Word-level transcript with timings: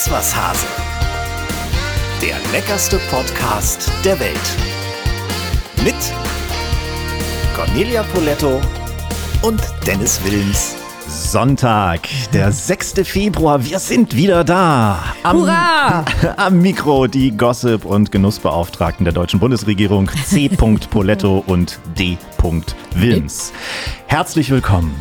Iss 0.00 0.10
was 0.10 0.34
Hase. 0.34 0.66
Der 2.22 2.36
leckerste 2.52 2.98
Podcast 3.10 3.92
der 4.02 4.18
Welt. 4.18 4.40
Mit 5.84 5.94
Cornelia 7.54 8.02
Poletto 8.04 8.62
und 9.42 9.60
Dennis 9.86 10.18
Wilms. 10.24 10.76
Sonntag, 11.06 12.08
der 12.32 12.50
6. 12.50 12.94
Februar. 13.04 13.62
Wir 13.62 13.78
sind 13.78 14.16
wieder 14.16 14.42
da. 14.42 15.04
Am, 15.22 15.36
Hurra! 15.36 16.06
Am 16.38 16.62
Mikro 16.62 17.06
die 17.06 17.36
Gossip- 17.36 17.84
und 17.84 18.10
Genussbeauftragten 18.10 19.04
der 19.04 19.12
deutschen 19.12 19.38
Bundesregierung 19.38 20.10
C. 20.24 20.48
Poletto 20.48 21.44
und 21.46 21.78
D. 21.98 22.16
Wilms. 22.94 23.52
Herzlich 24.06 24.50
willkommen. 24.50 24.94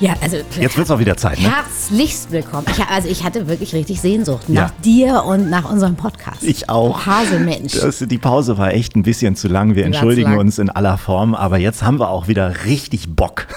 Ja, 0.00 0.14
also 0.20 0.36
Jetzt 0.60 0.76
wird 0.76 0.86
es 0.86 0.90
auch 0.92 1.00
wieder 1.00 1.16
Zeit, 1.16 1.40
ne? 1.40 1.50
herzlichst 1.52 2.30
willkommen. 2.30 2.66
Ich, 2.70 2.80
also 2.86 3.08
ich 3.08 3.24
hatte 3.24 3.48
wirklich 3.48 3.74
richtig 3.74 4.00
Sehnsucht 4.00 4.48
nach 4.48 4.68
Ja. 4.68 4.72
dir 4.84 5.24
und 5.24 5.50
nach 5.50 5.68
unserem 5.68 5.96
Podcast. 5.96 6.44
Ich 6.44 6.68
auch. 6.68 7.04
Haselmensch. 7.04 7.72
Das, 7.80 7.98
die 7.98 8.18
Pause 8.18 8.58
war 8.58 8.72
echt 8.72 8.94
ein 8.94 9.02
bisschen 9.02 9.34
zu 9.34 9.48
lang. 9.48 9.74
Wir 9.74 9.84
entschuldigen 9.86 10.30
lang. 10.30 10.38
uns 10.38 10.60
in 10.60 10.70
aller 10.70 10.98
Form, 10.98 11.34
aber 11.34 11.58
jetzt 11.58 11.82
haben 11.82 11.98
wir 11.98 12.10
auch 12.10 12.28
wieder 12.28 12.64
richtig 12.64 13.16
Bock. 13.16 13.48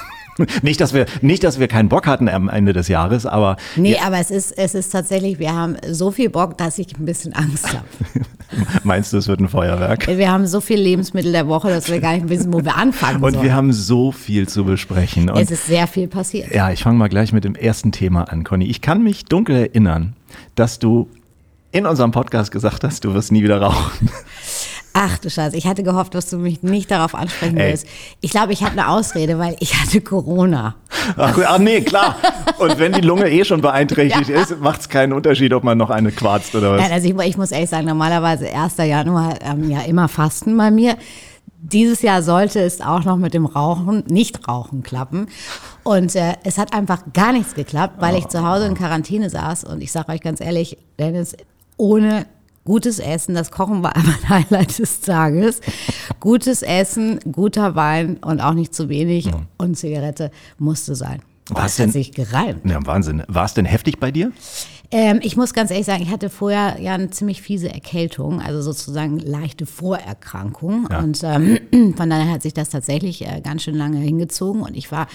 Nicht, 0.62 0.82
dass 0.82 0.94
wir, 0.94 1.06
nicht, 1.22 1.44
dass 1.44 1.60
wir 1.60 1.68
keinen 1.68 1.90
Bock 1.90 2.08
hatten 2.08 2.30
am 2.30 2.50
Ende 2.50 2.74
des 2.74 2.88
Jahres, 2.88 3.26
aber 3.26 3.58
Nee, 3.76 3.98
aber 4.06 4.20
es 4.20 4.32
ist, 4.32 4.58
es 4.58 4.76
ist 4.76 4.92
tatsächlich, 4.92 5.40
wir 5.40 5.54
haben 5.54 5.78
so 5.90 6.12
viel 6.12 6.30
Bock, 6.30 6.58
dass 6.58 6.78
ich 6.78 6.98
ein 6.98 7.06
bisschen 7.06 7.34
Angst 7.34 7.68
habe. 7.70 7.86
meinst 8.84 9.14
du, 9.14 9.18
es 9.18 9.28
wird 9.28 9.40
ein 9.40 9.50
Feuerwerk? 9.50 10.08
Wir 10.08 10.32
haben 10.32 10.46
so 10.48 10.62
viel 10.62 10.80
Lebensmittel 10.80 11.32
der 11.32 11.48
Woche, 11.48 11.70
dass 11.70 11.90
wir 11.90 12.00
gar 12.00 12.14
nicht 12.14 12.30
wissen, 12.30 12.54
wo 12.54 12.64
wir 12.64 12.76
anfangen 12.76 13.24
Und 13.24 13.34
sollen. 13.34 13.46
wir 13.46 13.54
haben 13.54 13.74
so 13.74 14.12
viel 14.12 14.48
zu 14.48 14.66
besprechen. 14.66 15.30
Und 15.30 15.40
es 15.40 15.52
ist 15.52 15.66
sehr 15.68 15.88
viel 15.88 16.08
passiert. 16.08 16.52
ja, 16.54 16.72
ich 16.72 16.84
fange 16.84 16.98
mal 16.98 17.08
gleich 17.10 17.34
mit 17.34 17.44
dem 17.44 17.56
ersten 17.56 17.92
Thema 17.92 18.24
an, 18.24 18.44
Conny. 18.44 18.66
Ich 18.66 18.82
kann 18.82 19.04
mich 19.04 19.26
dunkel 19.26 19.56
erinnern, 19.56 20.14
dass 20.56 20.80
du 20.80 21.08
in 21.72 21.86
unserem 21.86 22.12
Podcast 22.12 22.52
gesagt 22.52 22.84
hast, 22.84 23.06
du 23.06 23.14
wirst 23.14 23.32
nie 23.32 23.44
wieder 23.44 23.62
rauchen. 23.62 24.10
Ach 24.94 25.18
du 25.20 25.30
Scheiße, 25.30 25.56
ich 25.56 25.68
hatte 25.68 25.84
gehofft, 25.84 26.16
dass 26.16 26.30
du 26.30 26.38
mich 26.38 26.64
nicht 26.64 26.92
darauf 26.92 27.16
ansprechen 27.16 27.58
Ey. 27.58 27.70
willst. 27.72 27.88
Ich 28.20 28.32
glaube, 28.32 28.52
ich 28.52 28.62
habe 28.62 28.74
eine 28.74 28.90
Ausrede, 28.90 29.40
weil 29.40 29.56
ich 29.60 29.74
hatte 29.82 30.02
Corona. 30.02 30.76
Ach, 31.16 31.38
ach 31.48 31.58
nee, 31.60 31.82
klar. 31.82 32.16
Und 32.60 32.78
wenn 32.78 32.92
die 32.92 33.02
Lunge 33.02 33.30
eh 33.30 33.46
schon 33.46 33.62
beeinträchtigt 33.62 34.30
Ja. 34.30 34.42
ist, 34.42 34.60
macht 34.60 34.82
es 34.82 34.90
keinen 34.90 35.14
Unterschied, 35.14 35.54
ob 35.54 35.64
man 35.64 35.78
noch 35.78 35.90
eine 35.90 36.12
quarzt 36.12 36.54
oder 36.56 36.74
was. 36.74 36.82
Nein, 36.82 36.92
also 36.92 37.08
ich, 37.08 37.28
ich 37.30 37.38
muss 37.38 37.52
ehrlich 37.52 37.70
sagen, 37.70 37.88
normalerweise 37.88 38.54
1. 38.54 38.78
Januar 38.78 39.36
ähm, 39.42 39.70
ja 39.70 39.82
immer 39.84 40.08
Fasten 40.10 40.58
bei 40.58 40.72
mir. 40.72 40.98
Dieses 41.64 42.02
Jahr 42.02 42.22
sollte 42.24 42.60
es 42.60 42.82
auch 42.82 43.04
noch 43.06 43.18
mit 43.18 43.34
dem 43.34 43.46
Rauchen, 43.46 44.04
nicht 44.08 44.48
Rauchen 44.48 44.84
klappen. 44.84 45.28
Und 45.84 46.16
äh, 46.16 46.34
es 46.44 46.58
hat 46.58 46.74
einfach 46.74 47.04
gar 47.14 47.32
nichts 47.34 47.54
geklappt, 47.54 47.96
weil 48.00 48.18
ich 48.18 48.28
zu 48.28 48.46
Hause 48.46 48.66
in 48.66 48.74
Quarantäne 48.74 49.30
saß. 49.30 49.64
Und 49.64 49.82
ich 49.82 49.92
sage 49.92 50.12
euch 50.12 50.22
ganz 50.22 50.42
ehrlich, 50.42 50.78
Dennis, 51.00 51.36
ohne 51.78 52.26
gutes 52.66 53.00
Essen, 53.00 53.36
das 53.36 53.52
Kochen 53.52 53.84
war 53.84 53.94
mein 53.96 54.30
Highlight 54.30 54.80
des 54.80 55.02
Tages. 55.02 55.62
Gutes 56.20 56.62
Essen, 56.62 57.20
guter 57.32 57.76
Wein 57.76 58.18
und 58.18 58.40
auch 58.42 58.54
nicht 58.54 58.74
zu 58.74 58.90
wenig. 58.90 59.30
Und 59.58 59.76
Zigarette 59.76 60.32
musste 60.58 60.96
sein. 60.96 61.22
Was 61.50 61.64
das 61.64 61.76
denn? 61.78 61.88
hat 61.88 61.94
sich 61.94 62.12
gereimt. 62.14 62.66
Ja, 62.66 62.86
Wahnsinn. 62.86 63.24
War 63.28 63.46
es 63.46 63.54
denn 63.54 63.66
heftig 63.66 64.00
bei 64.00 64.12
dir? 64.12 64.32
Ähm, 64.94 65.20
ich 65.24 65.38
muss 65.38 65.54
ganz 65.54 65.72
ehrlich 65.72 65.86
sagen, 65.86 66.04
ich 66.04 66.12
hatte 66.12 66.30
vorher 66.30 66.80
ja 66.82 66.94
eine 66.94 67.10
ziemlich 67.10 67.42
fiese 67.42 67.70
Erkältung, 67.70 68.42
also 68.42 68.62
sozusagen 68.62 69.20
leichte 69.20 69.66
Vorerkrankung. 69.66 70.88
Ja. 70.92 71.00
Und 71.00 71.22
ähm, 71.24 71.94
von 71.96 72.10
daher 72.10 72.32
hat 72.32 72.42
sich 72.42 72.54
das 72.54 72.70
tatsächlich 72.70 73.26
äh, 73.26 73.42
ganz 73.42 73.64
schön 73.64 73.76
lange 73.76 74.00
hingezogen. 74.00 74.62
Und 74.62 74.76
ich 74.76 74.92
war 74.92 75.08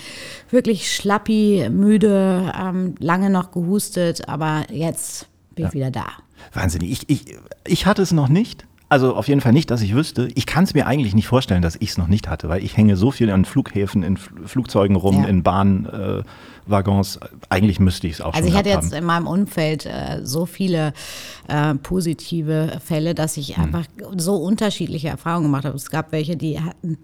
wirklich 0.51 0.93
schlappi, 0.93 1.69
müde, 1.71 2.53
ähm, 2.59 2.95
lange 2.99 3.31
noch 3.31 3.51
gehustet, 3.51 4.29
aber 4.29 4.65
jetzt 4.71 5.29
bin 5.55 5.67
ich 5.67 5.75
wieder 5.75 5.91
da. 5.91 6.07
Wahnsinnig. 6.53 6.91
Ich, 6.93 7.09
ich, 7.09 7.37
ich 7.67 7.87
hatte 7.87 8.03
es 8.03 8.13
noch 8.13 8.29
nicht. 8.29 8.67
Also 8.89 9.17
auf 9.17 9.27
jeden 9.27 9.41
Fall 9.41 9.53
nicht, 9.53 9.71
dass 9.73 9.83
ich 9.83 9.95
wüsste. 9.97 10.29
Ich 10.37 10.47
kann 10.47 10.63
es 10.63 10.73
mir 10.73 10.87
eigentlich 10.87 11.13
nicht 11.13 11.27
vorstellen, 11.27 11.61
dass 11.61 11.75
ich 11.75 11.91
es 11.91 11.99
noch 11.99 12.07
nicht 12.07 12.29
hatte, 12.29 12.49
weil 12.49 12.63
ich 12.63 12.77
hänge 12.77 12.97
so 12.97 13.11
viel 13.11 13.31
an 13.31 13.45
Flughäfen, 13.45 14.05
in 14.05 14.17
Fl- 14.17 14.47
Flugzeugen 14.47 14.95
rum, 14.95 15.23
Ja. 15.25 15.29
in 15.29 15.43
Bahnwaggons. 15.43 17.17
Äh, 17.17 17.29
eigentlich 17.49 17.81
müsste 17.81 18.07
ich 18.07 18.15
es 18.15 18.21
auch 18.21 18.35
Also 18.35 18.39
schon 18.41 18.49
ich 18.49 18.55
hatte 18.57 18.69
jetzt 18.69 18.93
haben. 18.93 18.99
in 18.99 19.05
meinem 19.05 19.27
Umfeld 19.27 19.87
äh, 19.87 20.21
so 20.23 20.47
viele 20.47 20.93
äh, 21.49 21.75
positive 21.75 22.79
Fälle, 22.85 23.15
dass 23.15 23.37
ich 23.37 23.59
einfach 23.59 23.87
so 24.17 24.37
unterschiedliche 24.37 25.09
Erfahrungen 25.09 25.47
gemacht 25.47 25.65
habe. 25.65 25.77
Es 25.77 25.91
gab 25.91 26.13
welche, 26.13 26.37
die 26.37 26.61
hatten 26.61 26.99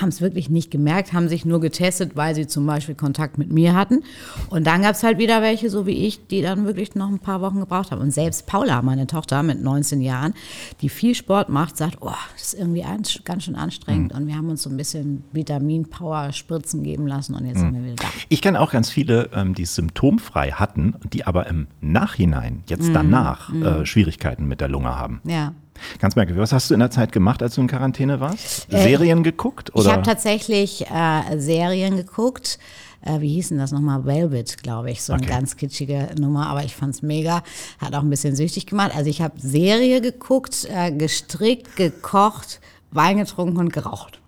haben 0.00 0.08
es 0.08 0.20
wirklich 0.20 0.50
nicht 0.50 0.70
gemerkt, 0.70 1.12
haben 1.12 1.28
sich 1.28 1.44
nur 1.44 1.60
getestet, 1.60 2.12
weil 2.16 2.34
sie 2.34 2.46
zum 2.46 2.66
Beispiel 2.66 2.94
Kontakt 2.94 3.38
mit 3.38 3.52
mir 3.52 3.74
hatten. 3.74 4.02
Und 4.50 4.66
dann 4.66 4.82
gab 4.82 4.94
es 4.94 5.02
halt 5.02 5.18
wieder 5.18 5.42
welche, 5.42 5.70
so 5.70 5.86
wie 5.86 6.06
ich, 6.06 6.26
die 6.28 6.42
dann 6.42 6.64
wirklich 6.66 6.94
noch 6.94 7.08
ein 7.08 7.18
paar 7.18 7.40
Wochen 7.40 7.60
gebraucht 7.60 7.90
haben. 7.90 8.00
Und 8.00 8.10
selbst 8.12 8.46
Paula, 8.46 8.82
meine 8.82 9.06
Tochter 9.06 9.42
mit 9.42 9.62
19 9.62 10.00
Jahren, 10.00 10.34
die 10.80 10.88
viel 10.88 11.14
Sport 11.14 11.48
macht, 11.48 11.76
sagt, 11.76 11.98
oh, 12.00 12.10
das 12.34 12.52
ist 12.52 12.54
irgendwie 12.60 12.84
an- 12.84 13.02
ganz 13.24 13.44
schön 13.44 13.56
anstrengend. 13.56 14.12
Und 14.12 14.26
wir 14.26 14.36
haben 14.36 14.48
uns 14.48 14.62
so 14.62 14.70
ein 14.70 14.76
bisschen 14.76 15.24
Vitamin-Power-Spritzen 15.32 16.82
geben 16.82 17.06
lassen 17.06 17.34
und 17.34 17.46
jetzt 17.46 17.58
sind 17.58 17.74
wir 17.74 17.82
wieder 17.84 17.96
da. 17.96 18.06
Ich 18.28 18.42
kenne 18.42 18.60
auch 18.60 18.70
ganz 18.70 18.90
viele, 18.90 19.30
ähm, 19.34 19.54
die 19.54 19.62
es 19.62 19.74
symptomfrei 19.74 20.50
hatten, 20.52 20.94
die 21.12 21.26
aber 21.26 21.46
im 21.46 21.66
Nachhinein, 21.80 22.62
jetzt 22.68 22.88
Mhm. 22.88 22.94
danach, 22.94 23.52
äh, 23.54 23.86
Schwierigkeiten 23.86 24.46
mit 24.46 24.60
der 24.60 24.68
Lunge 24.68 24.96
haben. 24.96 25.20
Ja. 25.24 25.52
Ganz 25.98 26.16
merkwürdig. 26.16 26.42
Was 26.42 26.52
hast 26.52 26.70
du 26.70 26.74
in 26.74 26.80
der 26.80 26.90
Zeit 26.90 27.12
gemacht, 27.12 27.42
als 27.42 27.54
du 27.54 27.60
in 27.60 27.66
Quarantäne 27.68 28.20
warst? 28.20 28.70
Serien 28.70 29.22
geguckt? 29.22 29.70
Äh, 29.70 29.72
Ich 29.74 29.80
Oder? 29.80 29.92
habe 29.92 30.02
tatsächlich 30.02 30.86
äh, 30.90 31.38
Serien 31.38 31.96
geguckt. 31.96 32.58
Äh, 33.02 33.20
wie 33.20 33.28
hießen 33.34 33.58
das 33.58 33.70
nochmal? 33.72 34.04
Velvet, 34.06 34.62
glaube 34.62 34.90
ich. 34.90 35.02
So 35.02 35.12
eine 35.12 35.22
Okay. 35.22 35.30
ganz 35.30 35.56
kitschige 35.56 36.08
Nummer, 36.18 36.48
aber 36.48 36.64
ich 36.64 36.74
fand's 36.74 37.02
mega. 37.02 37.42
Hat 37.78 37.94
auch 37.94 38.02
ein 38.02 38.10
bisschen 38.10 38.34
süchtig 38.34 38.66
gemacht. 38.66 38.92
Also 38.96 39.10
ich 39.10 39.20
habe 39.20 39.38
Serie 39.38 40.00
geguckt, 40.00 40.66
äh, 40.70 40.90
gestrickt, 40.92 41.76
gekocht, 41.76 42.60
Wein 42.90 43.18
getrunken 43.18 43.58
und 43.58 43.72
geraucht. 43.72 44.20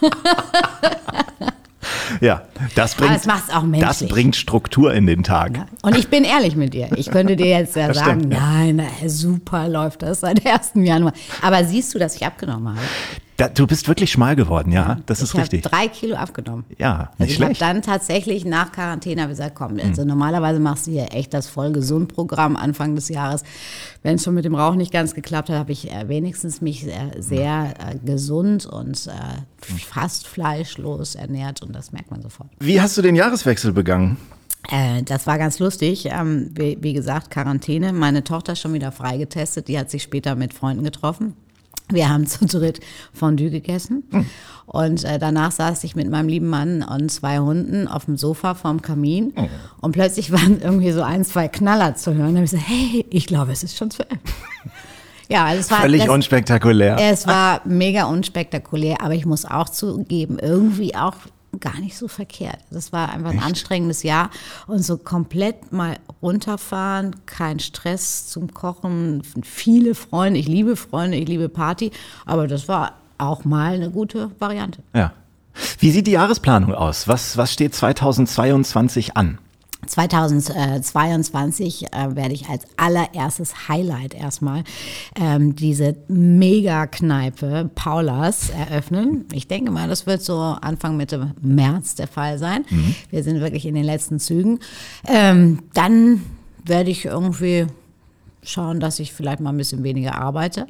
ja, 2.20 2.42
das 2.74 2.94
bringt, 2.94 3.20
das 3.80 4.06
bringt 4.06 4.36
Struktur 4.36 4.92
in 4.92 5.06
den 5.06 5.22
Tag. 5.22 5.66
Und 5.82 5.96
ich 5.96 6.08
bin 6.08 6.24
ehrlich 6.24 6.56
mit 6.56 6.74
dir. 6.74 6.88
Ich 6.96 7.10
könnte 7.10 7.36
dir 7.36 7.46
jetzt 7.46 7.76
ja 7.76 7.88
Das 7.88 7.98
sagen, 7.98 8.20
stimmt, 8.20 8.34
ja. 8.34 8.40
nein, 8.40 8.82
super 9.06 9.68
läuft 9.68 10.02
das 10.02 10.20
seit 10.20 10.44
1. 10.46 10.72
Januar. 10.74 11.12
Aber 11.42 11.64
siehst 11.64 11.94
du, 11.94 11.98
dass 11.98 12.16
ich 12.16 12.26
abgenommen 12.26 12.68
habe? 12.68 12.80
Da, 13.38 13.48
du 13.48 13.68
bist 13.68 13.86
wirklich 13.86 14.10
schmal 14.10 14.34
geworden, 14.34 14.72
ja, 14.72 14.98
das 15.06 15.22
ist 15.22 15.28
ich 15.28 15.34
habe 15.34 15.42
richtig. 15.42 15.62
drei 15.62 15.86
Kilo 15.86 16.16
abgenommen. 16.16 16.64
Ja, 16.76 17.10
Also 17.12 17.22
nicht 17.22 17.30
ich 17.30 17.36
habe 17.40 17.54
schlecht. 17.54 17.60
dann 17.62 17.82
tatsächlich 17.82 18.44
nach 18.44 18.72
Quarantäne 18.72 19.22
ich 19.22 19.28
gesagt, 19.28 19.54
komm, 19.54 19.78
also 19.80 20.04
normalerweise 20.04 20.58
machst 20.58 20.88
du 20.88 20.90
hier 20.90 21.12
echt 21.12 21.32
das 21.32 21.46
voll 21.48 21.70
gesund 21.70 22.12
Programm 22.12 22.56
Anfang 22.56 22.96
des 22.96 23.08
Jahres. 23.08 23.44
Wenn 24.02 24.16
es 24.16 24.24
schon 24.24 24.34
mit 24.34 24.44
dem 24.44 24.56
Rauch 24.56 24.74
nicht 24.74 24.92
ganz 24.92 25.14
geklappt 25.14 25.50
hat, 25.50 25.56
habe 25.56 25.70
ich 25.70 25.88
äh, 25.88 26.08
wenigstens 26.08 26.60
mich 26.60 26.84
äh, 26.88 26.92
sehr 27.20 27.74
äh, 27.78 27.96
gesund 28.04 28.66
und 28.66 29.06
äh, 29.06 29.12
fast 29.86 30.26
fleischlos 30.26 31.14
ernährt 31.14 31.62
und 31.62 31.72
das 31.76 31.92
merkt 31.92 32.10
man 32.10 32.20
sofort. 32.22 32.48
Wie 32.58 32.80
hast 32.80 32.98
du 32.98 33.02
den 33.02 33.14
Jahreswechsel 33.14 33.72
begangen? 33.72 34.16
Äh, 34.68 35.04
das 35.04 35.28
war 35.28 35.38
ganz 35.38 35.60
lustig. 35.60 36.06
Ähm, 36.10 36.50
wie, 36.56 36.76
wie 36.80 36.92
gesagt, 36.92 37.30
Quarantäne. 37.30 37.92
Meine 37.92 38.24
Tochter 38.24 38.54
ist 38.54 38.60
schon 38.60 38.72
wieder 38.72 38.90
freigetestet. 38.90 39.68
Die 39.68 39.78
hat 39.78 39.90
sich 39.92 40.02
später 40.02 40.34
mit 40.34 40.52
Freunden 40.54 40.82
getroffen. 40.82 41.34
Wir 41.90 42.08
haben 42.08 42.26
zu 42.26 42.44
dritt 42.46 42.80
Fondue 43.12 43.50
gegessen. 43.50 44.04
Und 44.66 45.04
äh, 45.04 45.18
danach 45.18 45.52
saß 45.52 45.82
ich 45.84 45.96
mit 45.96 46.10
meinem 46.10 46.28
lieben 46.28 46.48
Mann 46.48 46.82
und 46.82 47.10
zwei 47.10 47.38
Hunden 47.38 47.88
auf 47.88 48.04
dem 48.04 48.16
Sofa 48.18 48.54
vorm 48.54 48.82
Kamin. 48.82 49.32
Und 49.80 49.92
plötzlich 49.92 50.30
waren 50.32 50.60
irgendwie 50.60 50.92
so 50.92 51.02
ein, 51.02 51.24
zwei 51.24 51.48
Knaller 51.48 51.94
zu 51.94 52.14
hören. 52.14 52.34
Da 52.34 52.40
habe 52.40 52.44
ich 52.44 52.50
gesagt, 52.50 52.68
hey, 52.68 53.06
ich 53.08 53.26
glaube, 53.26 53.52
es 53.52 53.62
ist 53.62 53.76
schon 53.76 53.90
zu 53.90 54.02
Ende. 54.02 54.20
Ja, 55.30 55.44
also 55.44 55.60
es 55.60 55.70
war 55.70 55.80
Völlig 55.82 56.02
das, 56.02 56.10
unspektakulär. 56.10 56.96
es 56.98 57.26
war 57.26 57.60
mega 57.66 58.04
unspektakulär, 58.06 59.02
aber 59.02 59.14
ich 59.14 59.26
muss 59.26 59.44
auch 59.44 59.68
zugeben, 59.68 60.38
irgendwie 60.38 60.94
auch 60.94 61.14
gar 61.60 61.78
nicht 61.80 61.96
so 61.96 62.08
verkehrt. 62.08 62.58
Das 62.70 62.92
war 62.92 63.10
einfach 63.10 63.30
ein 63.30 63.42
anstrengendes 63.42 64.02
Jahr 64.02 64.30
und 64.66 64.84
so 64.84 64.96
komplett 64.96 65.72
mal 65.72 65.98
runterfahren, 66.22 67.16
kein 67.26 67.58
Stress 67.58 68.28
zum 68.28 68.52
Kochen, 68.54 69.22
viele 69.42 69.94
Freunde, 69.94 70.38
ich 70.38 70.48
liebe 70.48 70.76
Freunde, 70.76 71.16
ich 71.16 71.28
liebe 71.28 71.48
Party, 71.48 71.90
aber 72.26 72.46
das 72.46 72.68
war 72.68 72.94
auch 73.18 73.44
mal 73.44 73.74
eine 73.74 73.90
gute 73.90 74.30
Variante. 74.38 74.82
Ja. 74.94 75.12
Wie 75.80 75.90
sieht 75.90 76.06
die 76.06 76.12
Jahresplanung 76.12 76.74
aus? 76.74 77.08
Was, 77.08 77.36
was 77.36 77.52
steht 77.52 77.74
2022 77.74 79.16
an? 79.16 79.38
2022 79.86 81.86
äh, 81.92 82.16
werde 82.16 82.34
ich 82.34 82.48
als 82.48 82.64
allererstes 82.76 83.68
Highlight 83.68 84.14
erstmal 84.14 84.64
ähm, 85.18 85.54
diese 85.56 85.96
Mega-Kneipe 86.08 87.70
Paulas 87.74 88.50
eröffnen. 88.50 89.24
Ich 89.32 89.48
denke 89.48 89.70
mal, 89.70 89.88
das 89.88 90.06
wird 90.06 90.22
so 90.22 90.38
Anfang 90.38 90.96
Mitte 90.96 91.34
März 91.40 91.94
der 91.94 92.08
Fall 92.08 92.38
sein. 92.38 92.64
Wir 93.10 93.22
sind 93.22 93.40
wirklich 93.40 93.66
in 93.66 93.74
den 93.74 93.84
letzten 93.84 94.18
Zügen. 94.18 94.60
Ähm, 95.06 95.62
dann 95.74 96.22
werde 96.64 96.90
ich 96.90 97.04
irgendwie 97.04 97.66
schauen, 98.42 98.80
dass 98.80 98.98
ich 98.98 99.12
vielleicht 99.12 99.40
mal 99.40 99.50
ein 99.50 99.56
bisschen 99.56 99.82
weniger 99.84 100.16
arbeite. 100.16 100.66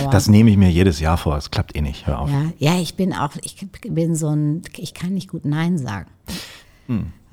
Aber 0.00 0.10
Das 0.10 0.28
nehme 0.28 0.50
ich 0.50 0.56
mir 0.56 0.70
jedes 0.70 1.00
Jahr 1.00 1.18
vor. 1.18 1.36
Es 1.36 1.50
klappt 1.50 1.76
eh 1.76 1.82
nicht. 1.82 2.06
Hör 2.06 2.20
auf. 2.20 2.30
ja, 2.30 2.44
ja, 2.58 2.80
ich 2.80 2.94
bin 2.94 3.12
auch, 3.12 3.32
ich 3.42 3.56
bin 3.88 4.16
so 4.16 4.28
ein, 4.28 4.62
ich 4.76 4.94
kann 4.94 5.12
nicht 5.12 5.28
gut 5.28 5.44
Nein 5.44 5.76
sagen. 5.76 6.08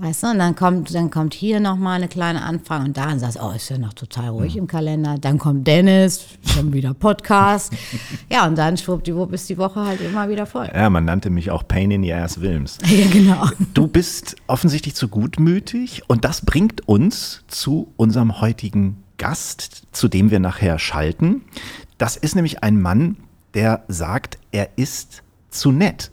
Weißt 0.02 0.24
du, 0.24 0.28
und 0.32 0.40
dann 0.40 0.56
kommt, 0.56 0.96
dann 0.96 1.12
kommt 1.12 1.36
hier 1.36 1.60
nochmal 1.60 1.98
eine 1.98 2.08
kleine 2.08 2.42
Anfrage 2.42 2.86
und 2.86 2.98
da 2.98 3.20
sagst 3.20 3.38
du, 3.38 3.42
oh, 3.44 3.52
ist 3.52 3.70
ja 3.70 3.78
noch 3.78 3.94
total 3.94 4.30
ruhig 4.30 4.58
im 4.58 4.66
Kalender. 4.66 5.18
Dann 5.22 5.38
kommt 5.38 5.68
Dennis, 5.68 6.26
schon 6.44 6.74
wieder 6.74 6.96
Podcast. 6.96 7.72
ja, 8.32 8.48
und 8.48 8.58
dann 8.58 8.78
schwuppdiwupp 8.78 9.32
ist 9.34 9.48
die 9.50 9.60
Woche 9.60 9.86
halt 9.86 10.02
immer 10.02 10.28
wieder 10.28 10.48
voll. 10.48 10.68
Ja, 10.74 10.90
man 10.90 11.06
nannte 11.06 11.30
mich 11.30 11.52
auch 11.52 11.68
Pain 11.68 11.92
in 11.92 12.02
the 12.02 12.14
Ass 12.14 12.42
Wilms. 12.42 12.80
Ja, 12.88 13.08
genau. 13.12 13.46
Du 13.76 13.86
bist 13.86 14.38
offensichtlich 14.48 14.96
zu 14.96 15.08
gutmütig 15.08 16.02
und 16.08 16.26
das 16.26 16.44
bringt 16.44 16.88
uns 16.88 17.44
zu 17.48 17.94
unserem 17.96 18.42
heutigen 18.42 19.04
Gast, 19.18 19.84
zu 19.92 20.08
dem 20.08 20.32
wir 20.32 20.40
nachher 20.40 20.80
schalten. 20.80 21.44
Das 22.00 22.18
ist 22.18 22.36
nämlich 22.36 22.64
ein 22.64 22.82
Mann, 22.82 23.18
der 23.54 23.84
sagt, 23.88 24.40
er 24.52 24.70
ist 24.78 25.22
zu 25.52 25.72
nett. 25.72 26.10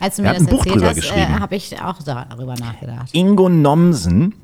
Als 0.00 0.16
du 0.16 0.22
Er 0.22 0.32
mir 0.32 0.38
das 0.38 0.46
ein 0.46 0.50
Buch 0.50 0.66
erzählt 0.66 0.76
drüber 0.76 0.88
hast, 0.88 1.16
äh, 1.16 1.40
habe 1.40 1.56
ich 1.56 1.80
auch 1.80 2.02
darüber 2.02 2.54
nachgedacht. 2.54 3.10
Ingo 3.12 3.48
Nomsen, 3.48 4.34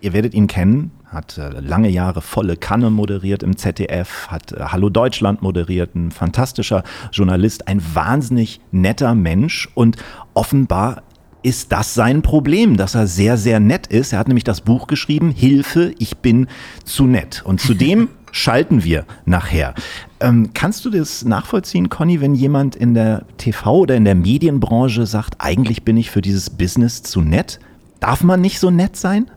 ihr 0.00 0.12
werdet 0.12 0.34
ihn 0.34 0.46
kennen, 0.46 0.90
hat 1.06 1.38
äh, 1.38 1.48
lange 1.60 1.88
Jahre 1.88 2.20
volle 2.20 2.56
Kanne 2.56 2.90
moderiert 2.90 3.42
im 3.42 3.56
ZDF, 3.56 4.28
hat 4.28 4.52
äh, 4.52 4.60
Hallo 4.68 4.90
Deutschland 4.90 5.42
moderiert, 5.42 5.94
ein 5.94 6.10
fantastischer 6.10 6.82
Journalist, 7.12 7.68
ein 7.68 7.82
wahnsinnig 7.94 8.60
netter 8.72 9.14
Mensch 9.14 9.68
und 9.74 9.96
offenbar 10.34 11.02
ist 11.42 11.70
das 11.70 11.94
sein 11.94 12.22
Problem, 12.22 12.76
dass 12.76 12.96
er 12.96 13.06
sehr, 13.06 13.36
sehr 13.36 13.60
nett 13.60 13.86
ist. 13.86 14.12
Er 14.12 14.18
hat 14.18 14.26
nämlich 14.26 14.42
das 14.42 14.62
Buch 14.62 14.88
geschrieben, 14.88 15.30
Hilfe, 15.30 15.94
ich 15.98 16.16
bin 16.16 16.48
zu 16.84 17.04
nett. 17.04 17.42
Und 17.44 17.60
zudem 17.60 18.08
schalten 18.36 18.84
wir 18.84 19.06
nachher. 19.24 19.74
Ähm, 20.20 20.50
kannst 20.52 20.84
du 20.84 20.90
das 20.90 21.24
nachvollziehen, 21.24 21.88
Conny, 21.88 22.20
wenn 22.20 22.34
jemand 22.34 22.76
in 22.76 22.94
der 22.94 23.24
TV- 23.38 23.70
oder 23.70 23.96
in 23.96 24.04
der 24.04 24.14
Medienbranche 24.14 25.06
sagt, 25.06 25.36
eigentlich 25.38 25.84
bin 25.84 25.96
ich 25.96 26.10
für 26.10 26.20
dieses 26.20 26.50
Business 26.50 27.02
zu 27.02 27.22
nett? 27.22 27.58
Darf 27.98 28.22
man 28.22 28.40
nicht 28.40 28.60
so 28.60 28.70
nett 28.70 28.96
sein? 28.96 29.30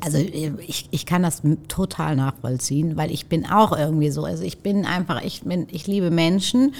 Also 0.00 0.18
ich, 0.18 0.88
ich 0.90 1.06
kann 1.06 1.22
das 1.22 1.42
total 1.68 2.16
nachvollziehen, 2.16 2.96
weil 2.96 3.12
ich 3.12 3.26
bin 3.26 3.46
auch 3.46 3.76
irgendwie 3.76 4.10
so. 4.10 4.24
Also 4.24 4.42
ich 4.42 4.58
bin 4.58 4.84
einfach, 4.84 5.22
ich 5.22 5.42
bin, 5.42 5.66
ich 5.70 5.86
liebe 5.86 6.10
Menschen 6.10 6.74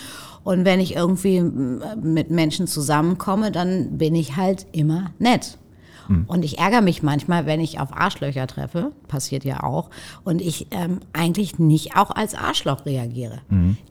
und 0.45 0.65
wenn 0.65 0.81
ich 0.81 0.97
irgendwie 0.97 1.41
mit 1.41 2.31
Menschen 2.31 2.67
zusammenkomme, 2.67 3.53
dann 3.53 3.99
bin 3.99 4.15
ich 4.15 4.37
halt 4.37 4.67
immer 4.73 5.11
nett. 5.19 5.59
Und 6.27 6.45
ich 6.45 6.59
ärgere 6.59 6.81
mich 6.81 7.03
manchmal, 7.03 7.47
wenn 7.47 7.61
ich 7.61 7.81
auf 7.81 7.97
Arschlöcher 7.97 8.47
treffe, 8.47 8.93
passiert 9.09 9.45
ja 9.45 9.63
auch, 9.63 9.91
und 10.25 10.41
ich 10.41 10.67
ähm, 10.71 11.01
eigentlich 11.13 11.59
nicht 11.59 11.97
auch 11.97 12.11
als 12.11 12.35
Arschloch 12.35 12.85
reagiere. 12.87 13.41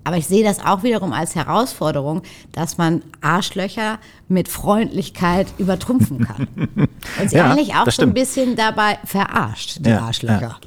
Aber 0.04 0.18
ich 0.18 0.28
sehe 0.28 0.44
das 0.44 0.64
auch 0.64 0.84
wiederum 0.84 1.14
als 1.14 1.36
Herausforderung, 1.36 2.22
dass 2.52 2.78
man 2.78 3.02
Arschlöcher 3.22 4.00
mit 4.28 4.48
Freundlichkeit 4.50 5.48
übertrumpfen 5.58 6.26
kann. 6.26 6.48
Und 7.22 7.30
sie 7.30 7.38
Ja, 7.38 7.52
eigentlich 7.52 7.76
auch 7.76 7.90
so 7.90 8.04
ein 8.04 8.14
bisschen 8.14 8.56
dabei 8.56 9.00
verarscht, 9.06 9.78
die 9.86 9.92
Arschlöcher. 9.92 10.42
ja. 10.42 10.60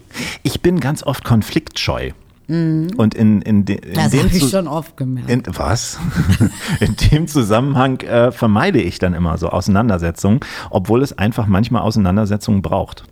Ich 0.43 0.61
bin 0.61 0.81
ganz 0.81 1.02
oft 1.02 1.25
konfliktscheu. 1.25 2.12
Und 2.49 3.14
in, 3.14 3.43
in, 3.43 3.64
de, 3.64 3.76
in 3.76 3.91
Mhm. 3.91 3.94
Das 3.94 4.11
dem 4.11 4.25
habe 4.25 4.37
ich 4.37 4.50
schon 4.50 4.69
oft 4.69 4.96
gemerkt. 4.96 5.31
In, 5.31 5.43
was? 5.56 5.99
In 6.81 6.96
dem 7.11 7.26
Zusammenhang 7.26 8.00
äh, 8.00 8.32
vermeide 8.32 8.81
ich 8.81 8.99
dann 8.99 9.14
immer 9.14 9.38
so 9.38 9.49
Auseinandersetzungen, 9.49 10.41
obwohl 10.70 11.02
es 11.02 11.17
einfach 11.17 11.46
manchmal 11.46 11.82
Auseinandersetzungen 11.82 12.62
braucht. 12.62 13.05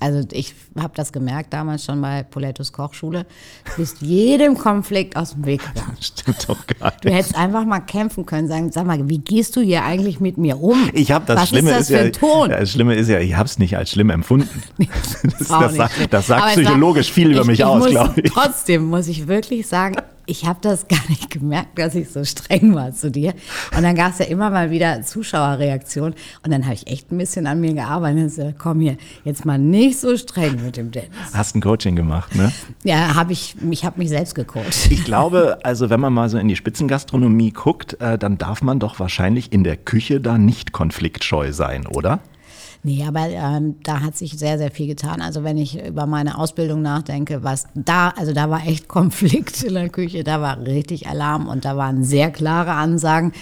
Also 0.00 0.26
ich 0.32 0.54
habe 0.78 0.92
das 0.96 1.12
gemerkt 1.12 1.52
damals 1.52 1.84
schon 1.84 2.00
bei 2.00 2.22
Polettos 2.22 2.72
Kochschule. 2.72 3.26
Du 3.66 3.82
bist 3.82 4.00
jedem 4.00 4.56
Konflikt 4.56 5.14
aus 5.16 5.32
dem 5.34 5.44
Weg 5.44 5.60
gegangen. 5.74 5.96
Stimmt 6.00 6.48
doch 6.48 6.66
gar 6.66 6.92
Du 7.02 7.08
nicht. 7.08 7.16
hättest 7.18 7.36
einfach 7.36 7.64
mal 7.66 7.80
kämpfen 7.80 8.24
können, 8.26 8.48
sagen, 8.48 8.72
sag 8.72 8.86
mal, 8.86 9.08
wie 9.08 9.18
gehst 9.18 9.56
du 9.56 9.60
hier 9.60 9.84
eigentlich 9.84 10.18
mit 10.18 10.38
mir 10.38 10.58
um? 10.60 10.88
Ich 10.94 11.12
habe 11.12 11.26
das 11.26 11.36
Was 11.42 11.48
Schlimme 11.50 11.70
ist 11.72 11.90
das 11.90 11.90
ist, 11.90 12.20
ja, 12.22 12.48
das 12.48 12.70
Schlimme 12.72 12.94
ist 12.94 13.08
ja, 13.08 13.20
ich 13.20 13.36
habe 13.36 13.46
es 13.46 13.58
nicht 13.58 13.76
als 13.76 13.90
schlimm 13.90 14.10
empfunden. 14.10 14.48
Das, 15.22 15.48
das, 15.48 15.60
nicht 15.72 15.76
sagt- 15.76 16.12
das 16.12 16.26
sagt 16.26 16.46
psychologisch 16.54 17.12
viel 17.12 17.30
über 17.32 17.42
ich, 17.42 17.46
mich 17.46 17.58
ich 17.60 17.64
aus, 17.64 17.86
glaube 17.86 18.20
ich. 18.22 18.30
Trotzdem 18.32 18.84
muss 18.86 19.06
ich 19.08 19.28
wirklich 19.28 19.66
sagen, 19.66 19.96
ich 20.30 20.46
habe 20.46 20.60
das 20.62 20.86
gar 20.88 21.02
nicht 21.08 21.30
gemerkt, 21.30 21.78
dass 21.78 21.94
ich 21.94 22.10
so 22.10 22.24
streng 22.24 22.74
war 22.74 22.92
zu 22.92 23.10
dir. 23.10 23.34
Und 23.76 23.82
dann 23.82 23.94
gab 23.94 24.12
es 24.12 24.18
ja 24.18 24.26
immer 24.26 24.50
mal 24.50 24.70
wieder 24.70 25.02
Zuschauerreaktionen. 25.02 26.14
Und 26.44 26.50
dann 26.52 26.64
habe 26.64 26.74
ich 26.74 26.86
echt 26.86 27.10
ein 27.10 27.18
bisschen 27.18 27.46
an 27.46 27.60
mir 27.60 27.74
gearbeitet. 27.74 28.22
Und 28.22 28.32
so, 28.32 28.54
komm 28.56 28.80
hier, 28.80 28.96
jetzt 29.24 29.44
mal 29.44 29.58
nicht 29.58 29.98
so 29.98 30.16
streng 30.16 30.64
mit 30.64 30.76
dem 30.76 30.90
Dennis. 30.90 31.10
Hast 31.34 31.56
ein 31.56 31.60
Coaching 31.60 31.96
gemacht, 31.96 32.34
ne? 32.34 32.52
Ja, 32.84 33.14
habe 33.14 33.32
ich, 33.32 33.56
ich 33.70 33.84
habe 33.84 33.98
mich 33.98 34.08
selbst 34.08 34.34
gecoacht. 34.34 34.90
Ich 34.90 35.04
glaube, 35.04 35.58
also 35.64 35.90
wenn 35.90 36.00
man 36.00 36.12
mal 36.12 36.28
so 36.28 36.38
in 36.38 36.48
die 36.48 36.56
Spitzengastronomie 36.56 37.50
guckt, 37.50 38.00
äh, 38.00 38.16
dann 38.16 38.38
darf 38.38 38.62
man 38.62 38.78
doch 38.78 39.00
wahrscheinlich 39.00 39.52
in 39.52 39.64
der 39.64 39.76
Küche 39.76 40.20
da 40.20 40.38
nicht 40.38 40.72
konfliktscheu 40.72 41.52
sein, 41.52 41.86
oder? 41.86 42.20
Nee, 42.82 43.04
aber 43.06 43.28
ähm, 43.28 43.76
da 43.82 44.00
hat 44.00 44.16
sich 44.16 44.38
sehr, 44.38 44.56
sehr 44.56 44.70
viel 44.70 44.86
getan. 44.86 45.20
Also 45.20 45.44
wenn 45.44 45.58
ich 45.58 45.84
über 45.86 46.06
meine 46.06 46.38
Ausbildung 46.38 46.80
nachdenke, 46.80 47.44
was 47.44 47.66
da, 47.74 48.08
also 48.16 48.32
da 48.32 48.48
war 48.48 48.66
echt 48.66 48.88
Konflikt 49.00 49.62
in 49.62 49.74
der 49.74 49.90
Küche, 49.90 50.24
da 50.24 50.40
war 50.40 50.58
richtig 50.58 51.06
Alarm 51.06 51.46
und 51.46 51.66
da 51.66 51.76
waren 51.76 52.04
sehr 52.04 52.30
klare 52.30 52.72
Ansagen, 52.72 53.32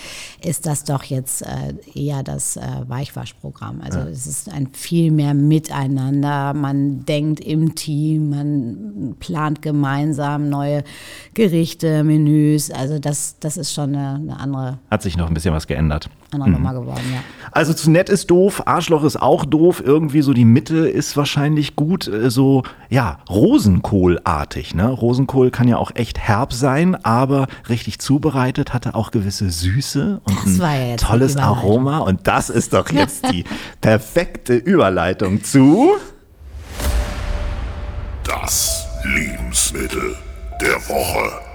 ist 0.43 0.67
das 0.67 0.83
doch 0.83 1.05
jetzt 1.05 1.43
äh, 1.43 1.75
eher 1.95 2.25
das 2.25 2.57
äh, 2.57 2.63
Weichwaschprogramm. 2.89 3.81
Also 3.81 4.01
es 4.01 4.27
ist 4.27 4.51
ein 4.51 4.71
viel 4.73 5.13
mehr 5.13 5.35
Miteinander, 5.35 6.53
man 6.53 7.05
denkt 7.05 7.39
im 7.39 7.77
Team, 7.77 8.31
man 8.31 9.15
plant 9.21 9.63
gemeinsam 9.63 10.49
neue 10.49 10.83
Gerichte, 11.35 12.03
Menüs. 12.03 12.73
Also 12.73 12.99
das, 12.99 13.37
das 13.39 13.57
ist 13.57 13.73
schon 13.73 13.95
eine, 13.95 14.15
eine 14.17 14.41
andere, 14.41 14.79
Hat 14.91 15.03
sich 15.03 15.17
noch 15.17 15.29
ein 15.29 15.35
bisschen 15.35 15.55
was 15.55 15.69
geändert. 15.69 16.11
andere 16.33 16.51
Nummer 16.51 16.75
geworden, 16.75 17.05
ja. 17.13 17.21
Also 17.53 17.73
zu 17.73 17.91
nett 17.91 18.09
ist 18.09 18.31
doof, 18.31 18.63
Arschloch 18.67 19.05
ist 19.05 19.21
auch 19.21 19.28
doof, 19.45 19.83
irgendwie 19.85 20.23
so 20.23 20.33
die 20.33 20.45
Mitte 20.45 20.89
ist 20.89 21.17
wahrscheinlich 21.17 21.77
gut, 21.77 22.09
äh, 22.09 22.31
so 22.31 22.63
ja, 22.89 23.19
Rosenkohlartig. 23.29 24.75
Ne? 24.75 24.89
Rosenkohl 24.89 25.51
kann 25.51 25.69
ja 25.69 25.77
auch 25.77 25.93
echt 25.95 26.19
herb 26.19 26.53
sein, 26.53 26.97
aber 27.05 27.47
richtig 27.69 27.99
zubereitet 27.99 28.73
hatte 28.73 28.95
auch 28.95 29.11
gewisse 29.11 29.51
Süße 29.51 30.21
und 30.25 30.59
ja 30.59 30.65
ein 30.65 30.97
die 30.97 30.97
tolles. 30.97 31.37
Aroma. 31.37 31.99
Und 31.99 32.27
das 32.27 32.51
ist 32.51 32.73
doch 32.73 32.89
jetzt 32.93 33.31
die 33.31 33.45
perfekte 33.81 34.55
Überleitung 34.55 35.43
zu. 35.45 35.93
Das 38.25 38.87
Lebensmittel 39.05 40.17
der 40.61 40.77
Woche. 40.89 41.49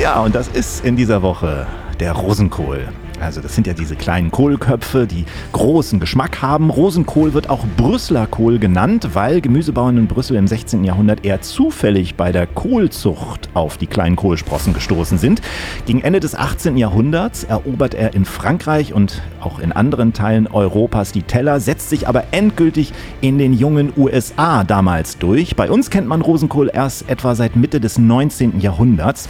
Ja, 0.00 0.20
und 0.20 0.34
das 0.34 0.48
ist 0.48 0.84
in 0.84 0.96
dieser 0.96 1.22
Woche 1.22 1.66
der 2.00 2.12
Rosenkohl. 2.12 2.88
Also 3.22 3.40
das 3.40 3.54
sind 3.54 3.66
ja 3.66 3.72
diese 3.72 3.94
kleinen 3.94 4.30
Kohlköpfe, 4.30 5.06
die 5.06 5.24
großen 5.52 6.00
Geschmack 6.00 6.42
haben. 6.42 6.70
Rosenkohl 6.70 7.34
wird 7.34 7.48
auch 7.48 7.64
Brüsseler 7.76 8.26
Kohl 8.26 8.58
genannt, 8.58 9.10
weil 9.12 9.40
Gemüsebauern 9.40 9.96
in 9.96 10.06
Brüssel 10.08 10.36
im 10.36 10.48
16. 10.48 10.82
Jahrhundert 10.82 11.24
eher 11.24 11.40
zufällig 11.40 12.16
bei 12.16 12.32
der 12.32 12.46
Kohlzucht 12.46 13.48
auf 13.54 13.78
die 13.78 13.86
kleinen 13.86 14.16
Kohlsprossen 14.16 14.74
gestoßen 14.74 15.18
sind. 15.18 15.40
Gegen 15.86 16.02
Ende 16.02 16.18
des 16.18 16.34
18. 16.34 16.76
Jahrhunderts 16.76 17.44
erobert 17.44 17.94
er 17.94 18.14
in 18.14 18.24
Frankreich 18.24 18.92
und 18.92 19.22
auch 19.40 19.60
in 19.60 19.70
anderen 19.70 20.12
Teilen 20.12 20.48
Europas 20.48 21.12
die 21.12 21.22
Teller, 21.22 21.60
setzt 21.60 21.90
sich 21.90 22.08
aber 22.08 22.24
endgültig 22.32 22.92
in 23.20 23.38
den 23.38 23.52
jungen 23.52 23.92
USA 23.96 24.64
damals 24.64 25.18
durch. 25.18 25.54
Bei 25.54 25.70
uns 25.70 25.90
kennt 25.90 26.08
man 26.08 26.22
Rosenkohl 26.22 26.70
erst 26.72 27.08
etwa 27.08 27.34
seit 27.34 27.54
Mitte 27.54 27.80
des 27.80 27.98
19. 27.98 28.60
Jahrhunderts 28.60 29.28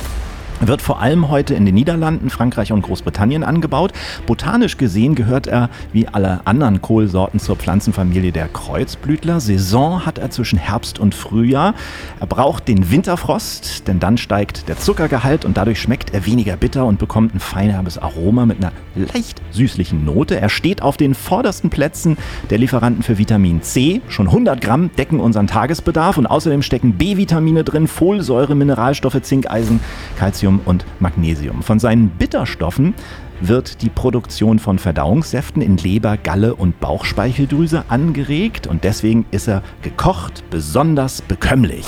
wird 0.68 0.82
vor 0.82 1.00
allem 1.00 1.28
heute 1.28 1.54
in 1.54 1.66
den 1.66 1.74
Niederlanden, 1.74 2.30
Frankreich 2.30 2.72
und 2.72 2.82
Großbritannien 2.82 3.44
angebaut. 3.44 3.92
Botanisch 4.26 4.76
gesehen 4.76 5.14
gehört 5.14 5.46
er 5.46 5.70
wie 5.92 6.08
alle 6.08 6.40
anderen 6.44 6.82
Kohlsorten 6.82 7.40
zur 7.40 7.56
Pflanzenfamilie 7.56 8.32
der 8.32 8.48
Kreuzblütler. 8.48 9.40
Saison 9.40 10.06
hat 10.06 10.18
er 10.18 10.30
zwischen 10.30 10.58
Herbst 10.58 10.98
und 10.98 11.14
Frühjahr. 11.14 11.74
Er 12.20 12.26
braucht 12.26 12.68
den 12.68 12.90
Winterfrost, 12.90 13.88
denn 13.88 14.00
dann 14.00 14.18
steigt 14.18 14.68
der 14.68 14.78
Zuckergehalt 14.78 15.44
und 15.44 15.56
dadurch 15.56 15.80
schmeckt 15.80 16.14
er 16.14 16.26
weniger 16.26 16.56
bitter 16.56 16.86
und 16.86 16.98
bekommt 16.98 17.34
ein 17.34 17.40
feinherbes 17.40 17.98
Aroma 17.98 18.46
mit 18.46 18.58
einer 18.58 18.72
leicht 18.94 19.40
süßlichen 19.50 20.04
Note. 20.04 20.40
Er 20.40 20.48
steht 20.48 20.82
auf 20.82 20.96
den 20.96 21.14
vordersten 21.14 21.70
Plätzen 21.70 22.16
der 22.50 22.58
Lieferanten 22.58 23.02
für 23.02 23.18
Vitamin 23.18 23.62
C. 23.62 24.00
Schon 24.08 24.26
100 24.28 24.60
Gramm 24.60 24.90
decken 24.96 25.20
unseren 25.20 25.46
Tagesbedarf 25.46 26.18
und 26.18 26.26
außerdem 26.26 26.62
stecken 26.62 26.94
B-Vitamine 26.94 27.64
drin, 27.64 27.88
Folsäure, 27.88 28.54
Mineralstoffe, 28.54 29.20
Zink, 29.22 29.50
Eisen, 29.50 29.80
Calcium 30.18 30.51
und 30.60 30.84
Magnesium. 31.00 31.62
Von 31.62 31.78
seinen 31.78 32.08
Bitterstoffen 32.10 32.94
wird 33.40 33.82
die 33.82 33.88
Produktion 33.88 34.58
von 34.58 34.78
Verdauungssäften 34.78 35.62
in 35.62 35.76
Leber, 35.76 36.16
Galle 36.16 36.54
und 36.54 36.80
Bauchspeicheldrüse 36.80 37.84
angeregt 37.88 38.66
und 38.66 38.84
deswegen 38.84 39.26
ist 39.30 39.48
er 39.48 39.62
gekocht 39.82 40.44
besonders 40.50 41.22
bekömmlich. 41.22 41.86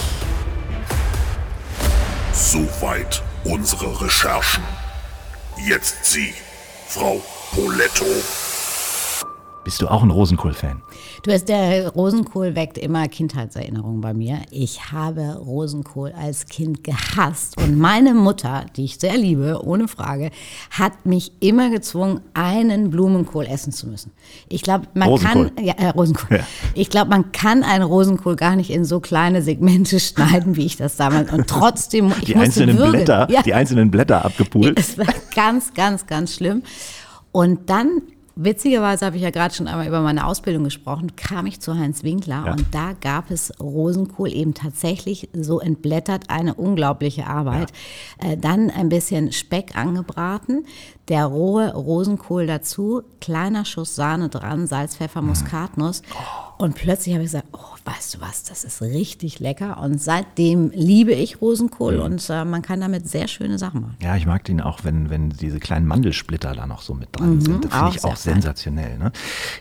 Soweit 2.33 3.23
unsere 3.45 4.01
Recherchen. 4.01 4.65
Jetzt 5.69 6.05
Sie, 6.05 6.35
Frau 6.89 7.23
Poletto. 7.53 8.05
Bist 9.63 9.81
du 9.81 9.89
auch 9.89 10.03
ein 10.03 10.11
Rosenkohl-Fan? 10.11 10.83
Du 11.25 11.33
hast 11.33 11.49
der 11.49 11.89
Rosenkohl 11.89 12.55
weckt 12.55 12.77
immer 12.77 13.09
Kindheitserinnerungen 13.09 14.03
bei 14.03 14.13
mir. 14.13 14.43
Ich 14.51 14.93
habe 14.93 15.37
Rosenkohl 15.37 16.13
als 16.13 16.45
Kind 16.45 16.85
gehasst 16.85 17.57
und 17.57 17.79
meine 17.79 18.13
Mutter, 18.13 18.67
die 18.77 18.85
ich 18.85 18.99
sehr 18.99 19.17
liebe, 19.17 19.65
ohne 19.65 19.89
Frage, 19.89 20.31
hat 20.71 21.07
mich 21.07 21.33
immer 21.41 21.71
gezwungen, 21.71 22.21
einen 22.35 22.91
Blumenkohl 22.91 23.47
essen 23.47 23.73
zu 23.73 23.89
müssen. 23.89 24.13
Ich 24.51 24.61
glaube, 24.61 24.87
man 24.93 25.09
Rosenkohl. 25.09 25.51
kann 25.53 25.65
ja, 25.65 25.73
äh, 25.79 25.89
Rosenkohl. 25.89 26.37
Ja. 26.41 26.45
Ich 26.75 26.91
glaube, 26.91 27.09
man 27.09 27.33
kann 27.33 27.63
einen 27.63 27.85
Rosenkohl 27.85 28.37
gar 28.37 28.55
nicht 28.55 28.69
in 28.69 28.85
so 28.85 29.01
kleine 29.01 29.41
Segmente 29.41 30.01
schneiden, 30.01 30.57
wie 30.57 30.67
ich 30.67 30.77
das 30.77 30.97
damals 30.97 31.33
und 31.33 31.47
trotzdem 31.47 32.13
ich 32.19 32.27
Die 32.27 32.37
einzelnen 32.37 32.77
würgen. 32.77 32.93
Blätter, 32.93 33.29
Ja. 33.31 33.41
die 33.41 33.55
einzelnen 33.55 33.91
Blätter 33.91 34.27
abgepult. 34.27 34.79
Es 34.85 34.99
war 34.99 35.07
ganz, 35.35 35.73
ganz, 35.73 36.07
ganz 36.07 36.35
schlimm. 36.35 36.63
Und 37.33 37.71
dann, 37.71 38.03
witzigerweise 38.37 39.07
habe 39.07 39.17
ich 39.17 39.23
ja 39.23 39.31
gerade 39.31 39.55
schon 39.55 39.69
einmal 39.69 39.87
über 39.87 40.01
meine 40.01 40.27
Ausbildung 40.27 40.65
gesprochen, 40.65 41.17
kam 41.17 41.47
ich 41.47 41.61
zu 41.61 41.75
Heinz 41.79 42.03
Winkler 42.03 42.45
Ja. 42.47 42.53
und 42.53 42.67
da 42.73 42.93
gab 43.01 43.31
es 43.31 43.53
Rosenkohl 43.61 44.33
eben 44.33 44.55
tatsächlich 44.55 45.29
so 45.33 45.61
entblättert, 45.61 46.31
eine 46.31 46.55
unglaubliche 46.55 47.27
Arbeit. 47.27 47.73
Äh, 48.19 48.37
dann 48.37 48.71
ein 48.71 48.89
bisschen 48.89 49.33
Speck 49.33 49.77
angebraten, 49.77 50.67
der 51.09 51.27
rohe 51.27 51.73
Rosenkohl 51.75 52.47
dazu, 52.47 53.03
kleiner 53.21 53.65
Schuss 53.65 53.95
Sahne 53.95 54.29
dran, 54.29 54.67
Salz, 54.67 54.97
Pfeffer, 54.97 55.23
Muskatnuss. 55.23 56.03
Und 56.65 56.75
plötzlich 56.77 57.15
habe 57.15 57.23
ich 57.25 57.31
gesagt, 57.31 57.49
oh, 57.53 57.59
weißt 57.85 58.15
du 58.15 58.21
was, 58.23 58.43
das 58.43 58.65
ist 58.65 58.81
richtig 58.81 59.39
lecker. 59.39 59.79
Und 59.83 60.01
seitdem 60.01 60.71
liebe 60.71 61.13
ich 61.13 61.43
Rosenkohl 61.43 61.97
und 61.99 62.27
äh, 62.31 62.43
man 62.47 62.63
kann 62.63 62.81
damit 62.81 63.07
sehr 63.07 63.29
schöne 63.29 63.59
Sachen 63.59 63.83
machen. 63.83 63.97
Ja, 64.03 64.17
ich 64.17 64.25
mag 64.25 64.45
den 64.45 64.63
auch, 64.63 64.79
wenn, 64.83 65.11
wenn 65.11 65.29
diese 65.29 65.61
kleinen 65.61 65.87
Mandelsplitter 65.87 66.55
da 66.55 66.67
noch 66.67 66.81
so 66.81 66.95
mit 66.95 67.11
dran 67.13 67.43
sind. 67.43 67.67
Das 67.67 67.73
finde 67.75 67.91
Mhm, 67.91 67.97
ich 67.97 68.05
auch 68.05 68.17
sensationell. 68.17 68.97
Ne? 68.97 69.13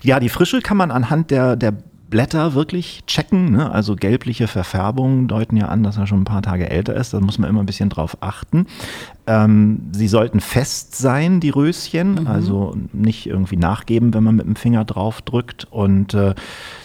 Ja, 0.01 0.21
die 0.21 0.29
Frische 0.29 0.61
kann 0.61 0.77
man 0.77 0.91
anhand 0.91 1.29
der, 1.29 1.57
der 1.57 1.73
Blätter 2.09 2.53
wirklich 2.53 3.03
checken. 3.07 3.51
Ne? 3.51 3.69
Also 3.71 3.95
gelbliche 3.97 4.47
Verfärbungen 4.47 5.27
deuten 5.27 5.57
ja 5.57 5.67
an, 5.67 5.83
dass 5.83 5.97
er 5.97 6.07
schon 6.07 6.21
ein 6.21 6.25
paar 6.25 6.43
Tage 6.43 6.69
älter 6.69 6.95
ist. 6.95 7.13
Da 7.13 7.19
muss 7.19 7.37
man 7.37 7.49
immer 7.49 7.59
ein 7.61 7.65
bisschen 7.65 7.89
drauf 7.89 8.15
achten. 8.21 8.67
Ähm, 9.25 9.89
sie 9.93 10.09
sollten 10.09 10.41
fest 10.41 10.95
sein, 10.97 11.39
die 11.39 11.49
Röschen, 11.49 12.15
Mhm. 12.21 12.27
also 12.27 12.75
nicht 12.91 13.25
irgendwie 13.25 13.55
nachgeben, 13.55 14.13
wenn 14.13 14.23
man 14.23 14.35
mit 14.35 14.45
dem 14.45 14.55
Finger 14.57 14.83
drauf 14.83 15.21
drückt. 15.21 15.65
Und 15.71 16.13
äh, 16.13 16.35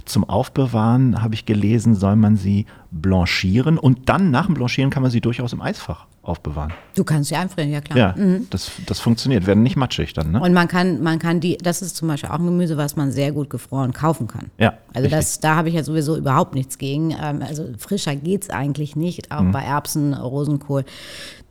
zum 0.05 0.23
Aufbewahren, 0.29 1.21
habe 1.21 1.35
ich 1.35 1.47
gelesen, 1.47 1.95
soll 1.97 2.15
man 2.17 2.37
sie 2.37 2.67
blanchieren 2.93 3.77
und 3.77 4.09
dann 4.09 4.31
nach 4.31 4.47
dem 4.47 4.55
Blanchieren 4.55 4.91
kann 4.91 5.03
man 5.03 5.11
sie 5.11 5.21
durchaus 5.21 5.53
im 5.53 5.61
Eisfach 5.61 6.07
aufbewahren. 6.23 6.73
Du 6.95 7.05
kannst 7.05 7.29
sie 7.31 7.37
einfrieren, 7.37 7.71
ja 7.71 7.81
klar. 7.81 7.99
Ja, 7.99 8.15
das, 8.51 8.71
das 8.87 9.01
funktioniert. 9.01 9.47
Werden 9.47 9.63
nicht 9.63 9.77
matschig 9.77 10.13
dann, 10.13 10.31
ne? 10.31 10.41
Und 10.41 10.53
man 10.53 10.69
kann, 10.69 11.03
man 11.03 11.19
kann 11.19 11.41
die, 11.41 11.57
das 11.59 11.83
ist 11.83 11.97
zum 11.97 12.07
Beispiel 12.09 12.31
auch 12.31 12.39
ein 12.39 12.45
Gemüse, 12.47 12.77
was 12.77 12.97
man 12.97 13.11
sehr 13.11 13.33
gut 13.33 13.51
gefroren 13.51 13.93
kaufen 13.93 14.27
kann. 14.27 14.51
Ja, 14.59 14.75
Also 14.95 15.07
richtig. 15.07 15.11
das, 15.13 15.41
da 15.41 15.57
habe 15.57 15.69
ich 15.71 15.75
ja 15.75 15.83
sowieso 15.83 16.17
überhaupt 16.17 16.55
nichts 16.55 16.79
gegen. 16.79 17.11
Ähm, 17.11 17.43
Also 17.47 17.65
frischer 17.79 18.15
geht's 18.15 18.49
eigentlich 18.51 18.95
nicht, 18.95 19.31
Mhm. 19.31 19.37
auch 19.37 19.53
bei 19.53 19.63
Erbsen, 19.63 20.15
Rosenkohl. 20.15 20.85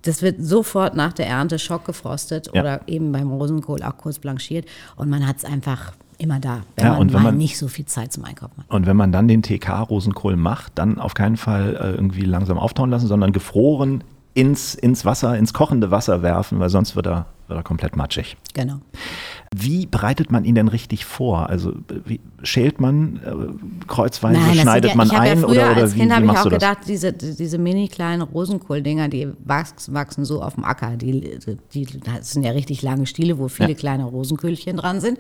Das 0.03 0.21
wird 0.21 0.37
sofort 0.43 0.95
nach 0.95 1.13
der 1.13 1.27
Ernte 1.27 1.59
schockgefrostet 1.59 2.49
Ja. 2.53 2.61
oder 2.61 2.81
eben 2.87 3.11
beim 3.11 3.29
Rosenkohl 3.31 3.83
auch 3.83 3.97
kurz 3.97 4.19
blanchiert 4.19 4.65
und 4.95 5.09
man 5.09 5.27
hat 5.27 5.37
es 5.37 5.45
einfach 5.45 5.93
immer 6.19 6.39
da, 6.39 6.61
wenn 6.75 6.85
Ja, 6.85 6.97
man 6.97 7.13
wenn 7.13 7.21
man- 7.23 7.37
nicht 7.37 7.57
so 7.57 7.67
viel 7.67 7.85
Zeit 7.85 8.11
zum 8.13 8.25
Einkaufen 8.25 8.57
hat. 8.63 8.71
Und 8.73 8.85
wenn 8.87 8.97
man 8.97 9.11
dann 9.11 9.27
den 9.27 9.43
TK-Rosenkohl 9.43 10.35
macht, 10.35 10.73
dann 10.75 10.99
auf 10.99 11.13
keinen 11.13 11.37
Fall 11.37 11.75
äh, 11.75 11.91
irgendwie 11.91 12.21
langsam 12.21 12.57
auftauen 12.57 12.89
lassen, 12.89 13.07
sondern 13.07 13.31
gefroren 13.33 14.03
ins, 14.33 14.73
ins 14.75 15.03
Wasser, 15.05 15.37
ins 15.37 15.53
kochende 15.53 15.91
Wasser 15.91 16.21
werfen, 16.21 16.59
weil 16.59 16.69
sonst 16.69 16.95
wird 16.95 17.07
er, 17.07 17.25
wird 17.47 17.59
er 17.59 17.63
komplett 17.63 17.95
matschig. 17.95 18.37
Genau. 18.53 18.79
Wie 19.55 19.85
bereitet 19.85 20.31
man 20.31 20.43
ihn 20.43 20.55
denn 20.55 20.67
richtig 20.67 21.05
vor? 21.05 21.49
Also 21.49 21.73
wie, 22.05 22.19
schält 22.43 22.79
man 22.81 23.21
äh, 23.23 23.85
kreuzweise, 23.87 24.41
sind 24.41 24.61
schneidet 24.61 24.91
ja, 24.91 24.97
man 24.97 25.09
ein 25.11 25.27
ja 25.27 25.35
früher 25.35 25.49
oder, 25.49 25.71
oder 25.71 25.81
als 25.83 25.95
wie, 25.95 25.99
Kind 25.99 26.13
habe 26.13 26.25
ich 26.25 26.31
auch 26.31 26.43
das? 26.43 26.53
gedacht, 26.53 26.77
diese, 26.87 27.13
diese 27.13 27.57
mini 27.57 27.87
kleinen 27.87 28.21
Rosenkohl-Dinger, 28.21 29.07
die 29.07 29.29
wachsen, 29.45 29.93
wachsen 29.93 30.25
so 30.25 30.41
auf 30.41 30.55
dem 30.55 30.65
Acker. 30.65 30.97
Die, 30.97 31.39
die, 31.73 31.85
das 31.85 32.31
sind 32.33 32.43
ja 32.43 32.51
richtig 32.51 32.81
lange 32.81 33.05
Stiele, 33.05 33.37
wo 33.39 33.47
viele 33.47 33.69
Ja. 33.69 33.75
kleine 33.75 34.03
Rosenköhlchen 34.05 34.77
dran 34.77 34.99
sind. 34.99 35.17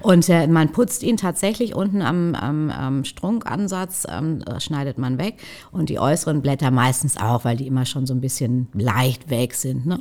Und 0.00 0.28
äh, 0.28 0.46
man 0.46 0.72
putzt 0.72 1.02
ihn 1.02 1.16
tatsächlich 1.16 1.74
unten 1.74 2.02
am, 2.02 2.34
am, 2.34 2.70
am 2.70 3.04
Strunkansatz, 3.04 4.06
ähm, 4.10 4.42
äh, 4.42 4.60
schneidet 4.60 4.98
man 4.98 5.18
weg. 5.18 5.36
Und 5.70 5.88
die 5.88 5.98
äußeren 5.98 6.42
Blätter 6.42 6.70
meistens 6.70 7.16
auch, 7.16 7.44
weil 7.44 7.56
die 7.56 7.66
immer 7.66 7.86
schon 7.86 8.06
so 8.06 8.12
ein 8.12 8.20
bisschen 8.20 8.68
leicht 8.74 9.30
weg 9.30 9.54
sind. 9.54 9.86
Ne? 9.86 10.00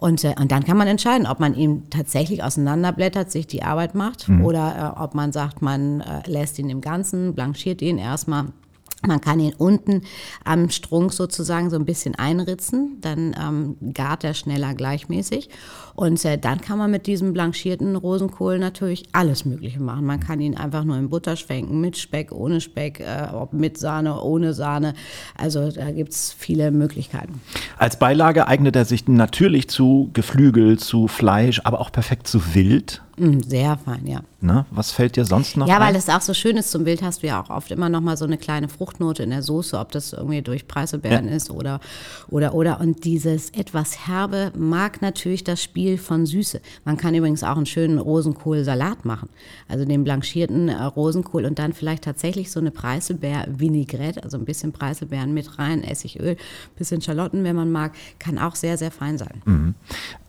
Und, 0.00 0.24
äh, 0.24 0.34
und 0.40 0.50
dann 0.50 0.64
kann 0.64 0.78
man 0.78 0.88
entscheiden, 0.88 1.26
ob 1.26 1.40
man 1.40 1.54
ihn 1.54 1.90
tatsächlich 1.90 2.42
auseinanderblättert, 2.42 3.30
sich 3.30 3.46
die 3.46 3.62
Arbeit 3.62 3.94
macht 3.94 4.30
Mhm. 4.30 4.44
oder 4.46 4.94
äh, 4.96 5.00
ob 5.02 5.14
man 5.14 5.30
sagt, 5.30 5.60
man 5.60 6.00
äh, 6.00 6.22
lässt 6.24 6.58
ihn 6.58 6.70
im 6.70 6.80
Ganzen, 6.80 7.34
blanchiert 7.34 7.82
ihn 7.82 7.98
erstmal. 7.98 8.46
Man 9.06 9.20
kann 9.20 9.40
ihn 9.40 9.54
unten 9.56 10.02
am 10.44 10.68
Strunk 10.70 11.12
sozusagen 11.12 11.68
so 11.70 11.76
ein 11.76 11.84
bisschen 11.84 12.14
einritzen, 12.14 12.98
dann 13.00 13.34
ähm, 13.38 13.92
gart 13.94 14.24
er 14.24 14.34
schneller 14.34 14.74
gleichmäßig. 14.74 15.48
Und 16.00 16.24
äh, 16.24 16.38
dann 16.38 16.62
kann 16.62 16.78
man 16.78 16.90
mit 16.90 17.06
diesem 17.06 17.34
blanchierten 17.34 17.94
Rosenkohl 17.94 18.58
natürlich 18.58 19.02
alles 19.12 19.44
Mögliche 19.44 19.82
machen. 19.82 20.06
Man 20.06 20.18
kann 20.18 20.40
ihn 20.40 20.56
einfach 20.56 20.82
nur 20.82 20.96
in 20.96 21.10
Butter 21.10 21.36
schwenken, 21.36 21.78
mit 21.82 21.98
Speck, 21.98 22.32
ohne 22.32 22.62
Speck, 22.62 23.00
äh, 23.00 23.28
ob 23.34 23.52
mit 23.52 23.76
Sahne, 23.76 24.18
ohne 24.22 24.54
Sahne. 24.54 24.94
Also 25.36 25.70
da 25.70 25.90
gibt 25.90 26.12
es 26.12 26.32
viele 26.32 26.70
Möglichkeiten. 26.70 27.42
Als 27.76 27.98
Beilage 27.98 28.48
eignet 28.48 28.76
er 28.76 28.86
sich 28.86 29.08
natürlich 29.08 29.68
zu 29.68 30.08
Geflügel, 30.14 30.78
zu 30.78 31.06
Fleisch, 31.06 31.60
aber 31.64 31.82
auch 31.82 31.92
perfekt 31.92 32.26
zu 32.28 32.54
Wild. 32.54 33.02
Mm, 33.18 33.40
sehr 33.40 33.76
fein, 33.76 34.06
ja. 34.06 34.20
Ne? 34.40 34.64
Was 34.70 34.92
fällt 34.92 35.16
dir 35.16 35.26
sonst 35.26 35.58
noch 35.58 35.68
Ja, 35.68 35.76
ein? 35.76 35.88
weil 35.88 35.96
es 35.96 36.08
auch 36.08 36.22
so 36.22 36.32
schön 36.32 36.56
ist, 36.56 36.70
zum 36.70 36.84
Bild 36.84 37.02
hast 37.02 37.22
du 37.22 37.26
ja 37.26 37.42
auch 37.42 37.50
oft 37.50 37.70
immer 37.70 37.90
noch 37.90 38.00
mal 38.00 38.16
so 38.16 38.24
eine 38.24 38.38
kleine 38.38 38.68
Fruchtnote 38.70 39.22
in 39.22 39.28
der 39.28 39.42
Soße, 39.42 39.78
ob 39.78 39.92
das 39.92 40.14
irgendwie 40.14 40.40
durch 40.40 40.66
Preiselbeeren 40.66 41.28
Ja. 41.28 41.34
ist 41.34 41.50
oder, 41.50 41.80
oder, 42.30 42.54
oder. 42.54 42.80
Und 42.80 43.04
dieses 43.04 43.50
etwas 43.50 44.06
herbe 44.06 44.52
mag 44.56 45.02
natürlich 45.02 45.44
das 45.44 45.62
Spiel 45.62 45.89
von 45.98 46.26
Süße. 46.26 46.60
Man 46.84 46.96
kann 46.96 47.14
übrigens 47.14 47.42
auch 47.42 47.56
einen 47.56 47.66
schönen 47.66 47.98
Rosenkohlsalat 47.98 49.04
machen. 49.04 49.28
Also 49.68 49.84
den 49.84 50.04
blanchierten 50.04 50.68
äh, 50.68 50.82
Rosenkohl 50.82 51.44
und 51.44 51.58
dann 51.58 51.72
vielleicht 51.72 52.04
tatsächlich 52.04 52.50
so 52.50 52.60
eine 52.60 52.70
Preiselbeer-Vinaigrette, 52.70 54.22
also 54.22 54.38
ein 54.38 54.44
bisschen 54.44 54.72
Preiselbeeren 54.72 55.34
mit 55.34 55.58
rein, 55.58 55.84
Essigöl, 55.84 56.36
bisschen 56.76 57.00
Schalotten, 57.00 57.44
wenn 57.44 57.56
man 57.56 57.70
mag, 57.70 57.92
kann 58.18 58.38
auch 58.38 58.54
sehr, 58.54 58.76
sehr 58.76 58.90
fein 58.90 59.18
sein. 59.18 59.74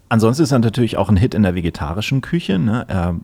Ansonsten 0.10 0.44
ist 0.44 0.51
er 0.51 0.60
natürlich 0.60 0.98
auch 0.98 1.10
ein 1.10 1.18
Hit 1.18 1.34
in 1.34 1.44
der 1.44 1.56
vegetarischen 1.56 2.22
Küche. 2.22 2.60
Ne? 2.60 2.86
Er, 2.88 3.15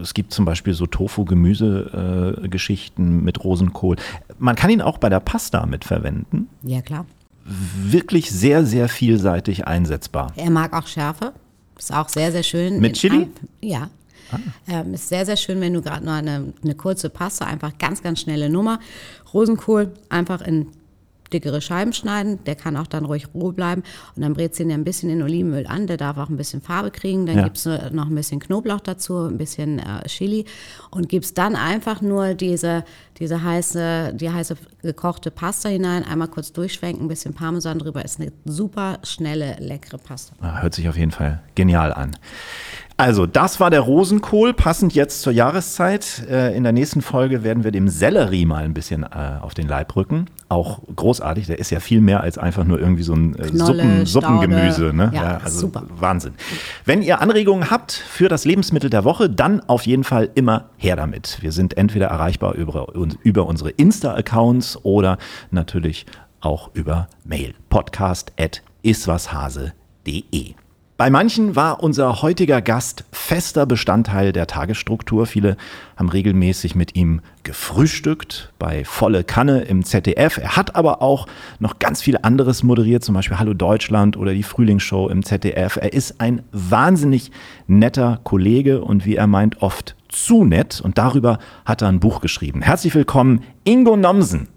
es 0.00 0.12
gibt 0.12 0.32
zum 0.32 0.44
Beispiel 0.44 0.74
so 0.74 0.86
Tofu-Gemüse-Geschichten 0.86 3.24
mit 3.24 3.42
Rosenkohl. 3.42 3.96
Man 4.38 4.56
kann 4.56 4.68
ihn 4.70 4.82
auch 4.82 4.98
bei 4.98 5.08
der 5.08 5.20
Pasta 5.20 5.64
mitverwenden. 5.64 6.48
Ja, 6.62 6.82
klar. 6.82 7.06
Wirklich 7.48 8.30
sehr, 8.30 8.64
sehr 8.66 8.88
vielseitig 8.88 9.66
einsetzbar. 9.66 10.32
Er 10.36 10.50
mag 10.50 10.72
auch 10.72 10.86
Schärfe. 10.86 11.32
Ist 11.78 11.92
auch 11.94 12.08
sehr, 12.08 12.32
sehr 12.32 12.42
schön. 12.42 12.80
Mit 12.80 12.94
Chili? 12.94 13.22
ein- 13.22 13.32
Ja. 13.60 13.88
Ähm, 14.66 14.94
ist 14.94 15.08
sehr, 15.08 15.24
sehr 15.24 15.36
schön, 15.36 15.60
wenn 15.60 15.72
du 15.72 15.82
gerade 15.82 16.04
noch 16.04 16.14
eine, 16.14 16.52
eine 16.64 16.74
kurze 16.74 17.08
Paste, 17.10 17.46
einfach 17.46 17.78
ganz, 17.78 18.02
ganz 18.02 18.20
schnelle 18.20 18.50
Nummer. 18.50 18.80
Rosenkohl 19.32 19.92
einfach 20.08 20.40
in 20.40 20.66
dickere 21.32 21.60
Scheiben 21.60 21.92
schneiden. 21.92 22.38
Der 22.44 22.54
kann 22.54 22.76
auch 22.76 22.86
dann 22.86 23.04
ruhig 23.04 23.26
roh 23.34 23.52
bleiben. 23.52 23.82
Und 24.14 24.22
dann 24.22 24.34
brätst 24.34 24.58
du 24.58 24.62
ihn 24.64 24.72
ein 24.72 24.84
bisschen 24.84 25.10
in 25.10 25.22
Olivenöl 25.22 25.66
an. 25.66 25.86
Der 25.86 25.96
darf 25.96 26.18
auch 26.18 26.28
ein 26.28 26.36
bisschen 26.36 26.60
Farbe 26.62 26.90
kriegen. 26.90 27.26
Dann 27.26 27.38
Ja. 27.38 27.44
gibst 27.44 27.66
du 27.66 27.90
noch 27.92 28.06
ein 28.08 28.14
bisschen 28.14 28.40
Knoblauch 28.40 28.80
dazu, 28.80 29.26
ein 29.26 29.38
bisschen 29.38 29.78
äh, 29.78 30.06
Chili. 30.06 30.44
Und 30.90 31.08
gibst 31.08 31.38
dann 31.38 31.56
einfach 31.56 32.00
nur 32.02 32.34
diese, 32.34 32.84
diese 33.18 33.42
heiße, 33.42 34.12
die 34.14 34.30
heiße 34.30 34.56
gekochte 34.82 35.30
Pasta 35.30 35.68
hinein. 35.68 36.04
Einmal 36.04 36.28
kurz 36.28 36.52
durchschwenken, 36.52 37.04
ein 37.04 37.08
bisschen 37.08 37.34
Parmesan 37.34 37.78
drüber. 37.78 38.04
Ist 38.04 38.20
eine 38.20 38.32
super 38.44 38.98
schnelle, 39.02 39.56
leckere 39.58 39.98
Pasta. 39.98 40.34
Ah, 40.40 40.60
Hört 40.62 40.74
sich 40.74 40.88
auf 40.88 40.96
jeden 40.96 41.10
Fall 41.12 41.42
genial 41.54 41.92
an. 41.92 42.16
Also, 42.98 43.26
das 43.26 43.60
war 43.60 43.68
der 43.70 43.80
Rosenkohl, 43.80 44.54
passend 44.54 44.94
jetzt 44.94 45.20
zur 45.20 45.32
Jahreszeit. 45.32 46.24
Äh, 46.30 46.56
In 46.56 46.62
der 46.62 46.72
nächsten 46.72 47.02
Folge 47.02 47.42
werden 47.42 47.62
wir 47.62 47.70
dem 47.70 47.88
Sellerie 47.88 48.46
mal 48.46 48.64
ein 48.64 48.72
bisschen 48.72 49.02
äh, 49.02 49.38
auf 49.42 49.52
den 49.52 49.68
Leib 49.68 49.94
rücken. 49.96 50.26
Auch 50.48 50.80
großartig, 50.94 51.46
der 51.46 51.58
ist 51.58 51.70
ja 51.70 51.80
viel 51.80 52.00
mehr 52.00 52.20
als 52.20 52.38
einfach 52.38 52.64
nur 52.64 52.78
irgendwie 52.78 53.02
so 53.02 53.14
ein 53.14 53.34
äh, 53.34 53.48
Knolle, 53.48 54.06
Suppen, 54.06 54.06
Suppengemüse. 54.06 54.92
Ne? 54.94 55.10
Ja, 55.12 55.38
also 55.42 55.60
super. 55.60 55.82
Wahnsinn. 55.98 56.34
Wenn 56.84 57.02
ihr 57.02 57.20
Anregungen 57.20 57.70
habt 57.70 57.92
für 57.92 58.28
das 58.28 58.44
Lebensmittel 58.44 58.88
der 58.88 59.02
Woche, 59.04 59.28
dann 59.28 59.60
auf 59.68 59.86
jeden 59.86 60.04
Fall 60.04 60.30
immer 60.34 60.70
her 60.76 60.94
damit. 60.94 61.38
Wir 61.40 61.50
sind 61.50 61.76
entweder 61.76 62.06
erreichbar 62.06 62.54
über, 62.54 62.92
über 63.22 63.46
unsere 63.46 63.70
Insta-Accounts 63.70 64.84
oder 64.84 65.18
natürlich 65.50 66.06
auch 66.40 66.70
über 66.74 67.08
Mail. 67.24 67.54
Podcast 67.68 68.32
at 68.38 68.62
iswashase.de. 68.82 70.54
Bei 70.98 71.10
manchen 71.10 71.54
war 71.56 71.82
unser 71.82 72.22
heutiger 72.22 72.62
Gast 72.62 73.04
fester 73.12 73.66
Bestandteil 73.66 74.32
der 74.32 74.46
Tagesstruktur. 74.46 75.26
Viele 75.26 75.58
haben 75.94 76.08
regelmäßig 76.08 76.74
mit 76.74 76.96
ihm 76.96 77.20
gefrühstückt 77.42 78.50
bei 78.58 78.82
Volle 78.86 79.22
Kanne 79.22 79.60
im 79.60 79.84
ZDF. 79.84 80.38
Er 80.38 80.56
hat 80.56 80.74
aber 80.74 81.02
auch 81.02 81.26
noch 81.58 81.78
ganz 81.78 82.00
viel 82.00 82.16
anderes 82.22 82.62
moderiert, 82.62 83.04
zum 83.04 83.14
Beispiel 83.14 83.38
Hallo 83.38 83.52
Deutschland 83.52 84.16
oder 84.16 84.32
die 84.32 84.42
Frühlingsshow 84.42 85.10
im 85.10 85.22
ZDF. 85.22 85.76
Er 85.76 85.92
ist 85.92 86.18
ein 86.22 86.42
wahnsinnig 86.52 87.30
netter 87.66 88.20
Kollege 88.24 88.80
und 88.80 89.04
wie 89.04 89.16
er 89.16 89.26
meint, 89.26 89.60
oft 89.60 89.96
zu 90.08 90.44
nett. 90.44 90.80
Und 90.80 90.96
darüber 90.96 91.38
hat 91.66 91.82
er 91.82 91.88
ein 91.88 92.00
Buch 92.00 92.22
geschrieben. 92.22 92.62
Herzlich 92.62 92.94
willkommen, 92.94 93.42
Ingo 93.64 93.98
Nomsen. 93.98 94.48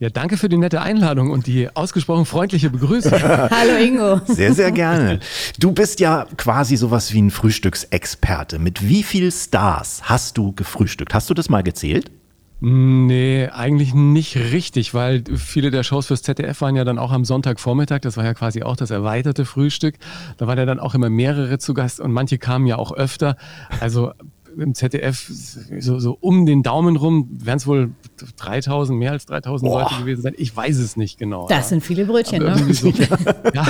Ja, 0.00 0.10
danke 0.10 0.36
für 0.36 0.48
die 0.48 0.58
nette 0.58 0.80
Einladung 0.80 1.32
und 1.32 1.48
die 1.48 1.74
ausgesprochen 1.74 2.24
freundliche 2.24 2.70
Begrüßung. 2.70 3.12
Hallo 3.20 3.76
Ingo. 3.82 4.20
Sehr, 4.26 4.54
sehr 4.54 4.70
gerne. 4.70 5.18
Du 5.58 5.72
bist 5.72 5.98
ja 5.98 6.24
quasi 6.36 6.76
sowas 6.76 7.12
wie 7.12 7.20
ein 7.20 7.32
Frühstücksexperte. 7.32 8.60
Mit 8.60 8.88
wie 8.88 9.02
viel 9.02 9.32
Stars 9.32 10.02
hast 10.04 10.38
du 10.38 10.52
gefrühstückt? 10.52 11.14
Hast 11.14 11.28
du 11.30 11.34
das 11.34 11.48
mal 11.48 11.64
gezählt? 11.64 12.12
Nee, 12.60 13.48
eigentlich 13.52 13.92
nicht 13.92 14.36
richtig, 14.36 14.94
weil 14.94 15.24
viele 15.36 15.72
der 15.72 15.82
Shows 15.82 16.06
fürs 16.06 16.22
ZDF 16.22 16.60
waren 16.60 16.76
ja 16.76 16.84
dann 16.84 16.98
auch 16.98 17.10
am 17.10 17.24
Sonntagvormittag. 17.24 18.00
Das 18.00 18.16
war 18.16 18.24
ja 18.24 18.34
quasi 18.34 18.62
auch 18.62 18.76
das 18.76 18.90
erweiterte 18.90 19.44
Frühstück. 19.44 19.96
Da 20.36 20.46
waren 20.46 20.58
ja 20.58 20.66
dann 20.66 20.78
auch 20.78 20.94
immer 20.94 21.10
mehrere 21.10 21.58
zu 21.58 21.74
Gast 21.74 21.98
und 21.98 22.12
manche 22.12 22.38
kamen 22.38 22.66
ja 22.66 22.76
auch 22.76 22.92
öfter. 22.92 23.36
Also 23.80 24.12
im 24.56 24.74
ZDF 24.74 25.30
so, 25.78 25.98
so 25.98 26.16
um 26.20 26.46
den 26.46 26.62
Daumen 26.62 26.96
rum 26.96 27.28
werden 27.30 27.58
es 27.58 27.66
wohl 27.66 27.90
3000, 28.36 28.98
mehr 28.98 29.12
als 29.12 29.26
3000 29.26 29.70
Boah. 29.70 29.82
Leute 29.82 29.96
gewesen 30.00 30.22
sein. 30.22 30.34
Ich 30.36 30.56
weiß 30.56 30.78
es 30.78 30.96
nicht 30.96 31.18
genau. 31.18 31.46
Das 31.48 31.58
ja. 31.58 31.62
sind 31.64 31.84
viele 31.84 32.04
Brötchen, 32.04 32.42
ne? 32.42 32.56
So, 32.74 32.88
ja, 33.54 33.66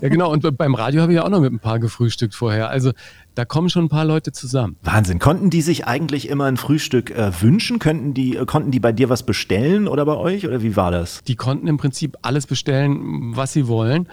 ja, 0.00 0.08
genau. 0.08 0.32
Und 0.32 0.56
beim 0.56 0.74
Radio 0.74 1.02
habe 1.02 1.12
ich 1.12 1.16
ja 1.16 1.24
auch 1.24 1.30
noch 1.30 1.40
mit 1.40 1.52
ein 1.52 1.58
paar 1.58 1.78
gefrühstückt 1.78 2.34
vorher. 2.34 2.68
Also 2.70 2.92
da 3.34 3.44
kommen 3.44 3.70
schon 3.70 3.84
ein 3.84 3.88
paar 3.88 4.04
Leute 4.04 4.32
zusammen. 4.32 4.76
Wahnsinn. 4.82 5.18
Konnten 5.18 5.50
die 5.50 5.62
sich 5.62 5.86
eigentlich 5.86 6.28
immer 6.28 6.46
ein 6.46 6.56
Frühstück 6.56 7.10
äh, 7.10 7.30
wünschen? 7.40 7.78
Könnten 7.78 8.12
die, 8.12 8.36
äh, 8.36 8.44
konnten 8.44 8.70
die 8.70 8.80
bei 8.80 8.92
dir 8.92 9.08
was 9.08 9.22
bestellen 9.22 9.86
oder 9.86 10.04
bei 10.04 10.16
euch? 10.16 10.46
Oder 10.46 10.62
wie 10.62 10.76
war 10.76 10.90
das? 10.90 11.22
Die 11.24 11.36
konnten 11.36 11.68
im 11.68 11.76
Prinzip 11.76 12.16
alles 12.22 12.46
bestellen, 12.46 13.36
was 13.36 13.52
sie 13.52 13.68
wollen. 13.68 14.08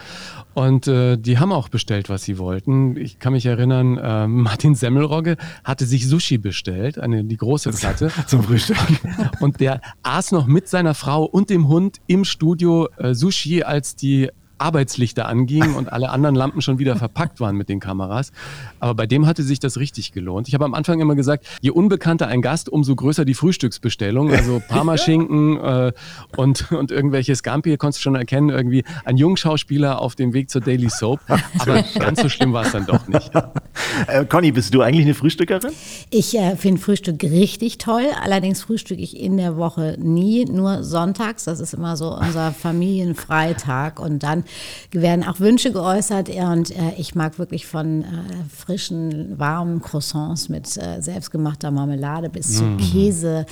Und 0.53 0.87
äh, 0.87 1.17
die 1.17 1.39
haben 1.39 1.51
auch 1.51 1.69
bestellt, 1.69 2.09
was 2.09 2.23
sie 2.23 2.37
wollten. 2.37 2.95
Ich 2.95 3.19
kann 3.19 3.33
mich 3.33 3.45
erinnern, 3.45 3.97
äh, 3.97 4.27
Martin 4.27 4.75
Semmelrogge 4.75 5.37
hatte 5.63 5.85
sich 5.85 5.96
Sushi 6.05 6.37
bestellt, 6.37 6.99
eine, 6.99 7.23
die 7.23 7.37
große 7.37 7.71
Platte. 7.71 8.11
Zum 8.27 8.43
Frühstück. 8.43 8.77
Und 9.39 9.59
der 9.59 9.81
aß 10.03 10.31
noch 10.31 10.47
mit 10.47 10.67
seiner 10.67 10.93
Frau 10.93 11.23
und 11.23 11.49
dem 11.49 11.67
Hund 11.67 11.97
im 12.07 12.25
Studio 12.25 12.89
äh, 12.97 13.13
Sushi, 13.13 13.63
als 13.63 13.95
die 13.95 14.29
Arbeitslichter 14.57 15.27
angingen 15.27 15.75
und 15.75 15.91
alle 15.91 16.09
anderen 16.09 16.35
Lampen 16.35 16.61
schon 16.61 16.79
wieder 16.79 16.95
verpackt 16.95 17.39
waren 17.39 17.55
mit 17.55 17.69
den 17.69 17.79
Kameras. 17.79 18.31
Aber 18.79 18.95
bei 18.95 19.07
dem 19.07 19.25
hatte 19.25 19.43
sich 19.43 19.59
das 19.59 19.77
richtig 19.77 20.11
gelohnt. 20.11 20.47
Ich 20.47 20.53
habe 20.53 20.65
am 20.65 20.73
Anfang 20.73 20.99
immer 20.99 21.15
gesagt, 21.15 21.45
je 21.61 21.69
unbekannter 21.69 22.27
ein 22.27 22.41
Gast, 22.41 22.69
umso 22.69 22.95
größer 22.95 23.25
die 23.25 23.33
Frühstücksbestellung. 23.33 24.31
Also 24.31 24.61
Parmaschinken 24.67 25.57
äh, 25.57 25.93
und, 26.35 26.71
und 26.71 26.91
irgendwelche 26.91 27.35
Scampi, 27.35 27.77
konntest 27.77 27.99
du 27.99 28.03
schon 28.03 28.15
erkennen, 28.15 28.49
irgendwie 28.49 28.83
ein 29.05 29.17
Jungschauspieler 29.17 30.01
auf 30.01 30.15
dem 30.15 30.33
Weg 30.33 30.49
zur 30.49 30.61
Daily 30.61 30.89
Soap. 30.89 31.19
Aber 31.59 31.83
ganz 31.99 32.21
so 32.21 32.29
schlimm 32.29 32.53
war 32.53 32.65
es 32.65 32.71
dann 32.71 32.85
doch 32.85 33.07
nicht. 33.07 33.31
Äh, 34.07 34.25
Conny, 34.25 34.51
bist 34.51 34.73
du 34.73 34.81
eigentlich 34.81 35.05
eine 35.05 35.13
Frühstückerin? 35.13 35.71
Ich 36.09 36.37
äh, 36.37 36.55
finde 36.55 36.81
Frühstück 36.81 37.23
richtig 37.23 37.77
toll. 37.77 38.05
Allerdings 38.23 38.61
frühstücke 38.61 39.01
ich 39.01 39.19
in 39.19 39.37
der 39.37 39.57
Woche 39.57 39.97
nie, 39.99 40.45
nur 40.45 40.83
sonntags. 40.83 41.45
Das 41.45 41.59
ist 41.59 41.73
immer 41.73 41.97
so 41.97 42.15
unser 42.15 42.51
Familienfreitag. 42.51 43.99
Und 43.99 44.23
dann 44.23 44.43
werden 44.91 45.23
auch 45.23 45.39
Wünsche 45.39 45.71
geäußert 45.71 46.29
und 46.29 46.71
äh, 46.71 46.93
ich 46.97 47.15
mag 47.15 47.39
wirklich 47.39 47.65
von 47.65 48.03
äh, 48.03 48.05
frischen, 48.55 49.37
warmen 49.37 49.81
Croissants 49.81 50.49
mit 50.49 50.77
äh, 50.77 51.01
selbstgemachter 51.01 51.71
Marmelade 51.71 52.29
bis 52.29 52.57
zu 52.57 52.63
mhm. 52.63 52.77
Käse. 52.77 53.45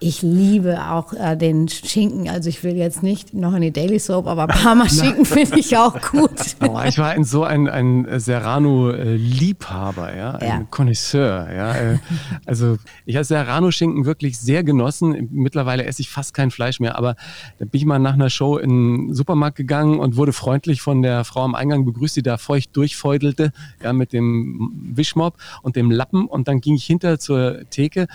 Ich 0.00 0.22
liebe 0.22 0.90
auch 0.90 1.12
äh, 1.12 1.36
den 1.36 1.68
Schinken, 1.68 2.28
also 2.28 2.48
ich 2.48 2.62
will 2.64 2.76
jetzt 2.76 3.02
nicht 3.02 3.34
noch 3.34 3.54
in 3.54 3.62
die 3.62 3.72
Daily 3.72 3.98
Soap, 3.98 4.26
aber 4.26 4.46
Parma-Schinken 4.46 5.24
finde 5.24 5.58
ich 5.58 5.76
auch 5.76 6.00
gut. 6.10 6.56
Oh, 6.60 6.80
ich 6.86 6.98
war 6.98 7.10
ein, 7.10 7.24
so 7.24 7.44
ein, 7.44 7.68
ein 7.68 8.06
Serrano-Liebhaber, 8.18 10.16
ja, 10.16 10.30
ein 10.32 10.48
ja. 10.48 10.66
Connoisseur. 10.70 11.48
Ja. 11.52 11.74
Äh, 11.74 11.98
also 12.44 12.76
ich 13.04 13.16
habe 13.16 13.24
Serrano-Schinken 13.24 14.04
wirklich 14.04 14.38
sehr 14.38 14.64
genossen. 14.64 15.28
Mittlerweile 15.32 15.84
esse 15.84 16.02
ich 16.02 16.10
fast 16.10 16.34
kein 16.34 16.50
Fleisch 16.50 16.80
mehr, 16.80 16.96
aber 16.96 17.16
da 17.58 17.64
bin 17.64 17.80
ich 17.80 17.86
mal 17.86 17.98
nach 17.98 18.14
einer 18.14 18.30
Show 18.30 18.58
in 18.58 19.06
den 19.06 19.14
Supermarkt 19.14 19.56
gegangen 19.56 19.98
und 19.98 20.16
wurde 20.16 20.32
freundlich 20.36 20.80
von 20.80 21.02
der 21.02 21.24
Frau 21.24 21.42
am 21.42 21.54
Eingang 21.54 21.84
begrüßt, 21.84 22.16
die 22.16 22.22
da 22.22 22.36
feucht 22.36 22.76
durchfeudelte, 22.76 23.52
ja, 23.82 23.92
mit 23.92 24.12
dem 24.12 24.70
Wischmopp 24.94 25.36
und 25.62 25.76
dem 25.76 25.90
Lappen. 25.90 26.26
Und 26.26 26.48
dann 26.48 26.60
ging 26.60 26.74
ich 26.74 26.84
hinter 26.84 27.18
zur 27.18 27.68
Theke 27.70 28.06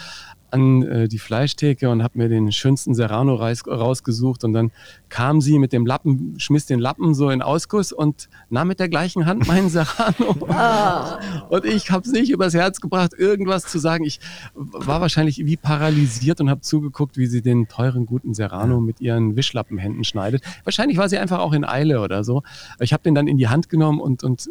an 0.52 0.84
äh, 0.84 1.08
die 1.08 1.20
Fleischtheke 1.20 1.90
und 1.90 2.04
habe 2.04 2.18
mir 2.18 2.30
den 2.30 2.52
schönsten 2.52 2.94
Serrano-Reis 2.94 3.68
rausgesucht 3.68 4.44
und 4.44 4.54
dann 4.54 4.72
kam 5.10 5.42
sie 5.42 5.60
mit 5.60 5.74
dem 5.74 5.86
Lappen, 5.86 6.36
schmiss 6.40 6.66
den 6.66 6.80
Lappen 6.80 7.14
so 7.14 7.30
in 7.30 7.42
Ausguss 7.42 7.92
und 7.92 8.30
nahm 8.50 8.68
mit 8.68 8.80
der 8.80 8.90
gleichen 8.90 9.26
Hand 9.26 9.48
meinen 9.48 9.70
Serrano. 9.72 10.36
Ah. 10.48 11.20
Und 11.50 11.66
ich 11.66 11.92
habe 11.92 12.06
es 12.06 12.12
nicht 12.12 12.30
übers 12.30 12.54
Herz 12.54 12.82
gebracht, 12.82 13.14
irgendwas 13.18 13.64
zu 13.66 13.80
sagen. 13.80 14.04
Ich 14.04 14.20
war 14.54 15.02
wahrscheinlich 15.02 15.46
wie 15.46 15.58
paralysiert 15.58 16.42
und 16.42 16.50
habe 16.50 16.62
zugeguckt, 16.62 17.18
wie 17.18 17.28
sie 17.28 17.42
den 17.42 17.68
teuren, 17.68 18.06
guten 18.06 18.34
Serrano 18.34 18.80
mit 18.80 19.02
ihren 19.02 19.36
Wischlappenhänden 19.36 20.04
schneidet. 20.04 20.44
Wahrscheinlich 20.64 20.98
war 20.98 21.10
sie 21.10 21.18
einfach 21.18 21.40
auch 21.40 21.54
in 21.54 21.66
Eile 21.66 22.02
oder 22.02 22.24
so. 22.24 22.44
Ich 22.80 22.94
habe 22.94 23.04
den 23.04 23.16
dann 23.16 23.28
in 23.28 23.38
die 23.38 23.48
Hand 23.48 23.70
genommen 23.70 24.00
und, 24.00 24.24
und 24.24 24.50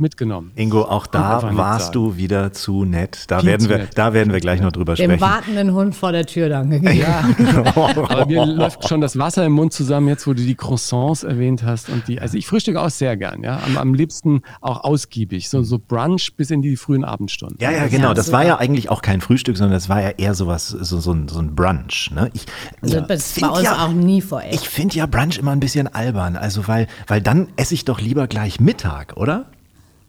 mitgenommen. 0.00 0.52
Ingo, 0.54 0.82
auch 0.82 1.06
da 1.06 1.56
warst 1.56 1.94
du 1.94 2.16
wieder 2.16 2.52
zu 2.52 2.84
nett. 2.84 3.24
Da 3.28 3.44
werden 3.44 3.68
wir, 3.68 3.78
nett. 3.78 3.90
da 3.94 4.12
werden 4.12 4.32
wir 4.32 4.40
gleich 4.40 4.60
noch 4.60 4.72
drüber 4.72 4.94
Dem 4.94 5.04
sprechen. 5.04 5.18
Dem 5.18 5.20
wartenden 5.20 5.74
Hund 5.74 5.94
vor 5.94 6.12
der 6.12 6.26
Tür 6.26 6.48
dann. 6.48 6.70
Ja. 6.94 7.24
Aber 7.74 8.26
mir 8.26 8.46
läuft 8.46 8.88
schon 8.88 9.00
das 9.00 9.18
Wasser 9.18 9.44
im 9.46 9.52
Mund 9.52 9.72
zusammen, 9.72 10.08
jetzt 10.08 10.26
wo 10.26 10.32
du 10.32 10.42
die 10.42 10.54
Croissants 10.54 11.22
erwähnt 11.22 11.62
hast. 11.62 11.88
Und 11.88 12.08
die, 12.08 12.20
also 12.20 12.36
ich 12.36 12.46
frühstücke 12.46 12.80
auch 12.80 12.90
sehr 12.90 13.16
gern, 13.16 13.42
ja. 13.42 13.60
Am, 13.64 13.76
am 13.76 13.94
liebsten 13.94 14.42
auch 14.60 14.84
ausgiebig. 14.84 15.48
So, 15.48 15.62
so 15.62 15.78
Brunch 15.78 16.34
bis 16.36 16.50
in 16.50 16.62
die 16.62 16.76
frühen 16.76 17.04
Abendstunden. 17.04 17.58
Ja, 17.60 17.70
ja, 17.70 17.86
genau. 17.88 18.14
Das 18.14 18.32
war 18.32 18.44
ja 18.44 18.58
eigentlich 18.58 18.90
auch 18.90 19.02
kein 19.02 19.20
Frühstück, 19.20 19.56
sondern 19.56 19.74
das 19.74 19.88
war 19.88 20.00
ja 20.00 20.10
eher 20.10 20.34
sowas, 20.34 20.68
so, 20.68 21.00
so, 21.00 21.12
ein, 21.12 21.28
so 21.28 21.38
ein 21.38 21.54
Brunch. 21.54 22.10
Ne? 22.14 22.30
Ich, 22.34 22.46
also 22.82 23.00
das 23.00 23.38
bei 23.40 23.48
uns 23.48 23.62
ja, 23.62 23.86
auch 23.86 23.92
nie 23.92 24.20
vor 24.20 24.42
Ich 24.50 24.68
finde 24.68 24.96
ja 24.96 25.06
Brunch 25.06 25.38
immer 25.38 25.52
ein 25.52 25.60
bisschen 25.60 25.86
albern. 25.88 26.36
Also 26.36 26.66
weil, 26.68 26.86
weil 27.06 27.20
dann 27.20 27.48
esse 27.56 27.74
ich 27.74 27.84
doch 27.84 28.00
lieber 28.00 28.26
gleich 28.26 28.60
Mittag, 28.60 29.16
oder? 29.16 29.46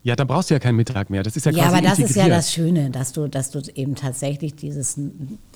Ja, 0.03 0.15
dann 0.15 0.25
brauchst 0.25 0.49
du 0.49 0.55
ja 0.55 0.59
keinen 0.59 0.77
Mittag 0.77 1.11
mehr. 1.11 1.21
Das 1.21 1.35
ist 1.35 1.45
ja 1.45 1.51
quasi 1.51 1.63
Ja, 1.63 1.69
aber 1.69 1.81
das 1.81 1.99
ist 1.99 2.15
ja 2.15 2.27
das 2.27 2.51
Schöne, 2.51 2.89
dass 2.89 3.13
du, 3.13 3.27
dass 3.27 3.51
du 3.51 3.61
eben 3.75 3.93
tatsächlich 3.93 4.55
dieses 4.55 4.99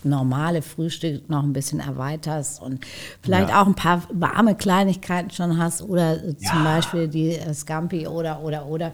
normale 0.04 0.62
Frühstück 0.62 1.28
noch 1.30 1.44
ein 1.44 1.54
bisschen 1.54 1.80
erweiterst 1.80 2.62
und 2.62 2.86
vielleicht 3.22 3.50
ja. 3.50 3.62
auch 3.62 3.66
ein 3.66 3.74
paar 3.74 4.04
warme 4.14 4.56
Kleinigkeiten 4.56 5.32
schon 5.32 5.58
hast 5.58 5.82
oder 5.82 6.24
ja. 6.24 6.52
zum 6.52 6.64
Beispiel 6.64 7.08
die 7.08 7.32
äh, 7.32 7.54
Scampi 7.54 8.06
oder, 8.08 8.42
oder, 8.42 8.68
oder. 8.68 8.94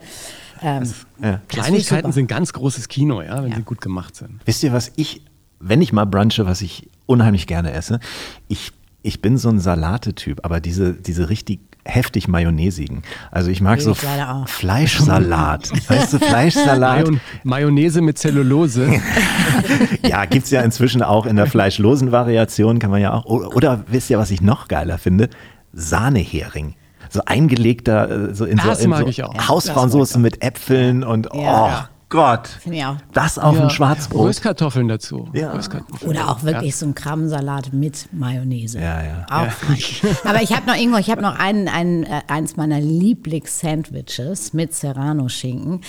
Ähm, 0.61 0.89
ja. 1.21 1.41
Kleinigkeiten 1.49 2.13
sind 2.13 2.27
ganz 2.27 2.53
großes 2.53 2.87
Kino, 2.87 3.21
ja, 3.21 3.43
wenn 3.43 3.53
sie 3.53 3.63
gut 3.63 3.81
gemacht 3.81 4.15
sind. 4.15 4.39
Wisst 4.45 4.63
ihr, 4.63 4.71
was 4.71 4.93
ich, 4.95 5.21
wenn 5.59 5.81
ich 5.81 5.91
mal 5.91 6.05
brunche, 6.05 6.45
was 6.45 6.61
ich 6.61 6.89
unheimlich 7.07 7.45
gerne 7.45 7.73
esse, 7.73 7.99
ich 8.47 8.71
ich 9.03 9.21
bin 9.21 9.37
so 9.37 9.49
ein 9.49 9.59
Salate-Typ, 9.59 10.45
aber 10.45 10.59
diese, 10.59 10.93
diese 10.93 11.29
richtig 11.29 11.59
heftig 11.85 12.27
mayonnaisigen. 12.27 13.03
Also 13.31 13.49
ich 13.51 13.61
mag 13.61 13.81
so 13.81 13.93
Fleischsalat. 13.93 15.71
weißt 15.89 16.13
du, 16.13 16.19
Fleischsalat. 16.19 17.05
Mayon 17.05 17.21
Mayonnaise 17.43 18.01
mit 18.01 18.17
Zellulose. 18.17 19.01
ja, 20.07 20.25
gibt 20.25 20.45
es 20.45 20.51
ja 20.51 20.61
inzwischen 20.61 21.03
auch 21.03 21.25
in 21.25 21.35
der 21.35 21.47
fleischlosen 21.47 22.11
Variation, 22.11 22.79
kann 22.79 22.91
man 22.91 23.01
ja 23.01 23.13
auch. 23.13 23.25
Oder, 23.25 23.55
oder 23.55 23.83
wisst 23.87 24.09
ihr, 24.09 24.17
was 24.17 24.31
ich 24.31 24.41
noch 24.41 24.67
geiler 24.67 24.97
finde? 24.97 25.29
Sahnehering 25.73 26.75
so 27.09 27.21
eingelegter, 27.25 28.33
so 28.33 28.45
in 28.45 28.57
das 28.57 28.81
so, 28.81 28.93
in 28.93 29.11
so 29.11 29.23
Hausfrauensoße 29.47 30.17
mit 30.17 30.41
Äpfeln 30.41 31.03
und 31.03 31.27
ja. 31.33 31.89
Gott. 32.11 32.49
Auch. 32.67 32.97
Das 33.13 33.39
auf 33.39 33.55
ja. 33.55 33.63
ein 33.63 33.69
Schwarzbrot. 33.69 34.27
Röstkartoffeln 34.27 34.89
dazu. 34.89 35.29
Ja. 35.33 35.53
Röstkartoffeln. 35.53 36.11
Oder 36.11 36.29
auch 36.29 36.43
wirklich 36.43 36.71
ja. 36.71 36.77
so 36.77 36.85
ein 36.85 36.93
Krabbensalat 36.93 37.71
mit 37.71 38.09
Mayonnaise. 38.11 38.77
Ja, 38.77 39.01
ja. 39.01 39.25
Auch 39.29 39.45
ja. 39.45 40.09
Aber 40.29 40.41
ich 40.41 40.53
habe 40.53 40.67
noch 40.67 40.75
irgendwo, 40.75 40.97
ich 40.97 41.09
habe 41.09 41.21
noch 41.21 41.39
einen, 41.39 41.69
einen, 41.69 42.03
äh, 42.03 42.21
eins 42.27 42.57
meiner 42.57 42.81
Lieblings-Sandwiches 42.81 44.51
mit 44.51 44.75
Serrano-Schinken. 44.75 45.81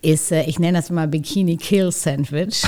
Ist, 0.00 0.32
äh, 0.32 0.44
ich 0.44 0.58
nenne 0.58 0.78
das 0.78 0.88
immer 0.88 1.06
Bikini 1.06 1.58
Kill 1.58 1.92
Sandwich. 1.92 2.62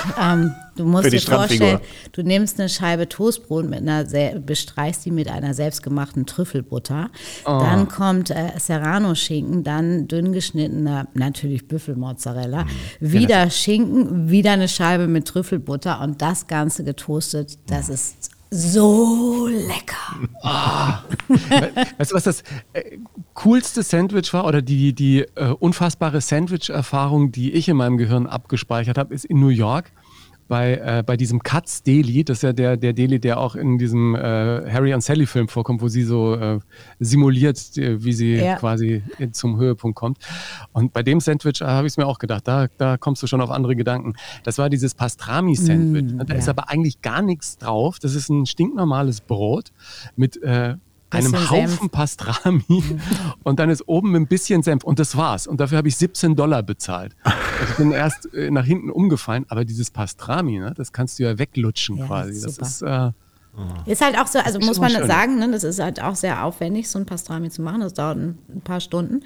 Du 0.79 0.85
musst 0.85 1.13
dir 1.13 1.21
vorstellen, 1.21 1.81
du 2.13 2.23
nimmst 2.23 2.61
eine 2.61 2.69
Scheibe 2.69 3.09
Toastbrot 3.09 3.69
mit 3.69 3.81
einer, 3.81 4.05
bestreichst 4.39 5.05
die 5.05 5.11
mit 5.11 5.29
einer 5.29 5.53
selbstgemachten 5.53 6.25
Trüffelbutter. 6.25 7.11
Oh. 7.45 7.59
Dann 7.59 7.89
kommt 7.89 8.31
äh, 8.31 8.53
Serrano-Schinken, 8.57 9.65
dann 9.65 10.07
dünn 10.07 10.33
geschnittener, 10.33 11.09
natürlich 11.15 11.67
Büffelmozzarella, 11.67 12.63
mhm. 12.63 12.69
wieder 13.01 13.51
Schinken, 13.51 14.31
wieder 14.31 14.53
eine 14.53 14.69
Scheibe 14.69 15.09
mit 15.09 15.27
Trüffelbutter 15.27 16.01
und 16.01 16.23
das 16.23 16.47
Ganze 16.47 16.85
getoastet. 16.85 17.59
Das 17.67 17.89
mhm. 17.89 17.95
ist 17.95 18.31
so 18.51 19.49
lecker. 19.49 20.29
Ah. 20.43 21.03
weißt 21.99 22.13
du, 22.13 22.15
was 22.15 22.23
das 22.23 22.43
äh, 22.73 22.99
coolste 23.35 23.83
Sandwich 23.83 24.33
war 24.33 24.47
oder 24.47 24.63
die, 24.63 24.93
die 24.93 25.23
äh, 25.35 25.49
unfassbare 25.59 26.21
Sandwich-Erfahrung, 26.21 27.33
die 27.33 27.53
ich 27.53 27.69
in 27.69 27.77
meinem 27.77 27.99
Gehirn 27.99 28.29
abgespeichert 28.29 28.97
habe, 28.97 29.13
ist 29.13 29.25
in 29.25 29.41
New 29.41 29.49
York 29.49 29.91
bei, 30.49 30.75
äh, 30.77 31.03
bei 31.07 31.17
diesem 31.17 31.43
Katz 31.43 31.83
Deli, 31.83 32.25
das 32.25 32.39
ist 32.39 32.43
ja 32.43 32.53
der, 32.53 32.77
der 32.77 32.95
Deli, 32.95 33.21
der 33.21 33.39
auch 33.39 33.55
in 33.55 33.79
diesem 33.79 34.15
äh, 34.15 34.19
Harry 34.19 34.95
und 34.95 35.03
Sally 35.03 35.27
Film 35.27 35.49
vorkommt, 35.49 35.83
wo 35.83 35.89
sie 35.89 36.03
so 36.03 36.35
äh, 36.35 36.59
simuliert, 36.99 37.77
äh, 37.77 38.03
wie 38.03 38.13
sie 38.13 38.37
ja. 38.37 38.57
quasi 38.57 39.03
zum 39.33 39.59
Höhepunkt 39.59 39.97
kommt. 39.97 40.19
Und 40.73 40.93
bei 40.93 41.03
dem 41.03 41.21
Sandwich 41.21 41.61
äh, 41.61 41.67
habe 41.67 41.87
ich 41.87 41.93
es 41.93 41.97
mir 41.99 42.07
auch 42.07 42.19
gedacht, 42.19 42.49
da, 42.49 42.67
da 42.79 42.97
kommst 42.97 43.23
du 43.23 43.27
schon 43.27 43.41
auf 43.41 43.51
andere 43.51 43.77
Gedanken. 43.77 44.15
Das 44.43 44.59
war 44.59 44.71
dieses 44.71 44.95
Pastrami-Sandwich. 44.95 46.15
Mm, 46.15 46.19
da 46.27 46.35
ja. 46.35 46.39
ist 46.39 46.49
aber 46.49 46.71
eigentlich 46.71 47.03
gar 47.03 47.23
nichts 47.23 47.59
drauf. 47.59 47.99
Das 47.99 48.15
ist 48.15 48.31
ein 48.31 48.47
stinknormales 48.47 49.21
Brot 49.21 49.73
mit 50.17 50.41
einem 51.11 51.33
Haufen 51.51 51.69
Senf. 51.69 51.91
Pastrami 51.93 52.83
und 53.43 53.59
dann 53.59 53.71
ist 53.71 53.87
oben 53.89 54.15
ein 54.15 54.27
bisschen 54.27 54.63
Senf 54.63 54.85
und 54.85 54.99
das 54.99 55.17
war's. 55.17 55.47
Und 55.47 55.61
dafür 55.61 55.79
habe 55.79 55.89
ich 55.89 55.97
17 55.97 56.37
Dollar 56.37 56.63
bezahlt. 56.63 57.17
Also 57.23 57.37
ich 57.71 57.77
bin 57.77 57.93
erst 57.93 58.33
äh, 58.35 58.51
nach 58.51 58.65
hinten 58.65 58.91
umgefallen, 58.91 59.47
aber 59.49 59.65
dieses 59.65 59.91
Pastrami, 59.91 60.59
ne, 60.59 60.75
das 60.77 60.93
kannst 60.93 61.19
du 61.19 61.25
ja 61.25 61.39
weglutschen 61.39 61.97
ja, 61.97 62.07
quasi. 62.07 62.41
Das 62.41 62.59
ist, 62.59 62.83
äh, 62.83 63.13
ist 63.87 64.03
halt 64.03 64.19
auch 64.19 64.27
so, 64.27 64.39
also 64.39 64.59
muss 64.61 64.79
man 64.79 64.91
sagen, 65.07 65.39
ne, 65.39 65.51
das 65.51 65.65
ist 65.65 65.81
halt 65.81 66.03
auch 66.03 66.15
sehr 66.15 66.45
aufwendig, 66.45 66.89
so 66.89 66.99
ein 66.99 67.07
Pastrami 67.07 67.51
zu 67.51 67.63
machen. 67.63 67.81
Das 67.81 67.95
dauert 67.95 68.17
ein, 68.17 68.39
ein 68.55 68.61
paar 68.61 68.81
Stunden. 68.81 69.15
Mhm. 69.15 69.23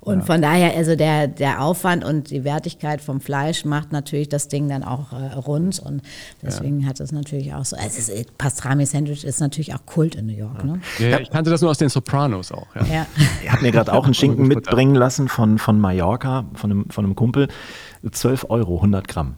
Und 0.00 0.18
ja. 0.20 0.24
von 0.24 0.42
daher, 0.42 0.76
also 0.76 0.96
der, 0.96 1.28
der 1.28 1.62
Aufwand 1.62 2.04
und 2.04 2.30
die 2.30 2.44
Wertigkeit 2.44 3.00
vom 3.00 3.20
Fleisch 3.20 3.64
macht 3.64 3.92
natürlich 3.92 4.28
das 4.28 4.48
Ding 4.48 4.68
dann 4.68 4.82
auch 4.82 5.12
äh, 5.12 5.34
rund. 5.34 5.78
Und 5.78 6.02
deswegen 6.42 6.80
ja. 6.80 6.88
hat 6.88 7.00
es 7.00 7.12
natürlich 7.12 7.54
auch 7.54 7.64
so, 7.64 7.76
also 7.76 8.12
Pastrami-Sandwich 8.38 9.24
ist 9.24 9.40
natürlich 9.40 9.74
auch 9.74 9.84
Kult 9.86 10.14
in 10.14 10.26
New 10.26 10.36
York. 10.36 10.64
Ne? 10.64 10.80
Ja, 10.98 11.20
ich 11.20 11.30
kannte 11.30 11.50
das 11.50 11.60
nur 11.60 11.70
aus 11.70 11.78
den 11.78 11.88
Sopranos 11.88 12.52
auch. 12.52 12.66
Ja. 12.74 12.84
Ja. 12.86 13.06
Ihr 13.44 13.52
habt 13.52 13.62
mir 13.62 13.72
gerade 13.72 13.92
auch 13.92 14.04
einen 14.06 14.14
Schinken 14.14 14.46
mitbringen 14.46 14.94
lassen 14.94 15.28
von, 15.28 15.58
von 15.58 15.80
Mallorca, 15.80 16.46
von 16.54 16.70
einem, 16.70 16.90
von 16.90 17.04
einem 17.04 17.14
Kumpel. 17.14 17.48
12 18.10 18.46
Euro, 18.50 18.76
100 18.76 19.08
Gramm. 19.08 19.36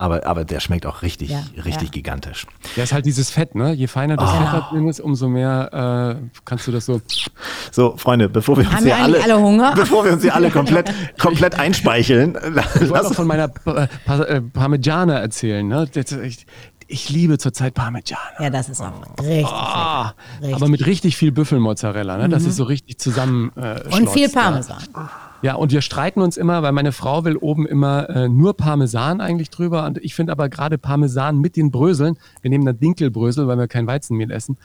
Aber, 0.00 0.24
aber 0.24 0.46
der 0.46 0.60
schmeckt 0.60 0.86
auch 0.86 1.02
richtig, 1.02 1.28
ja, 1.28 1.42
richtig 1.62 1.88
ja. 1.88 1.90
gigantisch. 1.90 2.46
Der 2.74 2.84
ist 2.84 2.92
halt 2.94 3.04
dieses 3.04 3.28
Fett, 3.28 3.54
ne? 3.54 3.74
Je 3.74 3.86
feiner 3.86 4.16
das 4.16 4.30
oh. 4.30 4.38
Fett 4.38 4.48
da 4.50 4.68
drin 4.70 4.88
ist, 4.88 4.98
umso 4.98 5.28
mehr 5.28 6.16
äh, 6.18 6.28
kannst 6.46 6.66
du 6.66 6.72
das 6.72 6.86
so. 6.86 7.02
So, 7.70 7.98
Freunde, 7.98 8.30
bevor 8.30 8.56
wir 8.56 8.66
uns 8.66 8.82
hier 8.82 8.96
alle, 8.96 9.22
alle 9.22 9.38
Hunger? 9.38 9.72
bevor 9.76 10.06
wir 10.06 10.14
uns 10.14 10.22
hier 10.22 10.34
alle 10.34 10.50
komplett, 10.58 10.90
komplett 11.18 11.58
einspeicheln. 11.58 12.34
Ich 12.80 12.88
wollte 12.88 13.08
doch 13.08 13.14
von 13.14 13.26
meiner 13.26 13.48
pa 13.48 13.88
pa 14.06 14.22
äh, 14.22 14.40
Parmigiana 14.40 15.18
erzählen, 15.18 15.68
ne? 15.68 15.86
Ich, 15.94 16.46
ich 16.88 17.10
liebe 17.10 17.36
zurzeit 17.36 17.74
Parmigiana. 17.74 18.22
Ja, 18.40 18.48
das 18.48 18.70
ist 18.70 18.80
auch 18.80 19.02
richtig, 19.20 19.44
oh, 19.44 20.04
richtig. 20.40 20.54
Aber 20.54 20.68
mit 20.68 20.86
richtig 20.86 21.18
viel 21.18 21.30
Büffelmozzarella, 21.30 22.16
ne? 22.16 22.30
Das 22.30 22.44
mhm. 22.44 22.48
ist 22.48 22.56
so 22.56 22.64
richtig 22.64 22.98
zusammen. 22.98 23.52
Äh, 23.54 23.82
Und 23.94 24.08
viel 24.08 24.30
Parmesan. 24.30 24.82
Ja. 24.96 25.10
Ja, 25.42 25.54
und 25.54 25.72
wir 25.72 25.80
streiten 25.80 26.20
uns 26.20 26.36
immer, 26.36 26.62
weil 26.62 26.72
meine 26.72 26.92
Frau 26.92 27.24
will 27.24 27.36
oben 27.36 27.66
immer 27.66 28.08
äh, 28.10 28.28
nur 28.28 28.56
Parmesan 28.56 29.20
eigentlich 29.20 29.50
drüber. 29.50 29.86
Und 29.86 29.98
ich 29.98 30.14
finde 30.14 30.32
aber 30.32 30.48
gerade 30.48 30.76
Parmesan 30.76 31.38
mit 31.38 31.56
den 31.56 31.70
Bröseln, 31.70 32.18
wir 32.42 32.50
nehmen 32.50 32.66
dann 32.66 32.78
Dinkelbrösel, 32.78 33.46
weil 33.48 33.58
wir 33.58 33.68
kein 33.68 33.86
Weizenmehl 33.86 34.30
essen, 34.30 34.58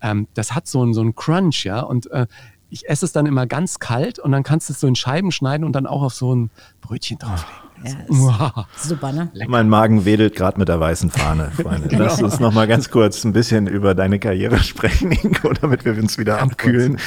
ähm, 0.00 0.26
das 0.34 0.54
hat 0.54 0.66
so 0.66 0.82
einen 0.82 0.94
so 0.94 1.12
Crunch, 1.12 1.64
ja. 1.64 1.80
Und 1.80 2.10
äh, 2.10 2.26
ich 2.68 2.88
esse 2.88 3.04
es 3.04 3.12
dann 3.12 3.26
immer 3.26 3.46
ganz 3.46 3.78
kalt 3.78 4.18
und 4.18 4.32
dann 4.32 4.42
kannst 4.42 4.68
du 4.68 4.72
es 4.72 4.80
so 4.80 4.86
in 4.86 4.96
Scheiben 4.96 5.30
schneiden 5.30 5.64
und 5.64 5.72
dann 5.72 5.86
auch 5.86 6.02
auf 6.02 6.14
so 6.14 6.34
ein 6.34 6.50
Brötchen 6.80 7.18
drauflegen. 7.18 7.66
Ja, 7.84 7.92
wow. 8.08 8.66
super, 8.76 9.12
ne? 9.12 9.30
Lecker. 9.32 9.50
Mein 9.50 9.68
Magen 9.68 10.04
wedelt 10.04 10.34
gerade 10.34 10.58
mit 10.58 10.68
der 10.68 10.80
weißen 10.80 11.10
Fahne, 11.10 11.50
Freunde. 11.56 11.88
genau. 11.88 12.04
Lass 12.04 12.22
uns 12.22 12.40
noch 12.40 12.52
mal 12.52 12.66
ganz 12.66 12.90
kurz 12.90 13.24
ein 13.24 13.32
bisschen 13.32 13.66
über 13.66 13.94
deine 13.94 14.18
Karriere 14.18 14.58
sprechen, 14.62 15.12
Ingo, 15.12 15.52
damit 15.52 15.84
wir 15.84 15.92
uns 15.96 16.18
wieder 16.18 16.38
ganz 16.38 16.52
abkühlen. 16.52 16.92
Kurz. 16.96 17.02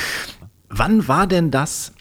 Wann 0.69 1.07
war 1.07 1.27
denn 1.27 1.51
das, 1.51 1.93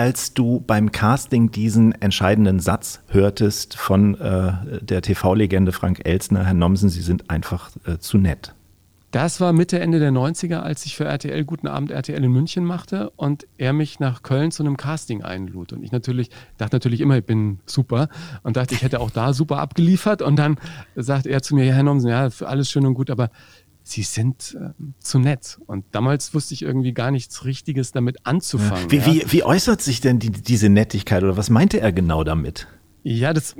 als 0.00 0.32
du 0.32 0.64
beim 0.66 0.92
Casting 0.92 1.50
diesen 1.50 1.92
entscheidenden 1.92 2.58
Satz 2.58 3.02
hörtest 3.08 3.76
von 3.76 4.18
äh, 4.18 4.52
der 4.80 5.02
TV-Legende 5.02 5.72
Frank 5.72 6.00
Elsner, 6.06 6.46
Herr 6.46 6.54
Nomsen, 6.54 6.88
Sie 6.88 7.02
sind 7.02 7.28
einfach 7.28 7.70
äh, 7.84 7.98
zu 7.98 8.16
nett? 8.16 8.54
Das 9.10 9.42
war 9.42 9.52
Mitte, 9.52 9.78
Ende 9.78 9.98
der 9.98 10.10
90er, 10.10 10.60
als 10.60 10.86
ich 10.86 10.96
für 10.96 11.04
RTL 11.04 11.44
Guten 11.44 11.66
Abend 11.66 11.90
RTL 11.90 12.24
in 12.24 12.32
München 12.32 12.64
machte 12.64 13.10
und 13.10 13.46
er 13.58 13.74
mich 13.74 14.00
nach 14.00 14.22
Köln 14.22 14.52
zu 14.52 14.62
einem 14.62 14.78
Casting 14.78 15.22
einlud. 15.22 15.74
Und 15.74 15.82
ich 15.82 15.92
natürlich 15.92 16.30
dachte 16.56 16.76
natürlich 16.76 17.02
immer, 17.02 17.18
ich 17.18 17.26
bin 17.26 17.58
super 17.66 18.08
und 18.42 18.56
dachte, 18.56 18.74
ich 18.74 18.82
hätte 18.82 19.00
auch 19.00 19.10
da 19.10 19.34
super 19.34 19.58
abgeliefert. 19.58 20.22
Und 20.22 20.36
dann 20.36 20.56
sagt 20.96 21.26
er 21.26 21.42
zu 21.42 21.54
mir, 21.56 21.74
Herr 21.74 21.82
Nomsen, 21.82 22.08
ja, 22.08 22.26
alles 22.40 22.70
schön 22.70 22.86
und 22.86 22.94
gut, 22.94 23.10
aber 23.10 23.28
sie 23.90 24.02
sind 24.02 24.56
äh, 24.60 24.70
zu 25.00 25.18
nett. 25.18 25.58
Und 25.66 25.84
damals 25.92 26.32
wusste 26.34 26.54
ich 26.54 26.62
irgendwie 26.62 26.92
gar 26.92 27.10
nichts 27.10 27.44
Richtiges 27.44 27.92
damit 27.92 28.26
anzufangen. 28.26 28.84
Ja. 28.84 28.90
Wie, 28.90 28.96
ja. 28.96 29.06
wie, 29.06 29.32
wie, 29.32 29.42
äußert 29.42 29.82
sich 29.82 30.00
denn 30.00 30.18
die, 30.18 30.30
diese 30.30 30.68
Nettigkeit 30.68 31.22
oder 31.22 31.36
was 31.36 31.50
meinte 31.50 31.80
er 31.80 31.92
genau 31.92 32.24
damit? 32.24 32.68
Ja, 33.02 33.32
das, 33.32 33.56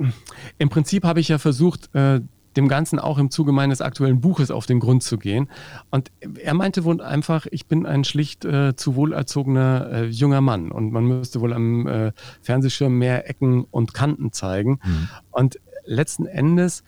im 0.57 0.69
Prinzip 0.69 1.03
habe 1.03 1.19
ich 1.19 1.27
ja 1.27 1.37
versucht, 1.37 1.93
äh, 1.95 2.21
dem 2.55 2.67
Ganzen 2.67 2.99
auch 2.99 3.17
im 3.17 3.31
Zuge 3.31 3.51
meines 3.51 3.81
aktuellen 3.81 4.19
Buches 4.19 4.51
auf 4.51 4.65
den 4.65 4.79
Grund 4.79 5.03
zu 5.03 5.17
gehen. 5.17 5.49
Und 5.89 6.11
er 6.39 6.53
meinte 6.53 6.83
wohl 6.83 7.01
einfach, 7.01 7.47
ich 7.49 7.67
bin 7.67 7.85
ein 7.85 8.03
schlicht 8.03 8.45
äh, 8.45 8.75
zu 8.75 8.95
wohlerzogener 8.95 9.89
äh, 9.91 10.05
junger 10.07 10.41
Mann 10.41 10.71
und 10.71 10.91
man 10.91 11.05
müsste 11.05 11.41
wohl 11.41 11.53
am 11.53 11.87
äh, 11.87 12.11
Fernsehschirm 12.41 12.97
mehr 12.97 13.29
Ecken 13.29 13.65
und 13.71 13.93
Kanten 13.93 14.33
zeigen. 14.33 14.79
Mhm. 14.83 15.09
Und 15.31 15.59
letzten 15.85 16.25
Endes, 16.25 16.83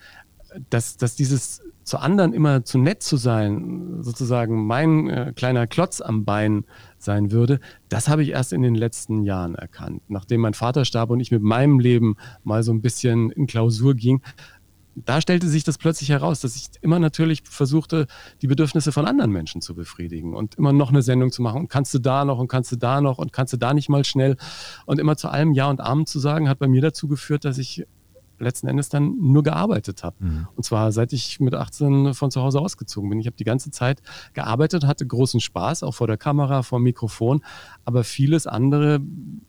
dass, 0.70 0.96
dass 0.96 1.16
dieses 1.16 1.62
zu 1.84 1.98
anderen 1.98 2.32
immer 2.32 2.64
zu 2.64 2.78
nett 2.78 3.02
zu 3.02 3.16
sein, 3.16 3.98
sozusagen 4.00 4.66
mein 4.66 5.10
äh, 5.10 5.32
kleiner 5.36 5.66
Klotz 5.66 6.00
am 6.00 6.24
Bein 6.24 6.64
sein 6.98 7.30
würde, 7.30 7.60
das 7.90 8.08
habe 8.08 8.22
ich 8.22 8.30
erst 8.30 8.52
in 8.52 8.62
den 8.62 8.74
letzten 8.74 9.22
Jahren 9.22 9.54
erkannt. 9.54 10.02
Nachdem 10.08 10.40
mein 10.40 10.54
Vater 10.54 10.86
starb 10.86 11.10
und 11.10 11.20
ich 11.20 11.30
mit 11.30 11.42
meinem 11.42 11.78
Leben 11.78 12.16
mal 12.42 12.62
so 12.62 12.72
ein 12.72 12.80
bisschen 12.80 13.30
in 13.30 13.46
Klausur 13.46 13.94
ging, 13.94 14.22
da 14.96 15.20
stellte 15.20 15.48
sich 15.48 15.64
das 15.64 15.78
plötzlich 15.78 16.10
heraus, 16.10 16.40
dass 16.40 16.56
ich 16.56 16.68
immer 16.80 16.98
natürlich 16.98 17.42
versuchte, 17.44 18.06
die 18.42 18.46
Bedürfnisse 18.46 18.92
von 18.92 19.06
anderen 19.06 19.32
Menschen 19.32 19.60
zu 19.60 19.74
befriedigen 19.74 20.34
und 20.34 20.54
immer 20.54 20.72
noch 20.72 20.90
eine 20.90 21.02
Sendung 21.02 21.32
zu 21.32 21.42
machen. 21.42 21.62
Und 21.62 21.68
kannst 21.68 21.92
du 21.94 21.98
da 21.98 22.24
noch 22.24 22.38
und 22.38 22.48
kannst 22.48 22.70
du 22.72 22.76
da 22.76 23.00
noch 23.00 23.18
und 23.18 23.32
kannst 23.32 23.52
du 23.52 23.56
da 23.56 23.74
nicht 23.74 23.88
mal 23.88 24.04
schnell 24.04 24.36
und 24.86 25.00
immer 25.00 25.16
zu 25.16 25.28
allem 25.28 25.52
Ja 25.52 25.68
und 25.68 25.80
Amen 25.80 26.06
zu 26.06 26.18
sagen, 26.18 26.48
hat 26.48 26.58
bei 26.60 26.68
mir 26.68 26.80
dazu 26.80 27.08
geführt, 27.08 27.44
dass 27.44 27.58
ich 27.58 27.84
letzten 28.38 28.66
Endes 28.66 28.88
dann 28.88 29.16
nur 29.18 29.42
gearbeitet 29.42 30.02
habe. 30.02 30.16
Mhm. 30.18 30.48
Und 30.56 30.64
zwar 30.64 30.92
seit 30.92 31.12
ich 31.12 31.40
mit 31.40 31.54
18 31.54 32.14
von 32.14 32.30
zu 32.30 32.42
Hause 32.42 32.60
ausgezogen 32.60 33.10
bin. 33.10 33.20
Ich 33.20 33.26
habe 33.26 33.36
die 33.36 33.44
ganze 33.44 33.70
Zeit 33.70 34.02
gearbeitet, 34.32 34.84
hatte 34.84 35.06
großen 35.06 35.40
Spaß, 35.40 35.82
auch 35.82 35.94
vor 35.94 36.06
der 36.06 36.16
Kamera, 36.16 36.62
vor 36.62 36.78
dem 36.78 36.84
Mikrofon, 36.84 37.42
aber 37.84 38.04
vieles 38.04 38.46
andere 38.46 39.00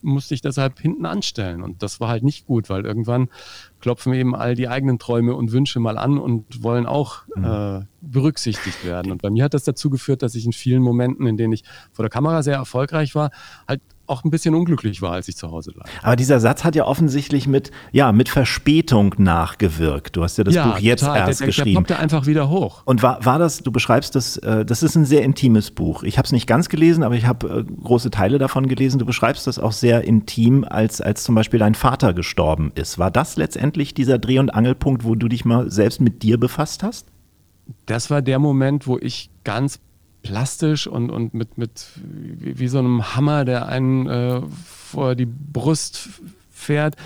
musste 0.02 0.34
ich 0.34 0.40
deshalb 0.40 0.78
hinten 0.80 1.06
anstellen. 1.06 1.62
Und 1.62 1.82
das 1.82 2.00
war 2.00 2.08
halt 2.08 2.22
nicht 2.22 2.46
gut, 2.46 2.68
weil 2.68 2.84
irgendwann 2.84 3.28
klopfen 3.80 4.12
eben 4.14 4.34
all 4.34 4.54
die 4.54 4.68
eigenen 4.68 4.98
Träume 4.98 5.34
und 5.34 5.52
Wünsche 5.52 5.80
mal 5.80 5.98
an 5.98 6.18
und 6.18 6.62
wollen 6.62 6.86
auch 6.86 7.22
mhm. 7.34 7.44
äh, 7.44 7.80
berücksichtigt 8.00 8.84
werden. 8.84 9.12
Und 9.12 9.22
bei 9.22 9.30
mir 9.30 9.44
hat 9.44 9.54
das 9.54 9.64
dazu 9.64 9.90
geführt, 9.90 10.22
dass 10.22 10.34
ich 10.34 10.46
in 10.46 10.52
vielen 10.52 10.82
Momenten, 10.82 11.26
in 11.26 11.36
denen 11.36 11.52
ich 11.52 11.64
vor 11.92 12.02
der 12.02 12.10
Kamera 12.10 12.42
sehr 12.42 12.56
erfolgreich 12.56 13.14
war, 13.14 13.30
halt 13.66 13.80
auch 14.06 14.24
ein 14.24 14.30
bisschen 14.30 14.54
unglücklich 14.54 15.02
war, 15.02 15.12
als 15.12 15.28
ich 15.28 15.36
zu 15.36 15.50
Hause 15.50 15.72
lag. 15.74 15.86
Aber 16.02 16.16
dieser 16.16 16.40
Satz 16.40 16.64
hat 16.64 16.74
ja 16.76 16.84
offensichtlich 16.84 17.46
mit, 17.46 17.70
ja, 17.92 18.12
mit 18.12 18.28
Verspätung 18.28 19.14
nachgewirkt. 19.18 20.16
Du 20.16 20.22
hast 20.22 20.38
ja 20.38 20.44
das 20.44 20.54
ja, 20.54 20.68
Buch 20.68 20.78
jetzt 20.78 21.00
total. 21.00 21.16
erst 21.16 21.28
der, 21.28 21.34
der, 21.38 21.46
geschrieben. 21.46 21.84
Der 21.84 21.96
kommt 21.96 22.02
einfach 22.02 22.26
wieder 22.26 22.48
hoch. 22.48 22.82
Und 22.84 23.02
war, 23.02 23.24
war 23.24 23.38
das, 23.38 23.58
du 23.58 23.70
beschreibst 23.70 24.14
das, 24.14 24.36
äh, 24.38 24.64
das 24.64 24.82
ist 24.82 24.96
ein 24.96 25.04
sehr 25.04 25.22
intimes 25.22 25.70
Buch. 25.70 26.02
Ich 26.02 26.18
habe 26.18 26.26
es 26.26 26.32
nicht 26.32 26.46
ganz 26.46 26.68
gelesen, 26.68 27.02
aber 27.02 27.14
ich 27.14 27.26
habe 27.26 27.66
äh, 27.68 27.82
große 27.82 28.10
Teile 28.10 28.38
davon 28.38 28.68
gelesen. 28.68 28.98
Du 28.98 29.06
beschreibst 29.06 29.46
das 29.46 29.58
auch 29.58 29.72
sehr 29.72 30.04
intim, 30.04 30.64
als, 30.64 31.00
als 31.00 31.24
zum 31.24 31.34
Beispiel 31.34 31.58
dein 31.58 31.74
Vater 31.74 32.14
gestorben 32.14 32.72
ist. 32.74 32.98
War 32.98 33.10
das 33.10 33.36
letztendlich 33.36 33.94
dieser 33.94 34.18
Dreh- 34.18 34.38
und 34.38 34.50
Angelpunkt, 34.50 35.04
wo 35.04 35.14
du 35.14 35.28
dich 35.28 35.44
mal 35.44 35.70
selbst 35.70 36.00
mit 36.00 36.22
dir 36.22 36.38
befasst 36.38 36.82
hast? 36.82 37.06
Das 37.86 38.10
war 38.10 38.22
der 38.22 38.38
Moment, 38.38 38.86
wo 38.86 38.98
ich 38.98 39.30
ganz 39.44 39.80
plastisch 40.26 40.86
und, 40.86 41.10
und 41.10 41.34
mit, 41.34 41.56
mit 41.56 41.88
wie, 41.96 42.58
wie 42.58 42.68
so 42.68 42.78
einem 42.78 43.14
Hammer, 43.14 43.44
der 43.44 43.68
einen 43.68 44.08
äh, 44.08 44.42
vor 44.50 45.14
die 45.14 45.26
Brust 45.26 46.08
fährt, 46.50 46.96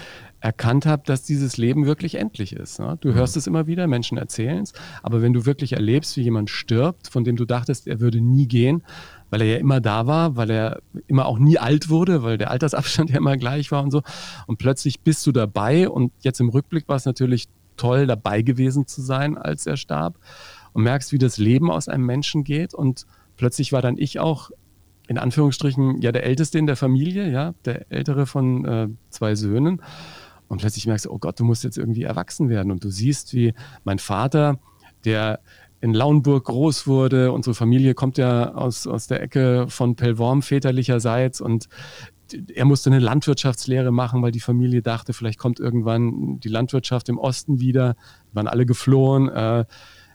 erkannt 0.41 0.87
habe, 0.87 1.03
dass 1.05 1.23
dieses 1.23 1.59
Leben 1.59 1.85
wirklich 1.85 2.15
endlich 2.15 2.55
ist. 2.55 2.81
Ne? 2.81 2.97
Du 3.03 3.13
hörst 3.13 3.37
mhm. 3.37 3.41
es 3.41 3.47
immer 3.47 3.67
wieder, 3.67 3.87
Menschen 3.87 4.17
erzählen 4.17 4.63
es, 4.63 4.73
aber 5.03 5.21
wenn 5.21 5.35
du 5.35 5.45
wirklich 5.45 5.75
erlebst, 5.75 6.17
wie 6.17 6.23
jemand 6.23 6.49
stirbt, 6.49 7.09
von 7.09 7.25
dem 7.25 7.37
du 7.37 7.45
dachtest, 7.45 7.87
er 7.87 8.01
würde 8.01 8.23
nie 8.23 8.49
gehen, 8.49 8.83
weil 9.29 9.43
er 9.43 9.49
ja 9.49 9.57
immer 9.59 9.83
da 9.83 10.07
war, 10.07 10.37
weil 10.37 10.51
er 10.51 10.81
immer 11.07 11.27
auch 11.27 11.39
nie 11.39 11.59
alt 11.59 11.91
wurde, 11.91 12.23
weil 12.23 12.39
der 12.39 12.51
Altersabstand 12.51 13.11
ja 13.11 13.19
immer 13.19 13.37
gleich 13.37 13.71
war 13.71 13.83
und 13.83 13.91
so. 13.91 14.03
Und 14.47 14.57
plötzlich 14.57 15.01
bist 15.01 15.27
du 15.27 15.33
dabei 15.33 15.91
und 15.91 16.13
jetzt 16.21 16.41
im 16.41 16.49
Rückblick 16.49 16.89
war 16.89 16.97
es 16.97 17.05
natürlich 17.05 17.49
toll, 17.77 18.07
dabei 18.07 18.41
gewesen 18.41 18.87
zu 18.87 19.03
sein, 19.03 19.37
als 19.37 19.67
er 19.67 19.77
starb 19.77 20.19
und 20.73 20.83
merkst, 20.83 21.13
wie 21.13 21.19
das 21.19 21.39
Leben 21.39 21.71
aus 21.71 21.89
einem 21.89 22.07
Menschen 22.07 22.45
geht. 22.45 22.75
Und 22.75 23.07
plötzlich 23.37 23.73
war 23.73 23.83
dann 23.83 23.97
ich 23.99 24.19
auch 24.19 24.51
in 25.09 25.19
Anführungsstrichen 25.19 26.01
ja 26.01 26.13
der 26.13 26.25
Älteste 26.25 26.59
in 26.59 26.67
der 26.67 26.77
Familie, 26.77 27.29
ja, 27.31 27.55
der 27.65 27.91
ältere 27.91 28.27
von 28.27 28.65
äh, 28.65 28.89
zwei 29.11 29.35
Söhnen. 29.35 29.83
Und 30.47 30.61
plötzlich 30.61 30.87
merkst 30.87 31.07
du, 31.07 31.11
oh 31.11 31.19
Gott, 31.19 31.39
du 31.41 31.45
musst 31.45 31.65
jetzt 31.65 31.79
irgendwie 31.79 32.03
erwachsen 32.03 32.49
werden. 32.49 32.71
Und 32.71 32.85
du 32.85 32.91
siehst, 32.91 33.35
wie 33.35 33.55
mein 33.85 33.99
Vater, 33.99 34.59
der 35.05 35.41
in 35.81 35.95
Lauenburg 35.95 36.45
groß 36.45 36.87
wurde. 36.87 37.33
Unsere 37.33 37.55
Familie 37.55 37.95
kommt 37.95 38.19
ja 38.19 38.55
aus, 38.55 38.87
aus 38.87 39.07
der 39.07 39.23
Ecke 39.23 39.67
von 39.69 39.97
Pellworm 39.97 40.43
väterlicherseits 40.43 41.41
und 41.41 41.69
er 42.55 42.65
musste 42.65 42.91
eine 42.91 43.01
Landwirtschaftslehre 43.01 43.91
machen, 43.91 44.23
weil 44.23 44.31
die 44.31 44.41
Familie 44.41 44.83
dachte, 44.83 45.13
vielleicht 45.13 45.39
kommt 45.39 45.59
irgendwann 45.59 46.39
die 46.39 46.49
Landwirtschaft 46.49 47.09
im 47.09 47.19
Osten 47.19 47.59
wieder. 47.59 47.97
Wir 48.31 48.37
waren 48.37 48.47
alle 48.47 48.67
geflohen. 48.67 49.29
Äh, 49.29 49.65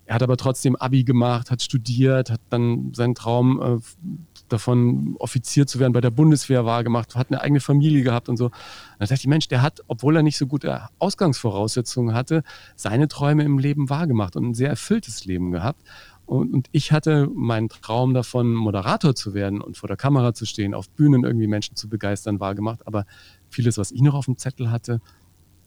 er 0.06 0.16
hat 0.16 0.24
aber 0.24 0.38
trotzdem 0.38 0.76
Abi 0.76 1.04
gemacht, 1.04 1.50
hat 1.50 1.62
studiert, 1.62 2.30
hat 2.30 2.42
dann 2.50 2.94
seinen 2.94 3.16
Traum 3.16 3.62
äh, 3.62 4.12
davon, 4.50 5.16
Offizier 5.18 5.66
zu 5.66 5.80
werden, 5.80 5.94
bei 5.94 6.02
der 6.02 6.12
Bundeswehr 6.12 6.66
wahrgemacht, 6.66 7.16
hat 7.16 7.32
eine 7.32 7.42
eigene 7.42 7.60
Familie 7.60 8.04
gehabt 8.04 8.30
und 8.30 8.38
so. 8.38 8.46
Und 8.46 8.54
da 9.00 9.06
dachte 9.06 9.16
ich, 9.16 9.28
Mensch, 9.28 9.48
der 9.48 9.62
hat, 9.62 9.82
obwohl 9.88 10.16
er 10.16 10.24
nicht 10.24 10.38
so 10.38 10.46
gute 10.46 10.90
Ausgangsvoraussetzungen 11.00 12.14
hatte, 12.14 12.44
seine 12.76 13.08
Träume 13.08 13.44
im 13.44 13.58
Leben 13.58 13.90
wahrgemacht 13.90 14.36
und 14.36 14.46
ein 14.46 14.54
sehr 14.54 14.70
erfülltes 14.70 15.26
Leben 15.26 15.52
gehabt. 15.52 15.82
Und, 16.28 16.54
und, 16.54 16.68
ich 16.72 16.92
hatte 16.92 17.28
meinen 17.34 17.70
Traum 17.70 18.14
davon, 18.14 18.54
Moderator 18.54 19.14
zu 19.16 19.34
werden 19.34 19.62
und 19.62 19.78
vor 19.78 19.88
der 19.88 19.98
Kamera 19.98 20.34
zu 20.34 20.46
stehen, 20.46 20.74
auf 20.74 20.90
Bühnen 20.90 21.24
irgendwie 21.24 21.48
Menschen 21.48 21.76
zu 21.76 21.88
begeistern, 21.88 22.40
wahrgemacht. 22.40 22.88
Aber 22.88 23.06
vieles, 23.50 23.78
was 23.78 23.92
ich 23.92 24.02
noch 24.02 24.16
auf 24.16 24.26
dem 24.26 24.38
Zettel 24.38 24.72
hatte, 24.72 25.02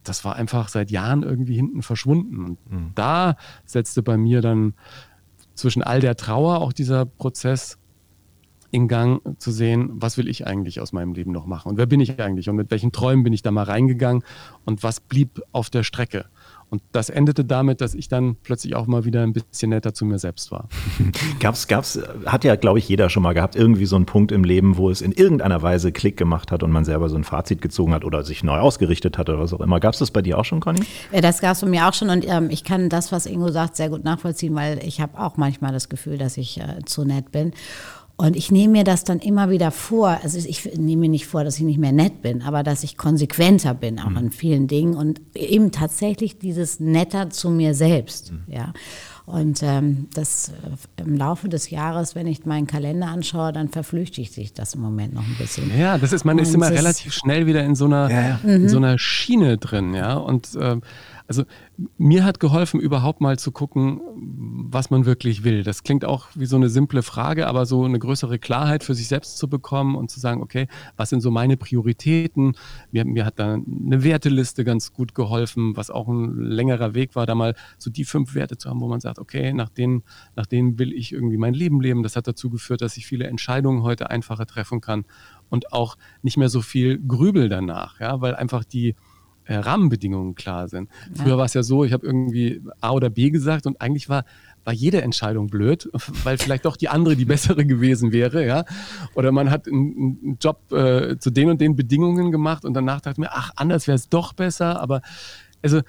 das 0.05 0.25
war 0.25 0.37
einfach 0.37 0.69
seit 0.69 0.91
Jahren 0.91 1.23
irgendwie 1.23 1.55
hinten 1.55 1.83
verschwunden. 1.83 2.45
Und 2.45 2.71
mhm. 2.71 2.93
da 2.95 3.37
setzte 3.65 4.03
bei 4.03 4.17
mir 4.17 4.41
dann 4.41 4.75
zwischen 5.55 5.83
all 5.83 6.01
der 6.01 6.17
Trauer 6.17 6.61
auch 6.61 6.73
dieser 6.73 7.05
Prozess 7.05 7.79
in 8.71 8.87
Gang 8.87 9.23
zu 9.41 9.51
sehen, 9.51 9.91
was 9.95 10.19
will 10.19 10.29
ich 10.29 10.47
eigentlich 10.47 10.81
aus 10.81 10.93
meinem 10.93 11.15
Leben 11.15 11.33
noch 11.33 11.47
machen 11.47 11.71
und 11.71 11.79
wer 11.79 11.87
bin 11.87 12.01
ich 12.01 12.21
eigentlich 12.21 12.51
und 12.51 12.57
mit 12.57 12.71
welchen 12.71 12.93
Träumen 12.93 13.25
bin 13.25 13.33
ich 13.33 13.43
da 13.43 13.51
mal 13.51 13.63
reingegangen 13.63 14.23
und 14.67 14.83
was 14.83 15.01
blieb 15.01 15.41
auf 15.53 15.71
der 15.71 15.85
Strecke. 15.85 16.27
Und 16.71 16.83
das 16.93 17.09
endete 17.09 17.45
damit, 17.45 17.81
dass 17.81 17.95
ich 17.95 18.09
dann 18.09 18.37
plötzlich 18.43 18.75
auch 18.75 18.87
mal 18.87 19.05
wieder 19.05 19.23
ein 19.23 19.33
bisschen 19.33 19.71
netter 19.71 19.95
zu 19.95 20.05
mir 20.05 20.19
selbst 20.19 20.51
war. 20.51 20.69
gab's, 21.41 21.67
gab's, 21.67 21.99
hat 22.27 22.45
ja, 22.45 22.57
glaube 22.57 22.79
ich, 22.79 22.89
jeder 22.89 23.09
schon 23.09 23.23
mal 23.23 23.33
gehabt, 23.33 23.57
irgendwie 23.57 23.87
so 23.87 23.97
einen 23.97 24.07
Punkt 24.07 24.33
im 24.33 24.45
Leben, 24.45 24.77
wo 24.77 24.91
es 24.91 25.01
in 25.01 25.13
irgendeiner 25.13 25.63
Weise 25.63 25.93
Klick 25.93 26.17
gemacht 26.17 26.53
hat 26.53 26.63
und 26.63 26.71
man 26.71 26.85
selber 26.85 27.09
so 27.09 27.17
ein 27.17 27.25
Fazit 27.25 27.63
gezogen 27.63 27.95
hat 27.95 28.05
oder 28.05 28.23
sich 28.23 28.45
neu 28.45 28.59
ausgerichtet 28.59 29.17
hat 29.17 29.31
oder 29.31 29.39
was 29.39 29.55
auch 29.55 29.61
immer. 29.61 29.81
Gab 29.81 29.95
es 29.95 29.99
das 30.01 30.11
bei 30.11 30.21
dir 30.21 30.39
auch 30.39 30.45
schon, 30.45 30.61
Conny? 30.61 30.81
Ja, 31.13 31.23
das 31.23 31.41
gab 31.41 31.53
es 31.53 31.61
bei 31.63 31.69
mir 31.69 31.89
auch 31.89 31.95
schon 31.95 32.11
und 32.11 32.27
ähm, 32.29 32.51
ich 32.51 32.65
kann 32.65 32.91
das, 32.91 33.13
was 33.13 33.25
Ingo 33.25 33.49
sagt, 33.51 33.77
sehr 33.77 33.89
gut 33.89 34.05
nachvollziehen, 34.05 34.55
weil 34.55 34.85
ich 34.85 35.01
habe 35.01 35.19
auch 35.19 35.37
manchmal 35.37 35.73
das 35.73 35.89
Gefühl, 35.89 36.19
dass 36.19 36.37
ich 36.37 36.61
äh, 36.61 36.85
zu 36.85 37.05
nett 37.05 37.33
bin. 37.33 37.53
Und 38.21 38.35
ich 38.35 38.51
nehme 38.51 38.73
mir 38.73 38.85
das 38.85 39.05
dann 39.05 39.21
immer 39.21 39.49
wieder 39.49 39.71
vor. 39.71 40.19
Also 40.25 40.39
ich 40.39 40.65
nehme 40.77 41.03
mir 41.03 41.09
nicht 41.09 41.29
vor, 41.29 41.45
dass 41.45 41.57
ich 41.57 41.65
nicht 41.65 41.79
mehr 41.79 41.93
nett 41.93 42.21
bin, 42.21 42.43
aber 42.43 42.65
dass 42.65 42.83
ich 42.83 42.97
konsequenter 42.97 43.75
bin, 43.75 44.01
auch 44.01 44.11
mhm. 44.11 44.17
in 44.17 44.33
vielen 44.33 44.67
Dingen 44.67 44.97
und 44.97 45.21
eben 45.37 45.71
tatsächlich 45.71 46.37
dieses 46.37 46.81
Netter 46.81 47.31
zu 47.31 47.49
mir 47.49 47.75
selbst. 47.75 48.33
Mhm. 48.33 48.43
Ja. 48.49 48.73
Und 49.25 49.63
ähm, 49.63 50.09
das 50.15 50.49
äh, 50.49 51.03
im 51.03 51.15
Laufe 51.15 51.49
des 51.49 51.71
Jahres, 51.71 52.17
wenn 52.17 52.27
ich 52.27 52.45
meinen 52.45 52.67
Kalender 52.67 53.07
anschaue, 53.07 53.53
dann 53.53 53.69
verflüchtigt 53.69 54.33
sich 54.33 54.53
das 54.53 54.75
im 54.75 54.81
Moment 54.81 55.15
noch 55.15 55.23
ein 55.25 55.37
bisschen. 55.39 55.71
Ja, 55.79 55.97
das 55.97 56.13
ist, 56.13 56.25
man 56.25 56.39
und 56.39 56.43
ist 56.43 56.55
immer 56.55 56.71
relativ 56.71 57.13
schnell 57.13 57.47
wieder 57.47 57.63
in 57.63 57.77
so 57.77 57.85
einer, 57.85 58.11
ja, 58.11 58.21
ja. 58.21 58.39
In 58.43 58.69
so 58.69 58.79
einer 58.79 58.99
Schiene 58.99 59.59
drin, 59.59 59.95
ja. 59.95 60.15
Und 60.15 60.57
äh, 60.57 60.79
also 61.29 61.45
mir 61.99 62.25
hat 62.25 62.41
geholfen, 62.41 62.81
überhaupt 62.81 63.21
mal 63.21 63.39
zu 63.39 63.53
gucken, 63.53 64.01
was 64.71 64.89
man 64.89 65.05
wirklich 65.05 65.45
will. 65.45 65.63
Das 65.63 65.83
klingt 65.83 66.07
auch 66.07 66.29
wie 66.35 66.47
so 66.47 66.57
eine 66.57 66.71
simple 66.71 67.03
Frage, 67.03 67.47
aber 67.47 67.67
so 67.67 67.85
eine 67.85 67.99
größere 67.99 68.39
Klarheit 68.39 68.83
für 68.83 68.95
sich 68.95 69.09
selbst 69.09 69.37
zu 69.37 69.47
bekommen 69.47 69.95
und 69.95 70.11
zu 70.11 70.21
sagen, 70.21 70.43
okay, 70.43 70.69
was 70.97 71.11
sind 71.11 71.21
so 71.21 71.31
meine 71.31 71.59
Prioritäten? 71.59 72.57
Mir, 72.93 73.05
mir 73.05 73.27
hat 73.27 73.39
da 73.39 73.55
eine 73.55 74.03
Werteliste 74.03 74.65
ganz 74.65 74.95
gut 74.95 75.15
geholfen, 75.15 75.77
was 75.77 75.91
auch 75.91 76.09
ein 76.09 76.35
längerer 76.39 76.95
Weg 76.95 77.15
war, 77.15 77.27
da 77.27 77.35
mal 77.35 77.55
so 77.77 77.91
die 77.91 78.05
fünf 78.05 78.35
Werte 78.35 78.57
zu 78.57 78.71
haben, 78.71 78.81
wo 78.81 78.89
man 78.89 79.01
sagt, 79.01 79.19
okay, 79.19 79.53
nach 79.53 79.69
denen, 79.69 80.05
nach 80.35 80.47
denen 80.47 80.79
will 80.79 80.95
ich 80.95 81.13
irgendwie 81.13 81.37
mein 81.37 81.53
Leben 81.53 81.83
leben. 81.83 82.03
Das 82.03 82.17
hat 82.17 82.27
dazu 82.27 82.49
geführt, 82.49 82.81
dass 82.81 82.97
ich 82.97 83.07
viele 83.07 83.27
Entscheidungen 83.27 83.83
heute 83.83 84.09
einfacher 84.09 84.47
treffen 84.47 84.81
kann 84.81 85.05
und 85.51 85.75
auch 85.75 85.97
nicht 86.23 86.39
mehr 86.39 86.49
so 86.49 86.63
viel 86.63 86.99
grübel 86.99 87.51
danach, 87.51 88.01
ja, 88.01 88.23
weil 88.23 88.35
einfach 88.35 88.65
die, 88.65 88.95
Rahmenbedingungen 89.57 90.35
klar 90.35 90.69
sind. 90.69 90.89
Ja. 91.15 91.23
Früher 91.23 91.39
war 91.39 91.47
es 91.47 91.55
ja 91.55 91.63
so, 91.63 91.85
ich 91.85 91.93
habe 91.93 92.07
irgendwie 92.07 92.63
A 92.81 92.93
oder 92.93 93.11
B 93.11 93.31
gesagt 93.31 93.67
und 93.67 93.81
eigentlich 93.81 94.09
war, 94.09 94.25
war 94.65 94.75
jede 94.75 95.03
Entscheidung 95.03 95.49
blöd, 95.49 95.89
weil 96.25 96.39
vielleicht 96.39 96.65
doch 96.65 96.77
die 96.77 96.89
andere 96.89 97.17
die 97.17 97.25
bessere 97.25 97.65
gewesen 97.65 98.13
wäre, 98.13 98.47
ja. 98.47 98.65
Oder 99.15 99.33
man 99.33 99.51
hat 99.51 99.67
einen, 99.67 100.19
einen 100.23 100.39
Job 100.41 100.73
äh, 100.73 101.19
zu 101.19 101.31
den 101.31 101.51
und 101.51 101.61
den 101.61 101.77
Bedingungen 101.77 102.31
gemacht 102.31 102.65
und 102.65 102.75
danach 102.75 103.01
dachte 103.01 103.21
mir, 103.21 103.31
ach, 103.33 103.51
anders 103.57 103.87
wäre 103.87 103.97
es 103.97 104.09
doch 104.09 104.33
besser. 104.33 104.81
Aber 104.81 105.03
also 105.63 105.81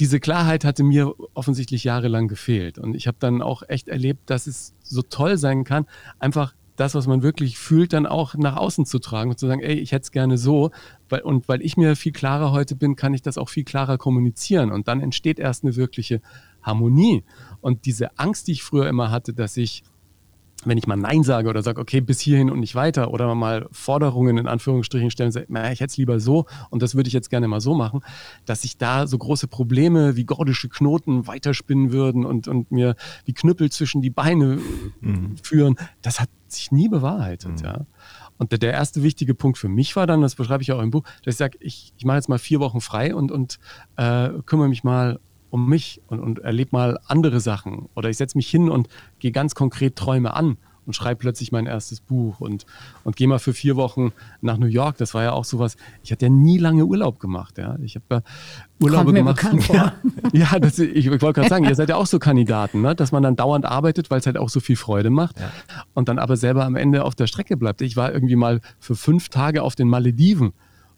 diese 0.00 0.18
Klarheit 0.18 0.64
hatte 0.64 0.82
mir 0.82 1.14
offensichtlich 1.34 1.84
jahrelang 1.84 2.26
gefehlt. 2.26 2.78
Und 2.78 2.94
ich 2.94 3.06
habe 3.06 3.18
dann 3.20 3.42
auch 3.42 3.62
echt 3.68 3.88
erlebt, 3.88 4.30
dass 4.30 4.46
es 4.46 4.74
so 4.82 5.02
toll 5.02 5.36
sein 5.38 5.64
kann, 5.64 5.86
einfach 6.18 6.54
das, 6.82 6.96
was 6.96 7.06
man 7.06 7.22
wirklich 7.22 7.58
fühlt, 7.58 7.92
dann 7.92 8.06
auch 8.06 8.34
nach 8.34 8.56
außen 8.56 8.86
zu 8.86 8.98
tragen 8.98 9.30
und 9.30 9.38
zu 9.38 9.46
sagen, 9.46 9.60
ey, 9.60 9.74
ich 9.74 9.92
hätte 9.92 10.02
es 10.02 10.10
gerne 10.10 10.36
so. 10.36 10.72
Weil, 11.08 11.20
und 11.20 11.48
weil 11.48 11.62
ich 11.62 11.76
mir 11.76 11.94
viel 11.94 12.10
klarer 12.10 12.50
heute 12.50 12.74
bin, 12.74 12.96
kann 12.96 13.14
ich 13.14 13.22
das 13.22 13.38
auch 13.38 13.48
viel 13.48 13.62
klarer 13.62 13.98
kommunizieren. 13.98 14.72
Und 14.72 14.88
dann 14.88 15.00
entsteht 15.00 15.38
erst 15.38 15.62
eine 15.62 15.76
wirkliche 15.76 16.20
Harmonie. 16.60 17.22
Und 17.60 17.86
diese 17.86 18.18
Angst, 18.18 18.48
die 18.48 18.52
ich 18.52 18.64
früher 18.64 18.88
immer 18.88 19.12
hatte, 19.12 19.32
dass 19.32 19.56
ich 19.56 19.84
wenn 20.64 20.78
ich 20.78 20.86
mal 20.86 20.96
Nein 20.96 21.22
sage 21.22 21.48
oder 21.48 21.62
sage, 21.62 21.80
okay, 21.80 22.00
bis 22.00 22.20
hierhin 22.20 22.50
und 22.50 22.60
nicht 22.60 22.74
weiter 22.74 23.10
oder 23.10 23.34
mal 23.34 23.68
Forderungen 23.72 24.38
in 24.38 24.46
Anführungsstrichen 24.46 25.10
stellen, 25.10 25.32
sage, 25.32 25.46
ich 25.50 25.80
hätte 25.80 25.84
es 25.84 25.96
lieber 25.96 26.20
so 26.20 26.46
und 26.70 26.82
das 26.82 26.94
würde 26.94 27.08
ich 27.08 27.14
jetzt 27.14 27.30
gerne 27.30 27.48
mal 27.48 27.60
so 27.60 27.74
machen, 27.74 28.00
dass 28.44 28.62
sich 28.62 28.76
da 28.76 29.06
so 29.06 29.18
große 29.18 29.48
Probleme 29.48 30.16
wie 30.16 30.24
gordische 30.24 30.68
Knoten 30.68 31.26
weiterspinnen 31.26 31.92
würden 31.92 32.24
und, 32.24 32.48
und 32.48 32.70
mir 32.70 32.96
wie 33.24 33.32
Knüppel 33.32 33.70
zwischen 33.70 34.02
die 34.02 34.10
Beine 34.10 34.58
mhm. 35.00 35.36
führen, 35.42 35.76
das 36.02 36.20
hat 36.20 36.28
sich 36.48 36.70
nie 36.70 36.88
bewahrheitet, 36.88 37.60
mhm. 37.60 37.64
ja. 37.64 37.86
Und 38.38 38.50
der, 38.50 38.58
der, 38.58 38.72
erste 38.72 39.04
wichtige 39.04 39.34
Punkt 39.34 39.56
für 39.56 39.68
mich 39.68 39.94
war 39.94 40.06
dann, 40.06 40.20
das 40.20 40.34
beschreibe 40.34 40.62
ich 40.62 40.72
auch 40.72 40.80
im 40.80 40.90
Buch, 40.90 41.04
dass 41.22 41.34
ich 41.34 41.38
sage, 41.38 41.58
ich, 41.60 41.92
ich 41.96 42.04
mache 42.04 42.16
jetzt 42.16 42.28
mal 42.28 42.40
vier 42.40 42.58
Wochen 42.58 42.80
frei 42.80 43.14
und, 43.14 43.30
und 43.30 43.60
äh, 43.96 44.30
kümmere 44.46 44.68
mich 44.68 44.82
mal 44.82 45.20
um 45.52 45.68
mich 45.68 46.00
und, 46.08 46.18
und 46.18 46.38
erlebe 46.38 46.70
mal 46.72 46.98
andere 47.06 47.38
Sachen. 47.38 47.90
Oder 47.94 48.08
ich 48.08 48.16
setze 48.16 48.38
mich 48.38 48.48
hin 48.48 48.70
und 48.70 48.88
gehe 49.18 49.32
ganz 49.32 49.54
konkret 49.54 49.96
Träume 49.96 50.32
an 50.32 50.56
und 50.86 50.96
schreibe 50.96 51.20
plötzlich 51.20 51.52
mein 51.52 51.66
erstes 51.66 52.00
Buch 52.00 52.40
und, 52.40 52.64
und 53.04 53.16
gehe 53.16 53.28
mal 53.28 53.38
für 53.38 53.52
vier 53.52 53.76
Wochen 53.76 54.12
nach 54.40 54.56
New 54.56 54.66
York. 54.66 54.96
Das 54.96 55.12
war 55.12 55.22
ja 55.22 55.32
auch 55.32 55.44
sowas, 55.44 55.76
ich 56.02 56.10
hatte 56.10 56.24
ja 56.24 56.30
nie 56.30 56.56
lange 56.56 56.86
Urlaub 56.86 57.20
gemacht. 57.20 57.58
Ja. 57.58 57.76
Ich 57.82 57.96
habe 57.96 58.04
ja 58.10 58.22
Urlaube 58.80 59.12
gemacht. 59.12 59.46
Ja, 59.70 59.92
ja 60.32 60.58
das, 60.58 60.78
ich, 60.78 61.06
ich 61.06 61.10
wollte 61.10 61.34
gerade 61.34 61.50
sagen, 61.50 61.66
ihr 61.66 61.74
seid 61.74 61.90
ja 61.90 61.96
auch 61.96 62.06
so 62.06 62.18
Kandidaten, 62.18 62.80
ne? 62.80 62.94
dass 62.94 63.12
man 63.12 63.22
dann 63.22 63.36
dauernd 63.36 63.66
arbeitet, 63.66 64.10
weil 64.10 64.20
es 64.20 64.26
halt 64.26 64.38
auch 64.38 64.48
so 64.48 64.58
viel 64.58 64.76
Freude 64.76 65.10
macht 65.10 65.38
ja. 65.38 65.52
und 65.92 66.08
dann 66.08 66.18
aber 66.18 66.38
selber 66.38 66.64
am 66.64 66.76
Ende 66.76 67.04
auf 67.04 67.14
der 67.14 67.26
Strecke 67.26 67.58
bleibt. 67.58 67.82
Ich 67.82 67.96
war 67.98 68.10
irgendwie 68.10 68.36
mal 68.36 68.62
für 68.80 68.96
fünf 68.96 69.28
Tage 69.28 69.62
auf 69.62 69.74
den 69.74 69.88
Malediven 69.88 70.54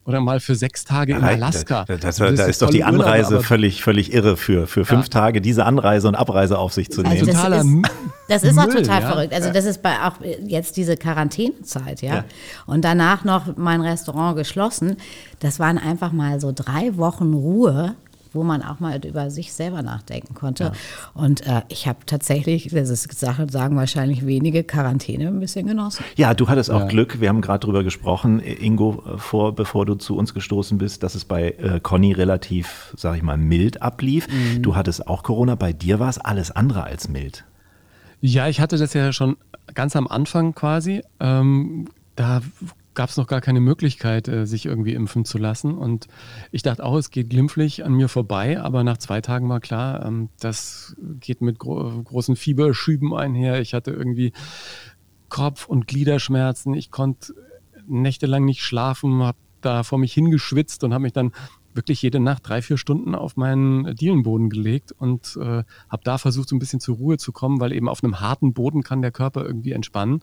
oder 0.06 0.20
mal 0.20 0.40
für 0.40 0.54
sechs 0.54 0.84
Tage 0.84 1.14
in 1.14 1.24
Alaska. 1.24 1.84
Da, 1.86 1.96
das, 1.96 2.16
das, 2.16 2.34
da 2.36 2.44
ist 2.44 2.60
doch 2.60 2.70
die 2.70 2.84
Anreise 2.84 3.30
Urlaub, 3.36 3.44
völlig, 3.44 3.82
völlig 3.82 4.12
irre 4.12 4.36
für, 4.36 4.66
für 4.66 4.84
fünf 4.84 5.06
ja. 5.06 5.10
Tage 5.10 5.40
diese 5.40 5.64
Anreise 5.64 6.08
und 6.08 6.14
Abreise 6.14 6.58
auf 6.58 6.72
sich 6.72 6.90
zu 6.90 7.02
also 7.02 7.24
nehmen. 7.24 7.36
Also 7.36 7.50
das, 7.50 7.64
ist, 7.64 7.90
das 8.28 8.42
ist 8.42 8.58
auch 8.58 8.66
total 8.66 9.02
ja? 9.02 9.10
verrückt. 9.10 9.32
Also 9.32 9.50
das 9.50 9.64
ist 9.64 9.82
bei 9.82 9.94
auch 10.02 10.14
jetzt 10.46 10.76
diese 10.76 10.96
Quarantänezeit, 10.96 12.02
ja? 12.02 12.16
ja. 12.16 12.24
Und 12.66 12.84
danach 12.84 13.24
noch 13.24 13.56
mein 13.56 13.80
Restaurant 13.80 14.36
geschlossen. 14.36 14.96
Das 15.40 15.58
waren 15.58 15.78
einfach 15.78 16.12
mal 16.12 16.38
so 16.38 16.52
drei 16.54 16.96
Wochen 16.96 17.32
Ruhe 17.32 17.96
wo 18.34 18.42
man 18.42 18.62
auch 18.62 18.80
mal 18.80 19.04
über 19.04 19.30
sich 19.30 19.52
selber 19.52 19.82
nachdenken 19.82 20.34
konnte. 20.34 20.64
Ja. 20.64 20.72
Und 21.14 21.46
äh, 21.46 21.62
ich 21.68 21.86
habe 21.86 22.00
tatsächlich, 22.06 22.68
das 22.70 22.90
ist 22.90 23.18
Sache, 23.18 23.46
sagen 23.50 23.76
wahrscheinlich 23.76 24.26
wenige, 24.26 24.64
Quarantäne 24.64 25.28
ein 25.28 25.40
bisschen 25.40 25.66
genossen. 25.66 26.04
Ja, 26.16 26.34
du 26.34 26.48
hattest 26.48 26.70
auch 26.70 26.80
ja. 26.80 26.86
Glück. 26.86 27.20
Wir 27.20 27.28
haben 27.28 27.40
gerade 27.40 27.60
darüber 27.60 27.84
gesprochen, 27.84 28.40
Ingo, 28.40 29.02
vor, 29.16 29.54
bevor 29.54 29.86
du 29.86 29.94
zu 29.94 30.16
uns 30.16 30.34
gestoßen 30.34 30.78
bist, 30.78 31.02
dass 31.02 31.14
es 31.14 31.24
bei 31.24 31.50
äh, 31.50 31.80
Conny 31.80 32.12
relativ, 32.12 32.94
sag 32.96 33.16
ich 33.16 33.22
mal, 33.22 33.36
mild 33.36 33.82
ablief. 33.82 34.26
Mhm. 34.28 34.62
Du 34.62 34.76
hattest 34.76 35.06
auch 35.06 35.22
Corona. 35.22 35.54
Bei 35.54 35.72
dir 35.72 36.00
war 36.00 36.08
es 36.08 36.18
alles 36.18 36.50
andere 36.50 36.84
als 36.84 37.08
mild. 37.08 37.44
Ja, 38.20 38.48
ich 38.48 38.60
hatte 38.60 38.78
das 38.78 38.94
ja 38.94 39.12
schon 39.12 39.36
ganz 39.74 39.96
am 39.96 40.08
Anfang 40.08 40.54
quasi. 40.54 41.02
Ähm, 41.20 41.88
da 42.16 42.40
gab 42.94 43.10
es 43.10 43.16
noch 43.16 43.26
gar 43.26 43.40
keine 43.40 43.60
Möglichkeit, 43.60 44.28
äh, 44.28 44.46
sich 44.46 44.66
irgendwie 44.66 44.94
impfen 44.94 45.24
zu 45.24 45.38
lassen. 45.38 45.74
Und 45.74 46.06
ich 46.50 46.62
dachte 46.62 46.84
auch, 46.84 46.96
es 46.96 47.10
geht 47.10 47.30
glimpflich 47.30 47.84
an 47.84 47.92
mir 47.92 48.08
vorbei, 48.08 48.60
aber 48.60 48.84
nach 48.84 48.98
zwei 48.98 49.20
Tagen 49.20 49.48
war 49.48 49.60
klar, 49.60 50.04
ähm, 50.04 50.28
das 50.40 50.96
geht 51.20 51.40
mit 51.40 51.58
gro 51.58 52.02
großen 52.02 52.36
Fieberschüben 52.36 53.14
einher. 53.14 53.60
Ich 53.60 53.74
hatte 53.74 53.90
irgendwie 53.90 54.32
Kopf- 55.28 55.66
und 55.66 55.86
Gliederschmerzen. 55.86 56.74
Ich 56.74 56.90
konnte 56.90 57.34
nächtelang 57.86 58.44
nicht 58.44 58.62
schlafen, 58.62 59.22
habe 59.22 59.38
da 59.60 59.82
vor 59.82 59.98
mich 59.98 60.12
hingeschwitzt 60.12 60.84
und 60.84 60.92
habe 60.92 61.02
mich 61.02 61.12
dann 61.12 61.32
wirklich 61.74 62.02
jede 62.02 62.20
Nacht 62.20 62.48
drei, 62.48 62.62
vier 62.62 62.78
Stunden 62.78 63.14
auf 63.14 63.36
meinen 63.36 63.96
Dielenboden 63.96 64.48
gelegt 64.48 64.92
und 64.92 65.36
äh, 65.40 65.64
habe 65.88 66.04
da 66.04 66.18
versucht, 66.18 66.48
so 66.48 66.56
ein 66.56 66.60
bisschen 66.60 66.80
zur 66.80 66.96
Ruhe 66.96 67.18
zu 67.18 67.32
kommen, 67.32 67.60
weil 67.60 67.72
eben 67.72 67.88
auf 67.88 68.02
einem 68.02 68.20
harten 68.20 68.52
Boden 68.52 68.82
kann 68.82 69.02
der 69.02 69.10
Körper 69.10 69.44
irgendwie 69.44 69.72
entspannen. 69.72 70.22